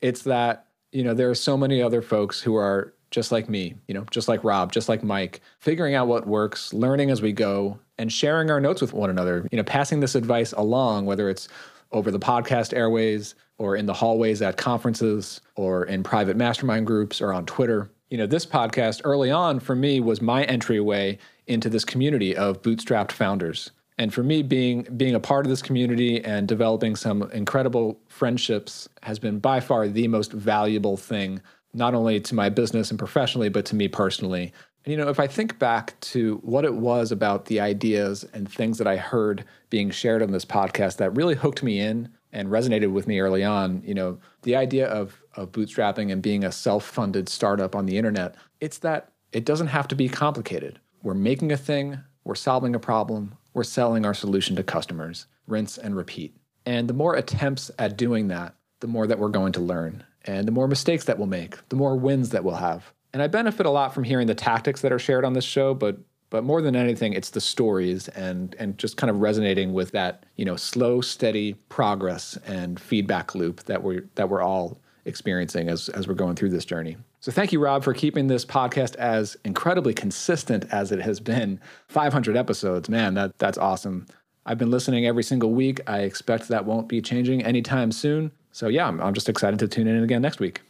it's 0.00 0.22
that, 0.22 0.66
you 0.92 1.02
know, 1.02 1.14
there 1.14 1.30
are 1.30 1.34
so 1.34 1.56
many 1.56 1.82
other 1.82 2.02
folks 2.02 2.40
who 2.40 2.56
are 2.56 2.94
just 3.10 3.32
like 3.32 3.48
me, 3.48 3.74
you 3.86 3.94
know, 3.94 4.04
just 4.10 4.28
like 4.28 4.42
Rob, 4.44 4.72
just 4.72 4.88
like 4.88 5.02
Mike, 5.02 5.40
figuring 5.58 5.94
out 5.94 6.08
what 6.08 6.26
works, 6.26 6.72
learning 6.72 7.10
as 7.10 7.22
we 7.22 7.32
go, 7.32 7.78
and 7.98 8.12
sharing 8.12 8.50
our 8.50 8.60
notes 8.60 8.80
with 8.80 8.92
one 8.92 9.10
another, 9.10 9.46
you 9.50 9.56
know, 9.56 9.64
passing 9.64 10.00
this 10.00 10.14
advice 10.14 10.52
along, 10.52 11.06
whether 11.06 11.30
it's 11.30 11.48
over 11.92 12.10
the 12.10 12.18
podcast 12.18 12.74
airways 12.74 13.34
or 13.58 13.76
in 13.76 13.86
the 13.86 13.94
hallways 13.94 14.42
at 14.42 14.56
conferences 14.56 15.40
or 15.54 15.84
in 15.84 16.02
private 16.02 16.36
mastermind 16.36 16.86
groups 16.86 17.20
or 17.20 17.32
on 17.32 17.46
Twitter. 17.46 17.90
You 18.10 18.18
know, 18.18 18.26
this 18.26 18.44
podcast 18.44 19.00
early 19.04 19.30
on 19.30 19.60
for 19.60 19.74
me 19.74 20.00
was 20.00 20.20
my 20.20 20.44
entryway 20.44 21.18
into 21.46 21.70
this 21.70 21.84
community 21.84 22.36
of 22.36 22.60
bootstrapped 22.60 23.12
founders 23.12 23.70
and 23.98 24.12
for 24.12 24.22
me, 24.22 24.42
being 24.42 24.82
being 24.96 25.14
a 25.14 25.20
part 25.20 25.46
of 25.46 25.50
this 25.50 25.62
community 25.62 26.22
and 26.22 26.46
developing 26.46 26.96
some 26.96 27.22
incredible 27.32 27.98
friendships 28.08 28.88
has 29.02 29.18
been 29.18 29.38
by 29.38 29.60
far 29.60 29.88
the 29.88 30.08
most 30.08 30.32
valuable 30.32 30.96
thing, 30.96 31.40
not 31.72 31.94
only 31.94 32.20
to 32.20 32.34
my 32.34 32.48
business 32.48 32.90
and 32.90 32.98
professionally, 32.98 33.48
but 33.48 33.64
to 33.66 33.76
me 33.76 33.88
personally. 33.88 34.52
And 34.84 34.92
you 34.92 34.98
know, 34.98 35.08
if 35.08 35.18
I 35.18 35.26
think 35.26 35.58
back 35.58 35.98
to 36.00 36.36
what 36.42 36.64
it 36.64 36.74
was 36.74 37.10
about 37.10 37.46
the 37.46 37.60
ideas 37.60 38.24
and 38.34 38.50
things 38.50 38.78
that 38.78 38.86
I 38.86 38.96
heard 38.96 39.44
being 39.70 39.90
shared 39.90 40.22
on 40.22 40.30
this 40.30 40.44
podcast 40.44 40.98
that 40.98 41.16
really 41.16 41.34
hooked 41.34 41.62
me 41.62 41.80
in 41.80 42.10
and 42.32 42.48
resonated 42.48 42.92
with 42.92 43.06
me 43.06 43.18
early 43.20 43.44
on, 43.44 43.82
you 43.84 43.94
know, 43.94 44.18
the 44.42 44.56
idea 44.56 44.88
of 44.88 45.22
of 45.36 45.52
bootstrapping 45.52 46.12
and 46.12 46.22
being 46.22 46.44
a 46.44 46.52
self-funded 46.52 47.28
startup 47.28 47.74
on 47.74 47.86
the 47.86 47.96
internet, 47.96 48.34
it's 48.60 48.78
that 48.78 49.12
it 49.32 49.44
doesn't 49.46 49.66
have 49.68 49.88
to 49.88 49.94
be 49.94 50.08
complicated. 50.08 50.80
We're 51.02 51.14
making 51.14 51.52
a 51.52 51.56
thing, 51.56 51.98
we're 52.24 52.34
solving 52.34 52.74
a 52.74 52.78
problem, 52.80 53.36
we're 53.56 53.64
selling 53.64 54.04
our 54.04 54.12
solution 54.12 54.54
to 54.54 54.62
customers, 54.62 55.24
rinse 55.46 55.78
and 55.78 55.96
repeat. 55.96 56.36
And 56.66 56.86
the 56.86 56.92
more 56.92 57.16
attempts 57.16 57.70
at 57.78 57.96
doing 57.96 58.28
that, 58.28 58.54
the 58.80 58.86
more 58.86 59.06
that 59.06 59.18
we're 59.18 59.30
going 59.30 59.52
to 59.54 59.60
learn. 59.60 60.04
And 60.26 60.46
the 60.46 60.52
more 60.52 60.68
mistakes 60.68 61.04
that 61.04 61.16
we'll 61.16 61.26
make, 61.26 61.66
the 61.70 61.76
more 61.76 61.96
wins 61.96 62.28
that 62.30 62.44
we'll 62.44 62.56
have. 62.56 62.92
And 63.14 63.22
I 63.22 63.28
benefit 63.28 63.64
a 63.64 63.70
lot 63.70 63.94
from 63.94 64.04
hearing 64.04 64.26
the 64.26 64.34
tactics 64.34 64.82
that 64.82 64.92
are 64.92 64.98
shared 64.98 65.24
on 65.24 65.32
this 65.32 65.44
show, 65.44 65.72
but 65.72 65.96
but 66.28 66.44
more 66.44 66.60
than 66.60 66.76
anything, 66.76 67.14
it's 67.14 67.30
the 67.30 67.40
stories 67.40 68.08
and 68.08 68.54
and 68.58 68.76
just 68.76 68.98
kind 68.98 69.10
of 69.10 69.20
resonating 69.20 69.72
with 69.72 69.92
that, 69.92 70.26
you 70.36 70.44
know, 70.44 70.56
slow, 70.56 71.00
steady 71.00 71.54
progress 71.70 72.36
and 72.46 72.78
feedback 72.78 73.34
loop 73.34 73.62
that 73.64 73.82
we're 73.82 74.06
that 74.16 74.28
we're 74.28 74.42
all 74.42 74.78
experiencing 75.06 75.70
as 75.70 75.88
as 75.88 76.06
we're 76.06 76.14
going 76.14 76.36
through 76.36 76.50
this 76.50 76.66
journey. 76.66 76.98
So 77.20 77.32
thank 77.32 77.52
you, 77.52 77.60
Rob, 77.60 77.82
for 77.82 77.94
keeping 77.94 78.26
this 78.26 78.44
podcast 78.44 78.94
as 78.96 79.36
incredibly 79.44 79.94
consistent 79.94 80.64
as 80.70 80.92
it 80.92 81.00
has 81.00 81.18
been. 81.18 81.60
500 81.88 82.36
episodes, 82.36 82.88
man, 82.88 83.14
that 83.14 83.38
that's 83.38 83.58
awesome. 83.58 84.06
I've 84.44 84.58
been 84.58 84.70
listening 84.70 85.06
every 85.06 85.24
single 85.24 85.52
week. 85.52 85.80
I 85.88 86.00
expect 86.00 86.48
that 86.48 86.64
won't 86.64 86.88
be 86.88 87.02
changing 87.02 87.42
anytime 87.42 87.90
soon. 87.90 88.30
So 88.52 88.68
yeah, 88.68 88.86
I'm, 88.86 89.00
I'm 89.00 89.12
just 89.12 89.28
excited 89.28 89.58
to 89.58 89.68
tune 89.68 89.88
in 89.88 90.02
again 90.02 90.22
next 90.22 90.38
week. 90.38 90.60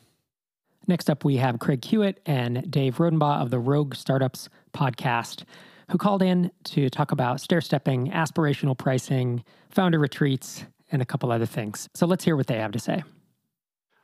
Next 0.88 1.10
up, 1.10 1.24
we 1.24 1.36
have 1.36 1.58
Craig 1.58 1.84
Hewitt 1.84 2.20
and 2.26 2.70
Dave 2.70 2.96
Rodenbaugh 2.96 3.42
of 3.42 3.50
the 3.50 3.58
Rogue 3.58 3.94
Startups 3.94 4.48
podcast, 4.72 5.42
who 5.90 5.98
called 5.98 6.22
in 6.22 6.50
to 6.64 6.88
talk 6.88 7.12
about 7.12 7.40
stair 7.40 7.60
stepping, 7.60 8.10
aspirational 8.10 8.78
pricing, 8.78 9.42
founder 9.68 9.98
retreats, 9.98 10.64
and 10.92 11.02
a 11.02 11.04
couple 11.04 11.32
other 11.32 11.46
things. 11.46 11.88
So 11.94 12.06
let's 12.06 12.24
hear 12.24 12.36
what 12.36 12.46
they 12.46 12.58
have 12.58 12.72
to 12.72 12.78
say. 12.78 13.02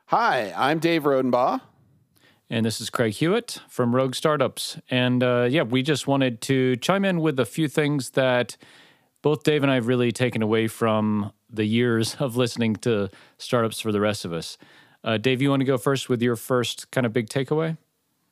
Hi, 0.07 0.53
I'm 0.55 0.79
Dave 0.79 1.03
Rodenbaugh. 1.03 1.61
And 2.53 2.63
this 2.63 2.79
is 2.79 2.91
Craig 2.91 3.13
Hewitt 3.13 3.61
from 3.67 3.95
Rogue 3.95 4.13
Startups. 4.13 4.77
And 4.87 5.23
uh, 5.23 5.47
yeah, 5.49 5.63
we 5.63 5.81
just 5.81 6.05
wanted 6.05 6.39
to 6.41 6.75
chime 6.75 7.03
in 7.03 7.19
with 7.19 7.39
a 7.39 7.45
few 7.45 7.67
things 7.67 8.11
that 8.11 8.57
both 9.23 9.41
Dave 9.41 9.63
and 9.63 9.71
I 9.71 9.75
have 9.75 9.87
really 9.87 10.11
taken 10.11 10.43
away 10.43 10.67
from 10.67 11.33
the 11.49 11.65
years 11.65 12.13
of 12.19 12.37
listening 12.37 12.75
to 12.75 13.09
startups 13.39 13.79
for 13.79 13.91
the 13.91 13.99
rest 13.99 14.23
of 14.23 14.33
us. 14.33 14.59
Uh, 15.03 15.17
Dave, 15.17 15.41
you 15.41 15.49
want 15.49 15.61
to 15.61 15.65
go 15.65 15.79
first 15.79 16.09
with 16.09 16.21
your 16.21 16.35
first 16.35 16.91
kind 16.91 17.07
of 17.07 17.11
big 17.11 17.27
takeaway? 17.27 17.75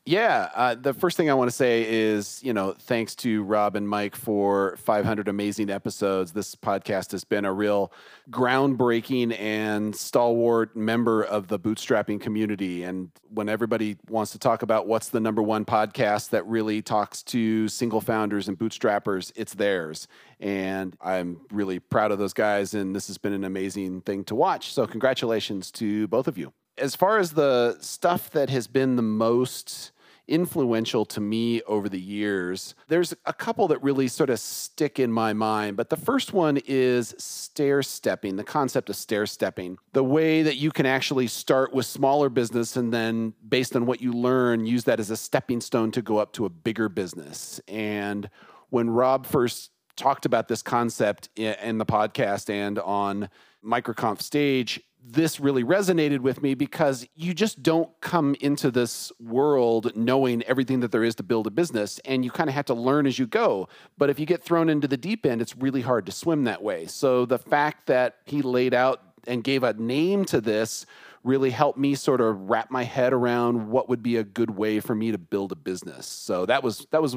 Yeah, 0.06 0.50
uh, 0.56 0.74
the 0.74 0.96
first 0.96 1.16
thing 1.16 1.30
I 1.30 1.36
want 1.36 1.52
to 1.52 1.56
say 1.56 1.86
is, 1.88 2.42
you 2.44 2.54
know, 2.54 2.74
thanks 2.74 3.14
to 3.18 3.44
Rob 3.44 3.76
and 3.76 3.88
Mike 3.88 4.16
for 4.16 4.76
500 4.78 5.28
amazing 5.28 5.70
episodes. 5.70 6.32
This 6.32 6.56
podcast 6.56 7.12
has 7.12 7.24
been 7.24 7.46
a 7.46 7.54
real 7.54 7.94
groundbreaking 8.32 9.40
and 9.40 9.96
stalwart 9.96 10.76
member 10.76 11.22
of 11.22 11.50
the 11.50 11.60
bootstrapping 11.60 12.20
community. 12.20 12.82
And 12.82 13.12
when 13.30 13.48
everybody 13.48 13.96
wants 14.10 14.32
to 14.32 14.40
talk 14.40 14.64
about 14.64 14.88
what's 14.88 15.10
the 15.10 15.20
number 15.20 15.44
one 15.44 15.66
podcast 15.66 16.32
that 16.32 16.48
really 16.48 16.82
talks 16.82 17.22
to 17.24 17.68
single 17.68 18.02
founders 18.02 18.48
and 18.48 18.58
bootstrappers, 18.58 19.32
it's 19.36 19.54
theirs. 19.54 20.08
And 20.40 20.96
I'm 21.00 21.42
really 21.52 21.78
proud 21.78 22.12
of 22.12 22.18
those 22.18 22.34
guys. 22.34 22.74
And 22.74 22.96
this 22.96 23.06
has 23.06 23.20
been 23.20 23.34
an 23.34 23.44
amazing 23.44 24.02
thing 24.02 24.24
to 24.26 24.36
watch. 24.36 24.74
So, 24.74 24.88
congratulations 24.88 25.70
to 25.74 26.08
both 26.08 26.28
of 26.28 26.40
you 26.40 26.54
as 26.82 26.96
far 26.96 27.20
as 27.20 27.32
the 27.32 27.78
stuff 27.80 28.30
that 28.32 28.50
has 28.50 28.68
been 28.68 28.96
the 28.96 29.02
most 29.02 29.92
influential 30.28 31.04
to 31.04 31.20
me 31.20 31.62
over 31.64 31.90
the 31.90 32.00
years, 32.00 32.74
there's 32.88 33.14
a 33.26 33.34
couple 33.34 33.68
that 33.68 33.82
really 33.84 34.08
sort 34.08 34.30
of 34.30 34.40
stick 34.40 34.98
in 35.00 35.12
my 35.12 35.34
mind. 35.34 35.76
But 35.76 35.90
the 35.90 35.98
first 35.98 36.32
one 36.32 36.58
is 36.66 37.14
stair 37.18 37.84
stepping, 37.84 38.38
the 38.38 38.44
concept 38.44 38.90
of 38.90 38.96
stair 38.96 39.26
stepping, 39.26 39.78
the 39.94 40.04
way 40.04 40.42
that 40.44 40.56
you 40.56 40.72
can 40.72 40.86
actually 40.86 41.28
start 41.28 41.74
with 41.74 41.86
smaller 41.86 42.30
business 42.30 42.78
and 42.78 42.94
then, 42.94 43.34
based 43.48 43.76
on 43.76 43.86
what 43.86 44.02
you 44.02 44.14
learn, 44.14 44.66
use 44.66 44.86
that 44.86 45.00
as 45.00 45.10
a 45.10 45.18
stepping 45.18 45.60
stone 45.60 45.92
to 45.92 46.02
go 46.02 46.18
up 46.18 46.32
to 46.34 46.46
a 46.46 46.50
bigger 46.50 46.88
business. 46.88 47.60
And 47.68 48.30
when 48.70 48.90
Rob 48.90 49.26
first 49.26 49.72
talked 49.98 50.26
about 50.26 50.48
this 50.48 50.62
concept 50.62 51.30
in 51.36 51.78
the 51.78 51.86
podcast 51.86 52.50
and 52.50 52.80
on 52.80 53.30
MicroConf 53.64 54.22
stage, 54.22 54.82
this 55.04 55.40
really 55.40 55.64
resonated 55.64 56.20
with 56.20 56.42
me 56.42 56.54
because 56.54 57.08
you 57.16 57.34
just 57.34 57.64
don't 57.64 57.90
come 58.02 58.36
into 58.40 58.70
this 58.70 59.12
world 59.20 59.96
knowing 59.96 60.44
everything 60.44 60.80
that 60.82 60.92
there 60.92 61.04
is 61.04 61.16
to 61.16 61.24
build 61.24 61.48
a 61.48 61.52
business 61.52 62.00
and 62.06 62.24
you 62.24 62.32
kind 62.32 62.50
of 62.50 62.54
have 62.54 62.66
to 62.66 62.74
learn 62.74 63.08
as 63.08 63.18
you 63.18 63.26
go. 63.26 63.68
But 63.98 64.10
if 64.10 64.20
you 64.20 64.26
get 64.26 64.44
thrown 64.44 64.70
into 64.70 64.88
the 64.88 64.98
deep 64.98 65.26
end, 65.26 65.42
it's 65.42 65.58
really 65.58 65.82
hard 65.82 66.06
to 66.06 66.12
swim 66.12 66.44
that 66.44 66.62
way. 66.62 66.86
So 66.86 67.26
the 67.26 67.40
fact 67.40 67.88
that 67.88 68.18
he 68.26 68.42
laid 68.42 68.74
out 68.74 69.02
and 69.28 69.44
gave 69.44 69.64
a 69.64 69.74
name 69.74 70.26
to 70.26 70.42
this 70.42 70.86
really 71.24 71.52
helped 71.52 71.78
me 71.78 71.94
sort 71.96 72.22
of 72.22 72.50
wrap 72.50 72.72
my 72.72 72.84
head 72.84 73.14
around 73.14 73.70
what 73.70 73.90
would 73.90 74.02
be 74.02 74.18
a 74.18 74.24
good 74.24 74.52
way 74.52 74.80
for 74.80 74.96
me 74.96 75.12
to 75.12 75.18
build 75.18 75.52
a 75.52 75.56
business. 75.56 76.08
So 76.08 76.46
that 76.48 76.64
was 76.64 76.88
that 76.92 77.02
was 77.02 77.16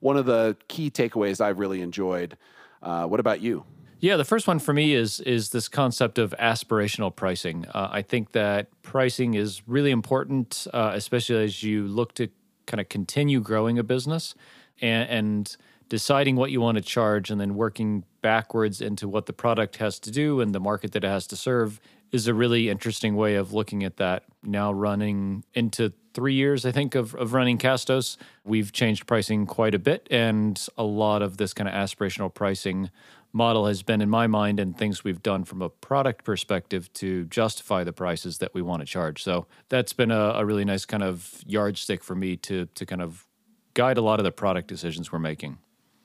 one 0.00 0.16
of 0.16 0.26
the 0.26 0.56
key 0.68 0.90
takeaways 0.90 1.40
I 1.40 1.50
really 1.50 1.80
enjoyed. 1.80 2.36
Uh, 2.82 3.06
what 3.06 3.20
about 3.20 3.40
you? 3.40 3.64
Yeah, 4.04 4.18
the 4.18 4.24
first 4.26 4.46
one 4.46 4.58
for 4.58 4.74
me 4.74 4.92
is 4.92 5.18
is 5.20 5.48
this 5.48 5.66
concept 5.66 6.18
of 6.18 6.34
aspirational 6.38 7.16
pricing. 7.16 7.64
Uh, 7.72 7.88
I 7.90 8.02
think 8.02 8.32
that 8.32 8.68
pricing 8.82 9.32
is 9.32 9.66
really 9.66 9.90
important, 9.90 10.66
uh, 10.74 10.90
especially 10.92 11.42
as 11.42 11.62
you 11.62 11.86
look 11.86 12.12
to 12.16 12.28
kind 12.66 12.82
of 12.82 12.90
continue 12.90 13.40
growing 13.40 13.78
a 13.78 13.82
business 13.82 14.34
and, 14.82 15.08
and 15.08 15.56
deciding 15.88 16.36
what 16.36 16.50
you 16.50 16.60
want 16.60 16.76
to 16.76 16.82
charge, 16.82 17.30
and 17.30 17.40
then 17.40 17.54
working 17.54 18.04
backwards 18.20 18.82
into 18.82 19.08
what 19.08 19.24
the 19.24 19.32
product 19.32 19.76
has 19.76 19.98
to 20.00 20.10
do 20.10 20.38
and 20.42 20.54
the 20.54 20.60
market 20.60 20.92
that 20.92 21.02
it 21.02 21.08
has 21.08 21.26
to 21.28 21.36
serve 21.36 21.80
is 22.12 22.26
a 22.26 22.34
really 22.34 22.68
interesting 22.68 23.16
way 23.16 23.36
of 23.36 23.54
looking 23.54 23.84
at 23.84 23.96
that. 23.96 24.24
Now 24.42 24.70
running 24.70 25.44
into 25.54 25.94
three 26.12 26.34
years, 26.34 26.66
I 26.66 26.72
think, 26.72 26.94
of, 26.94 27.14
of 27.14 27.32
running 27.32 27.56
Castos, 27.56 28.18
we've 28.44 28.70
changed 28.70 29.06
pricing 29.06 29.46
quite 29.46 29.74
a 29.74 29.78
bit, 29.78 30.06
and 30.10 30.60
a 30.76 30.84
lot 30.84 31.22
of 31.22 31.38
this 31.38 31.54
kind 31.54 31.68
of 31.68 31.74
aspirational 31.74 32.32
pricing 32.32 32.90
model 33.34 33.66
has 33.66 33.82
been 33.82 34.00
in 34.00 34.08
my 34.08 34.26
mind 34.28 34.60
and 34.60 34.78
things 34.78 35.02
we've 35.02 35.22
done 35.22 35.44
from 35.44 35.60
a 35.60 35.68
product 35.68 36.24
perspective 36.24 36.90
to 36.94 37.24
justify 37.24 37.82
the 37.82 37.92
prices 37.92 38.38
that 38.38 38.54
we 38.54 38.62
want 38.62 38.80
to 38.80 38.86
charge. 38.86 39.22
So 39.22 39.46
that's 39.68 39.92
been 39.92 40.12
a, 40.12 40.30
a, 40.36 40.46
really 40.46 40.64
nice 40.64 40.84
kind 40.84 41.02
of 41.02 41.42
yardstick 41.44 42.04
for 42.04 42.14
me 42.14 42.36
to 42.36 42.66
to 42.66 42.86
kind 42.86 43.02
of 43.02 43.26
guide 43.74 43.98
a 43.98 44.02
lot 44.02 44.20
of 44.20 44.24
the 44.24 44.30
product 44.32 44.68
decisions 44.68 45.10
we're 45.10 45.18
making. 45.18 45.58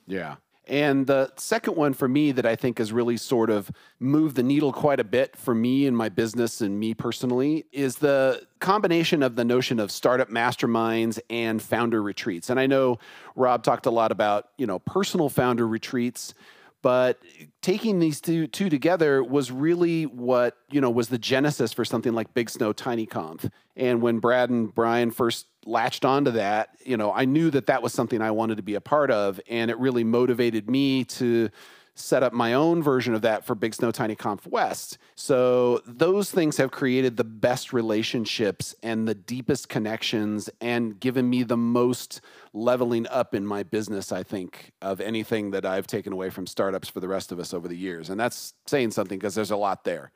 Yeah. 0.08 0.36
And 0.66 1.06
the 1.08 1.32
second 1.36 1.76
one 1.76 1.94
for 1.94 2.06
me 2.06 2.30
that 2.32 2.46
I 2.46 2.54
think 2.54 2.78
has 2.78 2.92
really 2.92 3.16
sort 3.16 3.50
of 3.50 3.72
moved 3.98 4.36
the 4.36 4.42
needle 4.42 4.72
quite 4.72 5.00
a 5.00 5.04
bit 5.04 5.34
for 5.34 5.52
me 5.52 5.86
and 5.86 5.96
my 5.96 6.08
business 6.08 6.60
and 6.60 6.78
me 6.78 6.94
personally 6.94 7.64
is 7.72 7.96
the 7.96 8.46
combination 8.60 9.24
of 9.24 9.34
the 9.34 9.44
notion 9.44 9.80
of 9.80 9.90
startup 9.90 10.30
masterminds 10.30 11.18
and 11.28 11.60
founder 11.60 12.00
retreats. 12.00 12.50
And 12.50 12.60
I 12.60 12.66
know 12.68 12.98
Rob 13.34 13.64
talked 13.64 13.86
a 13.86 13.90
lot 13.90 14.12
about, 14.12 14.50
you 14.58 14.66
know, 14.66 14.78
personal 14.78 15.28
founder 15.28 15.66
retreats 15.66 16.34
but 16.82 17.18
taking 17.62 17.98
these 17.98 18.20
two, 18.20 18.46
two 18.46 18.70
together 18.70 19.22
was 19.22 19.50
really 19.50 20.04
what 20.04 20.56
you 20.70 20.80
know 20.80 20.90
was 20.90 21.08
the 21.08 21.18
genesis 21.18 21.72
for 21.72 21.84
something 21.84 22.12
like 22.12 22.32
big 22.34 22.48
snow 22.48 22.72
tiny 22.72 23.06
conf 23.06 23.46
and 23.76 24.00
when 24.00 24.18
brad 24.18 24.50
and 24.50 24.74
brian 24.74 25.10
first 25.10 25.46
latched 25.66 26.04
onto 26.04 26.30
that 26.30 26.70
you 26.84 26.96
know 26.96 27.12
i 27.12 27.24
knew 27.24 27.50
that 27.50 27.66
that 27.66 27.82
was 27.82 27.92
something 27.92 28.22
i 28.22 28.30
wanted 28.30 28.56
to 28.56 28.62
be 28.62 28.74
a 28.74 28.80
part 28.80 29.10
of 29.10 29.40
and 29.48 29.70
it 29.70 29.78
really 29.78 30.04
motivated 30.04 30.70
me 30.70 31.04
to 31.04 31.50
set 31.94 32.22
up 32.22 32.32
my 32.32 32.54
own 32.54 32.82
version 32.82 33.14
of 33.14 33.22
that 33.22 33.44
for 33.44 33.54
Big 33.54 33.74
Snow 33.74 33.90
Tiny 33.90 34.14
Conf 34.14 34.46
West. 34.46 34.98
So 35.14 35.82
those 35.86 36.30
things 36.30 36.56
have 36.56 36.70
created 36.70 37.16
the 37.16 37.24
best 37.24 37.72
relationships 37.72 38.74
and 38.82 39.06
the 39.06 39.14
deepest 39.14 39.68
connections 39.68 40.48
and 40.60 40.98
given 40.98 41.28
me 41.28 41.42
the 41.42 41.56
most 41.56 42.20
leveling 42.52 43.06
up 43.08 43.34
in 43.34 43.46
my 43.46 43.62
business, 43.62 44.12
I 44.12 44.22
think, 44.22 44.72
of 44.82 45.00
anything 45.00 45.50
that 45.52 45.64
I've 45.64 45.86
taken 45.86 46.12
away 46.12 46.30
from 46.30 46.46
startups 46.46 46.88
for 46.88 47.00
the 47.00 47.08
rest 47.08 47.32
of 47.32 47.38
us 47.38 47.52
over 47.54 47.68
the 47.68 47.76
years. 47.76 48.10
And 48.10 48.18
that's 48.18 48.54
saying 48.66 48.92
something 48.92 49.18
because 49.18 49.34
there's 49.34 49.50
a 49.50 49.56
lot 49.56 49.84
there. 49.84 50.12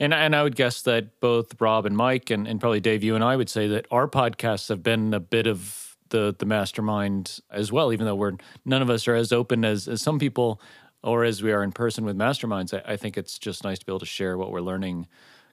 And 0.00 0.12
and 0.12 0.34
I 0.34 0.42
would 0.42 0.56
guess 0.56 0.82
that 0.82 1.20
both 1.20 1.60
Rob 1.60 1.86
and 1.86 1.96
Mike 1.96 2.30
and, 2.30 2.48
and 2.48 2.58
probably 2.60 2.80
Dave, 2.80 3.04
you 3.04 3.14
and 3.14 3.22
I 3.22 3.36
would 3.36 3.48
say 3.48 3.68
that 3.68 3.86
our 3.90 4.08
podcasts 4.08 4.68
have 4.68 4.82
been 4.82 5.14
a 5.14 5.20
bit 5.20 5.46
of 5.46 5.96
the 6.08 6.34
the 6.38 6.46
mastermind 6.46 7.40
as 7.50 7.72
well, 7.72 7.92
even 7.92 8.06
though 8.06 8.14
we're 8.14 8.32
none 8.64 8.82
of 8.82 8.90
us 8.90 9.06
are 9.08 9.14
as 9.14 9.32
open 9.32 9.64
as, 9.64 9.88
as 9.88 10.00
some 10.00 10.18
people 10.18 10.60
or 11.02 11.24
as 11.24 11.42
we 11.42 11.52
are 11.52 11.62
in 11.62 11.72
person 11.72 12.04
with 12.04 12.16
masterminds, 12.16 12.72
I, 12.74 12.92
I, 12.92 12.96
think 12.96 13.16
it's 13.16 13.38
just 13.38 13.64
nice 13.64 13.78
to 13.78 13.86
be 13.86 13.92
able 13.92 14.00
to 14.00 14.06
share 14.06 14.36
what 14.36 14.52
we're 14.52 14.60
learning 14.60 15.06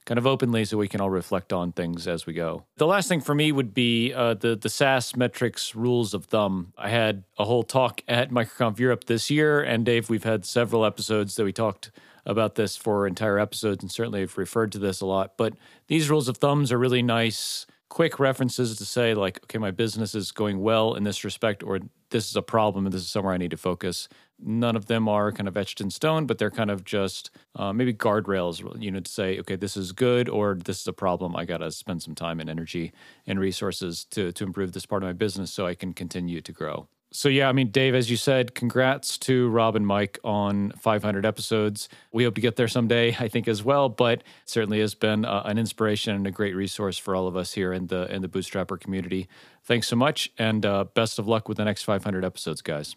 kind 0.06 0.18
of 0.18 0.26
openly 0.26 0.64
so 0.64 0.78
we 0.78 0.88
can 0.88 1.00
all 1.00 1.10
reflect 1.10 1.52
on 1.52 1.72
things 1.72 2.08
as 2.08 2.26
we 2.26 2.32
go. 2.32 2.64
The 2.76 2.86
last 2.86 3.08
thing 3.08 3.20
for 3.20 3.34
me 3.34 3.52
would 3.52 3.74
be 3.74 4.12
uh, 4.12 4.34
the, 4.34 4.56
the 4.56 4.68
SaaS 4.68 5.14
metrics 5.14 5.74
rules 5.74 6.14
of 6.14 6.24
thumb. 6.24 6.72
I 6.78 6.88
had 6.88 7.24
a 7.38 7.44
whole 7.44 7.62
talk 7.62 8.02
at 8.08 8.30
MicroConf 8.30 8.78
Europe 8.78 9.04
this 9.04 9.30
year, 9.30 9.62
and 9.62 9.84
Dave, 9.84 10.08
we've 10.08 10.24
had 10.24 10.44
several 10.44 10.84
episodes 10.84 11.36
that 11.36 11.44
we 11.44 11.52
talked 11.52 11.90
about 12.26 12.54
this 12.54 12.76
for 12.76 13.06
entire 13.06 13.38
episodes, 13.38 13.82
and 13.82 13.90
certainly 13.90 14.20
have 14.20 14.36
referred 14.38 14.72
to 14.72 14.78
this 14.78 15.00
a 15.00 15.06
lot. 15.06 15.36
But 15.36 15.54
these 15.88 16.10
rules 16.10 16.28
of 16.28 16.38
thumbs 16.38 16.72
are 16.72 16.78
really 16.78 17.02
nice 17.02 17.66
quick 17.90 18.20
references 18.20 18.76
to 18.76 18.84
say 18.84 19.14
like 19.14 19.42
okay 19.42 19.58
my 19.58 19.72
business 19.72 20.14
is 20.14 20.30
going 20.30 20.60
well 20.60 20.94
in 20.94 21.02
this 21.02 21.24
respect 21.24 21.60
or 21.64 21.80
this 22.10 22.30
is 22.30 22.36
a 22.36 22.42
problem 22.42 22.86
and 22.86 22.92
this 22.92 23.02
is 23.02 23.10
somewhere 23.10 23.34
i 23.34 23.36
need 23.36 23.50
to 23.50 23.56
focus 23.56 24.08
none 24.42 24.76
of 24.76 24.86
them 24.86 25.08
are 25.08 25.32
kind 25.32 25.48
of 25.48 25.56
etched 25.56 25.80
in 25.80 25.90
stone 25.90 26.26
but 26.26 26.38
they're 26.38 26.50
kind 26.50 26.70
of 26.70 26.84
just 26.84 27.30
uh, 27.56 27.72
maybe 27.72 27.92
guardrails 27.92 28.60
you 28.82 28.90
know 28.90 29.00
to 29.00 29.10
say 29.10 29.38
okay 29.38 29.56
this 29.56 29.76
is 29.76 29.92
good 29.92 30.28
or 30.28 30.54
this 30.54 30.80
is 30.80 30.86
a 30.86 30.92
problem 30.92 31.36
i 31.36 31.44
gotta 31.44 31.70
spend 31.70 32.02
some 32.02 32.14
time 32.14 32.40
and 32.40 32.50
energy 32.50 32.92
and 33.26 33.38
resources 33.38 34.04
to 34.04 34.32
to 34.32 34.44
improve 34.44 34.72
this 34.72 34.86
part 34.86 35.02
of 35.02 35.08
my 35.08 35.12
business 35.12 35.52
so 35.52 35.66
i 35.66 35.74
can 35.74 35.92
continue 35.92 36.40
to 36.40 36.52
grow 36.52 36.88
so 37.12 37.28
yeah, 37.28 37.48
I 37.48 37.52
mean, 37.52 37.70
Dave, 37.70 37.96
as 37.96 38.08
you 38.08 38.16
said, 38.16 38.54
congrats 38.54 39.18
to 39.18 39.48
Rob 39.48 39.74
and 39.74 39.84
Mike 39.84 40.20
on 40.22 40.70
500 40.78 41.26
episodes. 41.26 41.88
We 42.12 42.22
hope 42.22 42.36
to 42.36 42.40
get 42.40 42.54
there 42.54 42.68
someday, 42.68 43.16
I 43.18 43.26
think, 43.26 43.48
as 43.48 43.64
well. 43.64 43.88
But 43.88 44.22
certainly 44.44 44.78
has 44.78 44.94
been 44.94 45.24
uh, 45.24 45.42
an 45.44 45.58
inspiration 45.58 46.14
and 46.14 46.26
a 46.26 46.30
great 46.30 46.54
resource 46.54 46.98
for 46.98 47.16
all 47.16 47.26
of 47.26 47.36
us 47.36 47.52
here 47.52 47.72
in 47.72 47.88
the 47.88 48.12
in 48.14 48.22
the 48.22 48.28
Bootstrapper 48.28 48.78
community. 48.78 49.28
Thanks 49.64 49.88
so 49.88 49.96
much, 49.96 50.30
and 50.38 50.64
uh, 50.64 50.84
best 50.84 51.18
of 51.18 51.26
luck 51.26 51.48
with 51.48 51.56
the 51.56 51.64
next 51.64 51.82
500 51.82 52.24
episodes, 52.24 52.62
guys. 52.62 52.94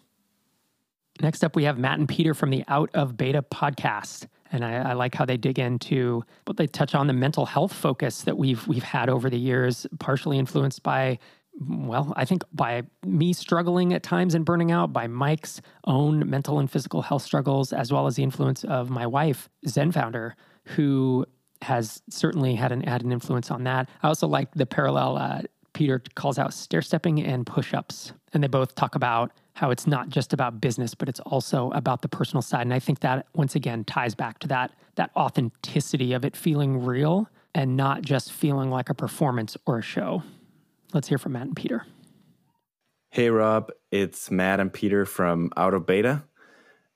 Next 1.20 1.44
up, 1.44 1.54
we 1.54 1.64
have 1.64 1.78
Matt 1.78 1.98
and 1.98 2.08
Peter 2.08 2.34
from 2.34 2.50
the 2.50 2.64
Out 2.68 2.90
of 2.94 3.16
Beta 3.16 3.42
podcast. 3.42 4.26
And 4.50 4.64
I, 4.64 4.90
I, 4.90 4.92
like 4.92 5.14
how 5.14 5.24
they 5.24 5.36
dig 5.36 5.58
into, 5.58 6.22
but 6.44 6.56
they 6.56 6.66
touch 6.66 6.94
on 6.94 7.06
the 7.06 7.12
mental 7.12 7.46
health 7.46 7.72
focus 7.72 8.22
that 8.22 8.36
we've 8.36 8.66
we've 8.68 8.84
had 8.84 9.08
over 9.08 9.28
the 9.28 9.38
years, 9.38 9.86
partially 9.98 10.38
influenced 10.38 10.82
by 10.82 11.18
well, 11.60 12.12
I 12.16 12.24
think 12.24 12.42
by 12.52 12.82
me 13.06 13.32
struggling 13.32 13.92
at 13.92 14.02
times 14.02 14.34
and 14.34 14.44
burning 14.44 14.72
out, 14.72 14.92
by 14.92 15.06
Mike's 15.06 15.60
own 15.84 16.28
mental 16.28 16.58
and 16.58 16.70
physical 16.70 17.02
health 17.02 17.22
struggles, 17.22 17.72
as 17.72 17.92
well 17.92 18.06
as 18.06 18.16
the 18.16 18.22
influence 18.22 18.64
of 18.64 18.90
my 18.90 19.06
wife, 19.06 19.48
ZenFounder, 19.66 20.32
who 20.64 21.24
has 21.62 22.02
certainly 22.10 22.54
had 22.54 22.72
an 22.72 22.82
had 22.82 23.02
an 23.02 23.12
influence 23.12 23.50
on 23.50 23.64
that. 23.64 23.88
I 24.02 24.08
also 24.08 24.26
like 24.26 24.52
the 24.54 24.66
parallel 24.66 25.16
uh, 25.16 25.42
Peter 25.72 26.02
calls 26.14 26.38
out 26.38 26.52
stair 26.52 26.82
stepping 26.82 27.22
and 27.22 27.46
push 27.46 27.72
ups, 27.72 28.12
and 28.32 28.42
they 28.42 28.48
both 28.48 28.74
talk 28.74 28.94
about 28.94 29.32
how 29.54 29.70
it's 29.70 29.86
not 29.86 30.08
just 30.08 30.32
about 30.32 30.60
business, 30.60 30.94
but 30.94 31.08
it's 31.08 31.20
also 31.20 31.70
about 31.70 32.02
the 32.02 32.08
personal 32.08 32.42
side. 32.42 32.62
And 32.62 32.74
I 32.74 32.78
think 32.80 33.00
that 33.00 33.26
once 33.34 33.54
again 33.54 33.84
ties 33.84 34.14
back 34.14 34.38
to 34.40 34.48
that 34.48 34.72
that 34.96 35.10
authenticity 35.16 36.12
of 36.12 36.24
it 36.24 36.36
feeling 36.36 36.84
real 36.84 37.28
and 37.54 37.76
not 37.76 38.02
just 38.02 38.30
feeling 38.32 38.70
like 38.70 38.88
a 38.90 38.94
performance 38.94 39.56
or 39.66 39.78
a 39.78 39.82
show. 39.82 40.22
Let's 40.92 41.08
hear 41.08 41.18
from 41.18 41.32
Matt 41.32 41.46
and 41.48 41.56
Peter. 41.56 41.84
Hey, 43.10 43.30
Rob. 43.30 43.70
It's 43.90 44.30
Matt 44.30 44.60
and 44.60 44.72
Peter 44.72 45.04
from 45.04 45.50
Out 45.56 45.74
of 45.74 45.86
Beta. 45.86 46.24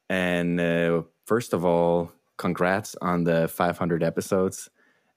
And 0.08 0.60
uh, 0.60 1.02
first 1.26 1.52
of 1.52 1.64
all, 1.64 2.12
congrats 2.36 2.96
on 3.00 3.24
the 3.24 3.48
500 3.48 4.02
episodes. 4.02 4.68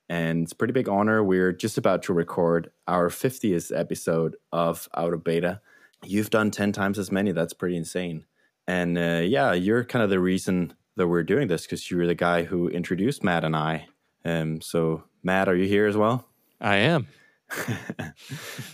and 0.09 0.43
it's 0.43 0.51
a 0.51 0.55
pretty 0.55 0.73
big 0.73 0.89
honor. 0.89 1.23
We're 1.23 1.53
just 1.53 1.77
about 1.77 2.03
to 2.03 2.13
record 2.13 2.71
our 2.87 3.09
50th 3.09 3.71
episode 3.77 4.35
of 4.51 4.89
Out 4.95 5.13
of 5.13 5.23
Beta. 5.23 5.61
You've 6.03 6.29
done 6.29 6.51
10 6.51 6.71
times 6.71 6.97
as 6.97 7.11
many. 7.11 7.31
That's 7.31 7.53
pretty 7.53 7.77
insane. 7.77 8.25
And 8.67 8.97
uh, 8.97 9.21
yeah, 9.23 9.53
you're 9.53 9.83
kind 9.83 10.03
of 10.03 10.09
the 10.09 10.19
reason 10.19 10.73
that 10.95 11.07
we're 11.07 11.23
doing 11.23 11.47
this 11.47 11.63
because 11.63 11.89
you 11.89 11.97
were 11.97 12.07
the 12.07 12.15
guy 12.15 12.43
who 12.43 12.67
introduced 12.69 13.23
Matt 13.23 13.43
and 13.43 13.55
I. 13.55 13.87
Um, 14.23 14.61
so, 14.61 15.03
Matt, 15.23 15.49
are 15.49 15.55
you 15.55 15.67
here 15.67 15.87
as 15.87 15.97
well? 15.97 16.27
I 16.59 16.77
am. 16.77 17.07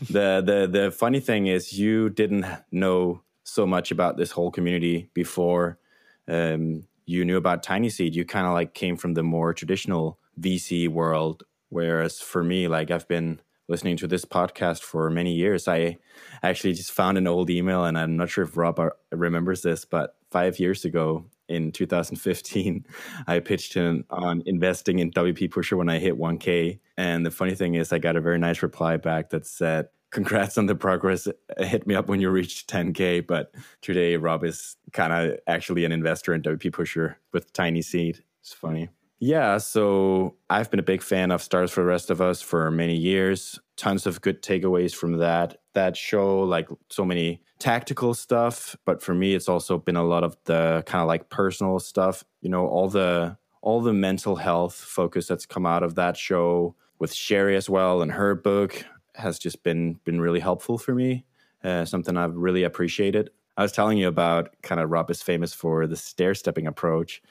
the 0.10 0.44
the 0.46 0.70
the 0.72 0.92
funny 0.96 1.20
thing 1.20 1.48
is, 1.48 1.74
you 1.74 2.10
didn't 2.10 2.46
know 2.72 3.22
so 3.44 3.66
much 3.66 3.92
about 3.92 4.18
this 4.18 4.32
whole 4.32 4.52
community 4.52 5.10
before 5.14 5.80
um, 6.28 6.84
you 7.06 7.26
knew 7.26 7.38
about 7.38 7.64
TinySeed. 7.64 8.14
You 8.14 8.26
kind 8.26 8.46
of 8.46 8.54
like 8.54 8.74
came 8.74 8.98
from 8.98 9.14
the 9.14 9.24
more 9.24 9.54
traditional 9.54 10.20
VC 10.40 10.88
world, 10.90 11.44
whereas 11.70 12.20
for 12.20 12.44
me, 12.44 12.68
like 12.68 12.92
I've 12.92 13.08
been 13.08 13.42
listening 13.68 13.98
to 13.98 14.08
this 14.08 14.26
podcast 14.26 14.82
for 14.82 15.10
many 15.10 15.34
years. 15.34 15.68
I 15.68 15.98
actually 16.42 16.74
just 16.74 16.92
found 16.92 17.18
an 17.18 17.28
old 17.28 17.50
email, 17.50 17.86
and 17.86 17.98
I'm 17.98 18.18
not 18.18 18.30
sure 18.30 18.44
if 18.44 18.56
Rob 18.56 18.80
remembers 19.12 19.62
this, 19.62 19.86
but 19.86 20.16
five 20.32 20.60
years 20.60 20.86
ago 20.86 21.26
in 21.48 21.72
2015, 21.72 22.86
I 23.28 23.40
pitched 23.40 23.76
in 23.76 24.04
on 24.10 24.44
investing 24.46 25.00
in 25.00 25.12
WP 25.12 25.52
Pusher 25.52 25.78
when 25.78 25.90
I 25.90 26.00
hit 26.00 26.18
1K. 26.18 26.80
And 26.98 27.26
the 27.26 27.32
funny 27.32 27.56
thing 27.56 27.76
is, 27.76 27.92
I 27.94 28.00
got 28.00 28.16
a 28.16 28.22
very 28.22 28.40
nice 28.40 28.62
reply 28.62 28.98
back 28.98 29.30
that 29.30 29.46
said, 29.46 29.90
Congrats 30.10 30.58
on 30.58 30.68
the 30.68 30.76
progress. 30.76 31.28
Hit 31.58 31.86
me 31.86 31.94
up 31.94 32.08
when 32.08 32.22
you 32.22 32.30
reach 32.30 32.66
10K. 32.68 33.28
But 33.28 33.54
today, 33.82 34.16
Rob 34.16 34.46
is 34.46 34.78
kind 34.94 35.12
of 35.12 35.38
actually 35.48 35.84
an 35.84 35.92
investor 35.92 36.34
in 36.34 36.42
WP 36.42 36.72
Pusher 36.72 37.20
with 37.34 37.52
TinySeed. 37.52 38.22
It's 38.40 38.54
funny. 38.54 38.90
Yeah, 39.20 39.58
so 39.58 40.36
I've 40.50 40.70
been 40.70 40.80
a 40.80 40.84
big 40.84 41.02
fan 41.02 41.32
of 41.32 41.42
Startups 41.42 41.74
for 41.74 41.82
the 41.82 41.88
Rest 41.88 42.12
of 42.12 42.22
Us 42.22 42.42
for 42.42 42.70
many 42.70 42.96
years. 42.96 43.60
Tons 43.76 44.06
of 44.06 44.22
good 44.22 44.44
takeaways 44.44 44.94
from 44.94 45.14
that. 45.18 45.58
That 45.74 45.98
show, 45.98 46.42
like 46.42 46.70
so 46.90 47.04
many 47.04 47.42
tactical 47.60 48.14
stuff, 48.14 48.76
but 48.86 49.02
for 49.02 49.16
me, 49.16 49.34
it's 49.34 49.50
also 49.50 49.78
been 49.80 49.96
a 49.96 50.04
lot 50.04 50.24
of 50.24 50.38
the 50.46 50.84
kind 50.86 51.02
of 51.02 51.08
like 51.08 51.30
personal 51.30 51.80
stuff. 51.80 52.24
You 52.42 52.50
know, 52.50 52.68
all 52.68 52.90
the 52.90 53.38
all 53.62 53.82
the 53.82 53.94
mental 53.94 54.36
health 54.36 54.76
focus 54.76 55.28
that's 55.28 55.46
come 55.46 55.66
out 55.66 55.84
of 55.84 55.96
that 55.96 56.16
show 56.16 56.76
with 57.00 57.14
Sherry 57.14 57.56
as 57.56 57.70
well, 57.70 58.02
and 58.04 58.12
her 58.12 58.36
book 58.36 58.86
has 59.16 59.40
just 59.40 59.64
been 59.64 59.94
been 60.04 60.22
really 60.22 60.40
helpful 60.40 60.78
for 60.78 60.94
me. 60.94 61.26
Uh, 61.64 61.86
something 61.86 62.18
I've 62.18 62.36
really 62.36 62.64
appreciated. 62.64 63.32
I 63.56 63.64
was 63.64 63.72
telling 63.72 63.98
you 63.98 64.08
about 64.08 64.50
kind 64.62 64.80
of 64.80 64.92
Rob 64.92 65.10
is 65.10 65.24
famous 65.24 65.54
for 65.54 65.88
the 65.88 65.96
stair 65.96 66.36
stepping 66.36 66.68
approach 66.68 67.22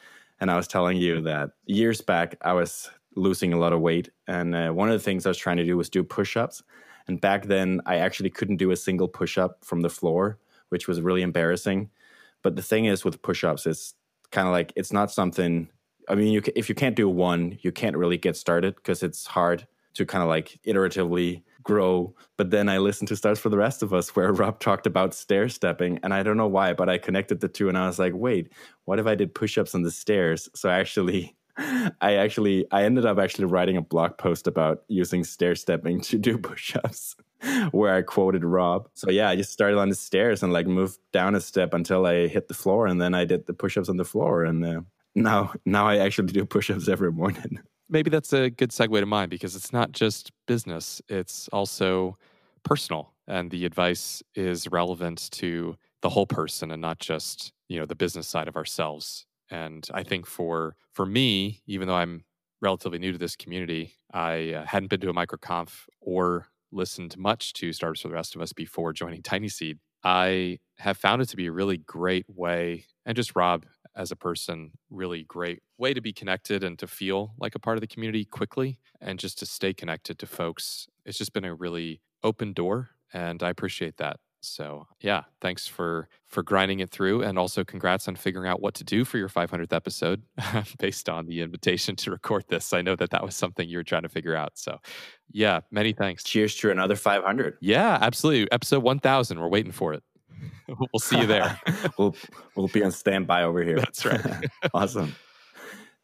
and 0.41 0.51
I 0.51 0.57
was 0.57 0.69
telling 0.69 0.97
you 0.97 1.21
that 1.23 1.51
years 1.67 2.01
back 2.01 2.37
I 2.43 2.53
was 2.53 2.91
losing 3.15 3.53
a 3.53 3.59
lot 3.59 3.73
of 3.73 3.81
weight, 3.81 4.11
and 4.27 4.55
uh, 4.55 4.71
one 4.71 4.89
of 4.89 4.93
the 4.93 5.05
things 5.05 5.25
I 5.25 5.31
was 5.31 5.39
trying 5.39 5.57
to 5.57 5.65
do 5.65 5.77
was 5.77 5.89
do 5.89 6.05
push-ups. 6.05 6.63
And 7.09 7.21
back 7.21 7.47
then, 7.47 7.81
I 7.87 7.97
actually 7.97 8.31
couldn't 8.31 8.57
do 8.57 8.73
a 8.73 8.77
single 8.77 9.09
push-up 9.09 9.65
from 9.65 9.81
the 9.81 9.89
floor, 9.89 10.39
which 10.69 10.89
was 10.89 11.01
really 11.01 11.23
embarrassing. 11.23 11.91
But 12.43 12.57
the 12.57 12.63
thing 12.63 12.85
is, 12.85 13.05
with 13.05 13.23
push-ups, 13.23 13.67
it's 13.67 13.95
kind 14.33 14.47
of 14.47 14.53
like 14.53 14.73
it's 14.77 14.93
not 14.93 15.11
something. 15.11 15.69
I 16.09 16.15
mean, 16.15 16.33
you, 16.33 16.43
if 16.55 16.69
you 16.69 16.75
can't 16.75 16.97
do 16.97 17.09
one, 17.09 17.59
you 17.63 17.73
can't 17.73 17.97
really 17.97 18.19
get 18.19 18.37
started 18.37 18.75
because 18.77 19.03
it's 19.03 19.27
hard 19.27 19.67
to 19.95 20.05
kind 20.05 20.23
of 20.23 20.29
like 20.29 20.61
iteratively 20.67 21.43
grow. 21.67 22.15
But 22.37 22.51
then 22.51 22.69
I 22.69 22.79
listened 22.79 23.09
to 23.09 23.17
Startups 23.17 23.41
for 23.41 23.49
the 23.49 23.59
Rest 23.59 23.83
of 23.83 23.93
Us, 23.93 24.15
where 24.15 24.33
Rob 24.43 24.61
talked 24.61 24.87
about 24.87 25.13
stair 25.13 25.49
stepping. 25.49 25.99
And 26.03 26.15
I 26.15 26.23
don't 26.23 26.37
know 26.37 26.47
why, 26.47 26.73
but 26.73 26.89
I 26.89 26.97
connected 26.97 27.41
the 27.41 27.49
two 27.49 27.69
and 27.69 27.77
I 27.77 27.87
was 27.87 27.99
like, 27.99 28.15
wait, 28.15 28.53
what 28.85 28.99
if 28.99 29.07
I 29.07 29.15
did 29.15 29.35
push 29.35 29.59
ups 29.59 29.75
on 29.75 29.83
the 29.83 29.91
stairs? 29.91 30.49
So 30.55 30.71
actually, 30.71 31.37
I 31.59 32.15
actually, 32.15 32.67
I 32.71 32.85
ended 32.85 33.05
up 33.05 33.19
actually 33.19 33.47
writing 33.47 33.77
a 33.77 33.83
blog 33.83 34.17
post 34.17 34.47
about 34.47 34.85
using 34.89 35.25
stair 35.25 35.55
stepping 35.55 36.01
to 36.03 36.19
do 36.19 36.39
push 36.51 36.77
ups. 36.77 37.17
where 37.71 37.95
I 37.95 38.03
quoted 38.03 38.45
Rob. 38.45 38.89
So 38.95 39.11
yeah, 39.11 39.29
I 39.29 39.37
just 39.37 39.53
started 39.53 39.79
on 39.79 39.91
the 39.91 39.95
stairs 39.95 40.43
and 40.43 40.53
like 40.53 40.67
moved 40.67 40.99
down 41.13 41.35
a 41.35 41.41
step 41.41 41.75
until 41.75 42.07
I 42.07 42.29
hit 42.29 42.49
the 42.49 42.55
floor, 42.55 42.87
and 42.87 43.01
then 43.01 43.13
I 43.13 43.27
did 43.27 43.47
the 43.47 43.53
push-ups 43.53 43.91
on 43.91 43.99
the 43.99 44.07
floor, 44.07 44.43
and 44.43 44.65
uh, 44.65 44.81
now 45.15 45.53
now 45.67 45.87
I 45.87 45.99
actually 45.99 46.33
do 46.33 46.47
push-ups 46.47 46.89
every 46.89 47.13
morning 47.13 47.61
maybe 47.89 48.11
that's 48.11 48.33
a 48.33 48.51
good 48.51 48.71
segue 48.71 48.99
to 48.99 49.07
mine 49.07 49.29
because 49.29 49.57
it's 49.57 49.73
not 49.73 49.93
just 49.93 50.33
business, 50.47 51.01
it's 51.09 51.49
also 51.49 52.17
personal. 52.65 53.13
And 53.29 53.51
the 53.51 53.65
advice 53.65 54.23
is 54.35 54.69
relevant 54.69 55.31
to 55.33 55.77
the 56.03 56.11
whole 56.11 56.27
person 56.27 56.71
and 56.71 56.81
not 56.81 56.99
just, 56.99 57.53
you 57.69 57.79
know, 57.79 57.87
the 57.87 57.95
business 57.95 58.29
side 58.29 58.49
of 58.49 58.57
ourselves. 58.57 59.27
And 59.51 59.87
I 59.93 60.03
think 60.03 60.27
for 60.27 60.77
for 60.93 61.07
me, 61.07 61.63
even 61.67 61.89
though 61.89 61.97
I'm 61.97 62.25
relatively 62.61 62.99
new 62.99 63.13
to 63.13 63.19
this 63.19 63.37
community, 63.37 63.95
I 64.13 64.53
uh, 64.55 64.65
hadn't 64.67 64.89
been 64.89 65.01
to 65.01 65.11
a 65.11 65.15
microconf 65.15 65.87
or 66.01 66.47
listened 66.73 67.17
much 67.17 67.53
to 67.55 67.73
startups 67.73 68.03
for 68.03 68.09
the 68.09 68.15
rest 68.15 68.35
of 68.35 68.43
us 68.43 68.53
before 68.53 68.93
joining 68.93 69.23
TinySeed. 69.23 69.79
I 70.03 70.59
have 70.79 70.97
found 70.97 71.23
it 71.23 71.29
to 71.31 71.37
be 71.37 71.47
a 71.47 71.53
really 71.53 71.79
great 71.79 72.27
way, 72.29 72.87
and 73.05 73.17
just 73.17 73.37
Rob 73.37 73.67
as 73.97 74.11
a 74.13 74.17
person 74.17 74.73
really 74.91 75.25
great 75.25 75.63
way 75.79 75.95
to 75.95 76.01
be 76.01 76.13
connected 76.13 76.63
and 76.63 76.79
to 76.79 76.87
feel 76.87 77.35
like 77.39 77.55
a 77.55 77.59
part 77.59 77.77
of 77.77 77.81
the 77.81 77.87
community 77.87 78.25
quickly 78.25 78.79
and 79.01 79.19
just 79.19 79.39
to 79.39 79.47
stay 79.47 79.73
connected 79.73 80.19
to 80.19 80.27
folks. 80.27 80.87
It's 81.05 81.19
just 81.19 81.33
been 81.33 81.45
a 81.45 81.55
really 81.55 82.01
open 82.23 82.53
door 82.53 82.91
and 83.13 83.43
I 83.43 83.51
appreciate 83.51 83.97
that. 83.97 84.21
So, 84.43 84.87
yeah, 85.01 85.23
thanks 85.41 85.67
for 85.67 86.09
for 86.27 86.43
grinding 86.43 86.81
it 86.81 86.91
through 86.91 87.23
and 87.23 87.39
also 87.39 87.65
congrats 87.65 88.07
on 88.07 88.15
figuring 88.17 88.49
out 88.49 88.61
what 88.61 88.75
to 88.75 88.85
do 88.85 89.05
for 89.05 89.19
your 89.19 89.29
500th 89.29 89.73
episode 89.73 90.23
based 90.79 91.09
on 91.09 91.27
the 91.27 91.41
invitation 91.41 91.97
to 91.97 92.11
record 92.11 92.45
this. 92.49 92.73
I 92.73 92.83
know 92.83 92.95
that 92.97 93.11
that 93.11 93.25
was 93.25 93.35
something 93.35 93.69
you 93.69 93.79
were 93.79 93.85
trying 93.85 94.03
to 94.03 94.09
figure 94.09 94.37
out. 94.37 94.53
So, 94.55 94.79
yeah, 95.31 95.61
many 95.71 95.93
thanks. 95.93 96.23
Cheers 96.23 96.55
to 96.57 96.71
another 96.71 96.97
500. 96.97 97.57
Yeah, 97.61 97.99
absolutely. 98.01 98.51
Episode 98.53 98.83
1000. 98.83 99.41
We're 99.41 99.49
waiting 99.49 99.73
for 99.73 99.95
it. 99.95 100.05
we'll 100.93 101.01
see 101.01 101.21
you 101.21 101.27
there. 101.27 101.61
we'll 101.99 102.15
we'll 102.55 102.69
be 102.69 102.83
on 102.83 102.93
standby 102.93 103.43
over 103.43 103.63
here. 103.63 103.79
That's 103.79 104.05
right. 104.05 104.45
awesome. 104.75 105.15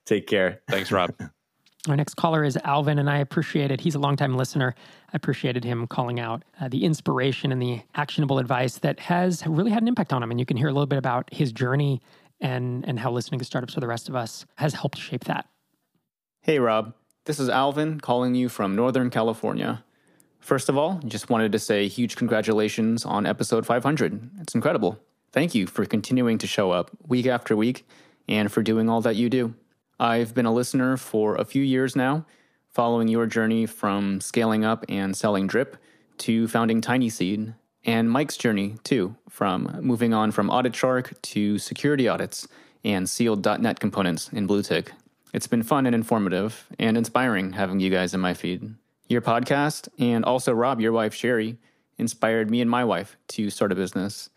Take 0.06 0.26
care. 0.26 0.60
Thanks, 0.68 0.90
Rob. 0.90 1.14
Our 1.88 1.96
next 1.96 2.14
caller 2.14 2.44
is 2.44 2.56
Alvin, 2.58 3.00
and 3.00 3.10
I 3.10 3.18
appreciate 3.18 3.72
it. 3.72 3.80
He's 3.80 3.96
a 3.96 3.98
longtime 3.98 4.36
listener. 4.36 4.74
I 5.12 5.16
appreciated 5.16 5.64
him 5.64 5.88
calling 5.88 6.20
out 6.20 6.44
uh, 6.60 6.68
the 6.68 6.84
inspiration 6.84 7.50
and 7.50 7.60
the 7.60 7.82
actionable 7.96 8.38
advice 8.38 8.78
that 8.78 9.00
has 9.00 9.44
really 9.46 9.72
had 9.72 9.82
an 9.82 9.88
impact 9.88 10.12
on 10.12 10.22
him. 10.22 10.30
And 10.30 10.38
you 10.38 10.46
can 10.46 10.56
hear 10.56 10.68
a 10.68 10.72
little 10.72 10.86
bit 10.86 10.98
about 10.98 11.28
his 11.32 11.52
journey 11.52 12.00
and 12.40 12.84
and 12.86 12.98
how 12.98 13.10
listening 13.10 13.38
to 13.38 13.44
startups 13.44 13.74
for 13.74 13.80
the 13.80 13.86
rest 13.86 14.08
of 14.08 14.14
us 14.14 14.46
has 14.56 14.74
helped 14.74 14.98
shape 14.98 15.24
that. 15.24 15.46
Hey, 16.40 16.58
Rob. 16.58 16.94
This 17.24 17.38
is 17.38 17.48
Alvin 17.48 18.00
calling 18.00 18.34
you 18.34 18.48
from 18.48 18.74
Northern 18.74 19.08
California. 19.08 19.84
First 20.42 20.68
of 20.68 20.76
all, 20.76 21.00
just 21.06 21.30
wanted 21.30 21.52
to 21.52 21.58
say 21.60 21.86
huge 21.86 22.16
congratulations 22.16 23.04
on 23.04 23.26
episode 23.26 23.64
500. 23.64 24.30
It's 24.40 24.56
incredible. 24.56 24.98
Thank 25.30 25.54
you 25.54 25.68
for 25.68 25.86
continuing 25.86 26.36
to 26.38 26.48
show 26.48 26.72
up 26.72 26.90
week 27.06 27.26
after 27.26 27.56
week 27.56 27.86
and 28.28 28.50
for 28.50 28.60
doing 28.60 28.90
all 28.90 29.00
that 29.02 29.14
you 29.14 29.30
do. 29.30 29.54
I've 30.00 30.34
been 30.34 30.44
a 30.44 30.52
listener 30.52 30.96
for 30.96 31.36
a 31.36 31.44
few 31.44 31.62
years 31.62 31.94
now, 31.94 32.26
following 32.68 33.06
your 33.06 33.26
journey 33.26 33.66
from 33.66 34.20
scaling 34.20 34.64
up 34.64 34.84
and 34.88 35.16
selling 35.16 35.46
drip 35.46 35.76
to 36.18 36.48
founding 36.48 36.80
TinySeed, 36.80 37.54
and 37.84 38.10
Mike's 38.10 38.36
journey 38.36 38.74
too, 38.82 39.14
from 39.28 39.78
moving 39.80 40.12
on 40.12 40.32
from 40.32 40.50
AuditShark 40.50 41.22
to 41.22 41.56
security 41.58 42.08
audits 42.08 42.48
and 42.84 43.08
sealed.net 43.08 43.78
components 43.78 44.28
in 44.32 44.48
Bluetick. 44.48 44.88
It's 45.32 45.46
been 45.46 45.62
fun 45.62 45.86
and 45.86 45.94
informative 45.94 46.66
and 46.80 46.96
inspiring 46.96 47.52
having 47.52 47.78
you 47.78 47.90
guys 47.90 48.12
in 48.12 48.20
my 48.20 48.34
feed. 48.34 48.74
Your 49.12 49.20
podcast, 49.20 49.90
and 49.98 50.24
also 50.24 50.54
Rob, 50.54 50.80
your 50.80 50.92
wife 50.92 51.12
Sherry, 51.12 51.58
inspired 51.98 52.50
me 52.50 52.62
and 52.62 52.70
my 52.70 52.82
wife 52.82 53.18
to 53.28 53.50
start 53.50 53.70
a 53.70 53.74
business. 53.74 54.30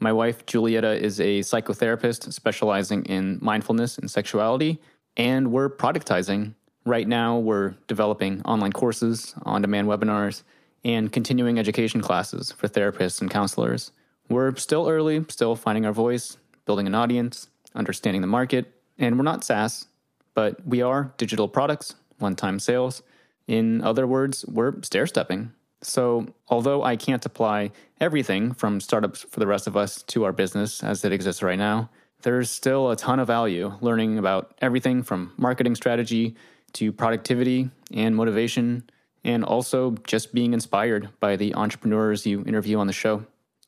My 0.00 0.10
wife, 0.10 0.46
Julieta, 0.46 0.98
is 0.98 1.20
a 1.20 1.40
psychotherapist 1.40 2.32
specializing 2.32 3.04
in 3.04 3.38
mindfulness 3.42 3.98
and 3.98 4.10
sexuality, 4.10 4.80
and 5.18 5.52
we're 5.52 5.68
productizing. 5.68 6.54
Right 6.86 7.06
now, 7.06 7.36
we're 7.36 7.74
developing 7.88 8.40
online 8.46 8.72
courses, 8.72 9.34
on 9.42 9.60
demand 9.60 9.88
webinars, 9.88 10.44
and 10.82 11.12
continuing 11.12 11.58
education 11.58 12.00
classes 12.00 12.52
for 12.52 12.68
therapists 12.68 13.20
and 13.20 13.30
counselors. 13.30 13.92
We're 14.30 14.56
still 14.56 14.88
early, 14.88 15.26
still 15.28 15.56
finding 15.56 15.84
our 15.84 15.92
voice, 15.92 16.38
building 16.64 16.86
an 16.86 16.94
audience, 16.94 17.48
understanding 17.74 18.22
the 18.22 18.28
market, 18.28 18.72
and 18.98 19.18
we're 19.18 19.24
not 19.24 19.44
SaaS, 19.44 19.88
but 20.32 20.66
we 20.66 20.80
are 20.80 21.12
digital 21.18 21.48
products, 21.48 21.96
one 22.18 22.34
time 22.34 22.58
sales 22.58 23.02
in 23.46 23.82
other 23.82 24.06
words, 24.06 24.44
we're 24.46 24.80
stair 24.82 25.06
stepping. 25.06 25.52
So, 25.82 26.28
although 26.48 26.84
I 26.84 26.96
can't 26.96 27.26
apply 27.26 27.72
everything 28.00 28.54
from 28.54 28.80
startups 28.80 29.22
for 29.28 29.40
the 29.40 29.46
rest 29.46 29.66
of 29.66 29.76
us 29.76 30.02
to 30.04 30.24
our 30.24 30.32
business 30.32 30.82
as 30.82 31.04
it 31.04 31.12
exists 31.12 31.42
right 31.42 31.58
now, 31.58 31.90
there's 32.22 32.50
still 32.50 32.90
a 32.90 32.96
ton 32.96 33.18
of 33.18 33.26
value 33.26 33.74
learning 33.80 34.18
about 34.18 34.54
everything 34.62 35.02
from 35.02 35.32
marketing 35.36 35.74
strategy 35.74 36.36
to 36.74 36.92
productivity 36.92 37.68
and 37.92 38.14
motivation, 38.14 38.84
and 39.24 39.44
also 39.44 39.92
just 40.06 40.32
being 40.32 40.52
inspired 40.52 41.08
by 41.20 41.36
the 41.36 41.54
entrepreneurs 41.54 42.24
you 42.24 42.44
interview 42.44 42.78
on 42.78 42.86
the 42.86 42.92
show. 42.92 43.24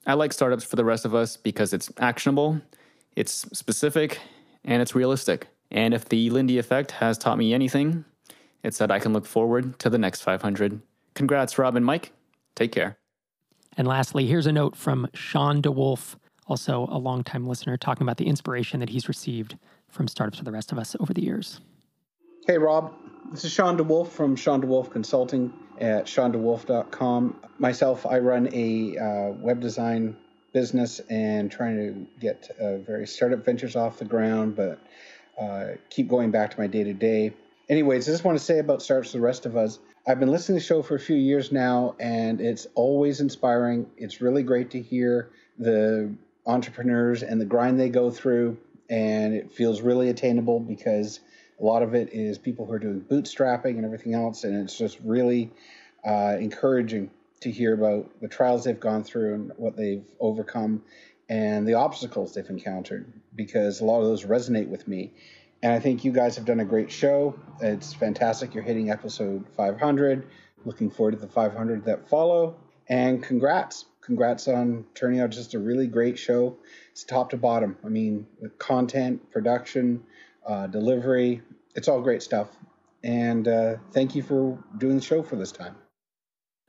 I 0.07 0.14
like 0.14 0.33
startups 0.33 0.64
for 0.64 0.77
the 0.77 0.85
rest 0.85 1.05
of 1.05 1.14
us 1.14 1.37
because 1.37 1.72
it's 1.72 1.91
actionable, 1.99 2.61
it's 3.16 3.33
specific, 3.53 4.20
and 4.64 4.81
it's 4.81 4.95
realistic. 4.95 5.49
And 5.70 5.93
if 5.93 6.09
the 6.09 6.31
Lindy 6.31 6.59
effect 6.59 6.93
has 6.93 7.18
taught 7.18 7.39
me 7.39 7.53
anything, 7.53 8.05
It 8.65 8.75
said 8.75 8.91
I 8.91 8.99
can 8.99 9.12
look 9.12 9.27
forward 9.27 9.79
to 9.81 9.91
the 9.91 9.99
next 9.99 10.23
500. 10.23 10.81
Congrats, 11.12 11.59
Rob 11.59 11.77
and 11.77 11.85
Mike. 11.85 12.12
Take 12.57 12.73
care. 12.73 12.97
And 13.77 13.87
lastly, 13.87 14.27
here's 14.27 14.47
a 14.47 14.53
note 14.53 14.75
from 14.75 15.07
Sean 15.12 15.61
DeWolf, 15.61 16.17
also 16.47 16.89
a 16.91 16.99
longtime 16.99 17.47
listener, 17.47 17.77
talking 17.77 18.03
about 18.03 18.17
the 18.17 18.27
inspiration 18.27 18.81
that 18.81 18.89
he's 18.89 19.07
received 19.07 19.59
from 19.89 20.09
startups 20.09 20.39
for 20.39 20.45
the 20.45 20.51
rest 20.51 20.73
of 20.73 20.79
us 20.79 20.97
over 20.99 21.12
the 21.12 21.23
years. 21.23 21.61
Hey, 22.47 22.57
Rob. 22.57 22.95
This 23.31 23.45
is 23.45 23.53
Sean 23.53 23.77
DeWolf 23.77 24.09
from 24.09 24.35
Sean 24.35 24.62
DeWolf 24.62 24.91
Consulting 24.91 25.53
at 25.79 26.07
seandewolf.com. 26.07 27.41
Myself, 27.59 28.07
I 28.07 28.19
run 28.19 28.49
a 28.53 28.97
uh, 28.97 29.33
web 29.33 29.61
design 29.61 30.17
business 30.55 31.01
and 31.11 31.51
trying 31.51 31.77
to 31.77 32.07
get 32.19 32.51
uh, 32.59 32.79
various 32.79 33.15
startup 33.15 33.45
ventures 33.45 33.77
off 33.77 33.99
the 33.99 34.05
ground, 34.07 34.57
but 34.57 34.79
uh, 35.39 35.73
keep 35.91 36.09
going 36.09 36.31
back 36.31 36.53
to 36.53 36.61
my 36.61 36.67
day 36.67 36.85
to 36.85 36.95
day. 36.95 37.33
Anyways, 37.69 38.07
I 38.07 38.12
just 38.12 38.25
want 38.25 38.37
to 38.39 38.45
say 38.45 38.59
about 38.59 38.83
startups 38.83 39.12
the 39.12 39.21
rest 39.21 39.47
of 39.47 39.57
us. 39.57 39.79
I've 40.07 40.21
been 40.21 40.31
listening 40.31 40.59
to 40.59 40.62
the 40.62 40.67
show 40.67 40.83
for 40.83 40.97
a 40.97 41.01
few 41.01 41.17
years 41.17 41.51
now, 41.51 41.97
and 41.99 42.41
it's 42.41 42.67
always 42.75 43.21
inspiring. 43.21 43.87
It's 43.97 44.21
really 44.21 44.43
great 44.43 44.71
to 44.73 44.83
hear 44.83 45.31
the 45.59 46.15
entrepreneurs 46.47 47.23
and 47.23 47.41
the 47.41 47.47
grind 47.47 47.81
they 47.81 47.89
go 47.89 48.11
through, 48.11 48.59
and 48.91 49.33
it 49.33 49.51
feels 49.51 49.81
really 49.81 50.11
attainable 50.11 50.61
because 50.61 51.21
a 51.59 51.65
lot 51.65 51.83
of 51.83 51.95
it 51.95 52.11
is 52.12 52.37
people 52.37 52.67
who 52.67 52.73
are 52.73 52.79
doing 52.79 53.01
bootstrapping 53.01 53.77
and 53.77 53.85
everything 53.87 54.12
else, 54.12 54.45
and 54.45 54.55
it's 54.57 54.77
just 54.77 54.99
really 55.03 55.51
uh, 56.07 56.37
encouraging 56.39 57.11
to 57.41 57.51
hear 57.51 57.73
about 57.73 58.11
the 58.21 58.29
trials 58.29 58.65
they've 58.65 58.81
gone 58.81 59.05
through 59.05 59.35
and 59.35 59.53
what 59.57 59.75
they've 59.75 60.05
overcome 60.21 60.83
and 61.31 61.67
the 61.67 61.75
obstacles 61.75 62.35
they've 62.35 62.51
encountered 62.51 63.11
because 63.35 63.81
a 63.81 63.85
lot 63.85 64.01
of 64.01 64.07
those 64.07 64.25
resonate 64.25 64.69
with 64.69 64.87
me. 64.87 65.12
And 65.65 65.73
I 65.73 65.81
think 65.81 66.05
you 66.05 66.12
guys 66.12 66.37
have 66.37 66.45
done 66.45 66.61
a 66.61 66.65
great 66.65 66.93
show. 66.93 67.35
It's 67.59 67.95
fantastic. 67.95 68.55
You're 68.55 68.62
hitting 68.62 68.91
episode 68.91 69.47
500. 69.57 70.27
Looking 70.67 70.91
forward 70.91 71.12
to 71.12 71.17
the 71.17 71.27
500 71.27 71.87
that 71.87 72.07
follow. 72.07 72.57
And 72.91 73.23
congrats. 73.23 73.87
Congrats 74.03 74.47
on 74.47 74.85
turning 74.95 75.21
out 75.21 75.31
just 75.31 75.55
a 75.55 75.59
really 75.59 75.87
great 75.87 76.19
show. 76.19 76.55
It's 76.91 77.03
top 77.03 77.31
to 77.31 77.39
bottom. 77.39 77.79
I 77.83 77.89
mean, 77.89 78.27
content, 78.59 79.31
production, 79.31 80.03
uh, 80.47 80.67
delivery, 80.67 81.41
it's 81.75 81.89
all 81.89 82.03
great 82.03 82.23
stuff. 82.23 82.49
And 83.03 83.49
uh, 83.49 83.77
thank 83.93 84.15
you 84.15 84.23
for 84.23 84.62
doing 84.77 84.97
the 84.97 85.03
show 85.03 85.23
for 85.23 85.37
this 85.37 85.51
time. 85.51 85.77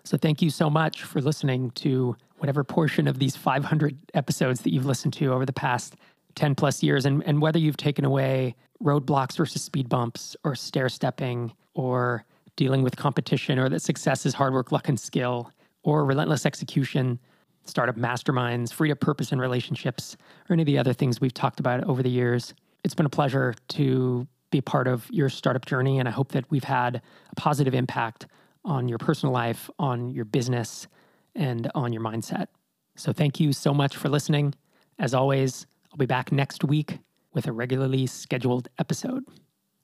So, 0.05 0.15
thank 0.15 0.41
you 0.41 0.49
so 0.49 0.69
much 0.69 1.03
for 1.03 1.19
listening 1.19 1.71
to 1.71 2.15
whatever 2.37 2.63
portion 2.63 3.07
of 3.07 3.19
these 3.19 3.35
500 3.35 3.97
episodes 4.13 4.61
that 4.61 4.71
you've 4.71 4.85
listened 4.85 5.13
to 5.13 5.33
over 5.33 5.45
the 5.45 5.53
past 5.53 5.95
10 6.35 6.55
plus 6.55 6.83
years. 6.83 7.05
And, 7.05 7.23
and 7.25 7.41
whether 7.41 7.59
you've 7.59 7.77
taken 7.77 8.05
away 8.05 8.55
roadblocks 8.83 9.37
versus 9.37 9.63
speed 9.63 9.89
bumps 9.89 10.35
or 10.43 10.55
stair 10.55 10.89
stepping 10.89 11.53
or 11.73 12.25
dealing 12.55 12.83
with 12.83 12.95
competition 12.95 13.59
or 13.59 13.69
that 13.69 13.81
success 13.81 14.25
is 14.25 14.33
hard 14.33 14.53
work, 14.53 14.71
luck, 14.71 14.87
and 14.89 14.99
skill 14.99 15.51
or 15.83 16.05
relentless 16.05 16.45
execution, 16.45 17.19
startup 17.65 17.95
masterminds, 17.95 18.73
free 18.73 18.89
to 18.89 18.95
purpose 18.95 19.31
and 19.31 19.41
relationships, 19.41 20.17
or 20.49 20.53
any 20.53 20.63
of 20.63 20.67
the 20.67 20.77
other 20.77 20.93
things 20.93 21.21
we've 21.21 21.33
talked 21.33 21.59
about 21.59 21.83
over 21.83 22.01
the 22.01 22.09
years. 22.09 22.53
It's 22.83 22.95
been 22.95 23.05
a 23.05 23.09
pleasure 23.09 23.53
to 23.69 24.27
be 24.51 24.61
part 24.61 24.87
of 24.87 25.09
your 25.11 25.29
startup 25.29 25.65
journey. 25.65 25.99
And 25.99 26.07
I 26.07 26.11
hope 26.11 26.31
that 26.31 26.49
we've 26.49 26.63
had 26.63 27.01
a 27.31 27.35
positive 27.35 27.73
impact 27.73 28.27
on 28.63 28.87
your 28.87 28.97
personal 28.97 29.33
life, 29.33 29.69
on 29.79 30.09
your 30.09 30.25
business, 30.25 30.87
and 31.35 31.69
on 31.75 31.91
your 31.93 32.01
mindset. 32.01 32.47
So 32.95 33.11
thank 33.11 33.39
you 33.39 33.53
so 33.53 33.73
much 33.73 33.95
for 33.95 34.09
listening. 34.09 34.55
As 34.97 35.13
always, 35.13 35.67
I'll 35.95 35.97
be 35.97 36.05
back 36.05 36.29
next 36.29 36.65
week 36.65 36.99
with 37.33 37.47
a 37.47 37.53
regularly 37.53 38.05
scheduled 38.05 38.67
episode. 38.77 39.23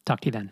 Talk 0.05 0.19
to 0.19 0.25
you 0.25 0.33
then. 0.33 0.51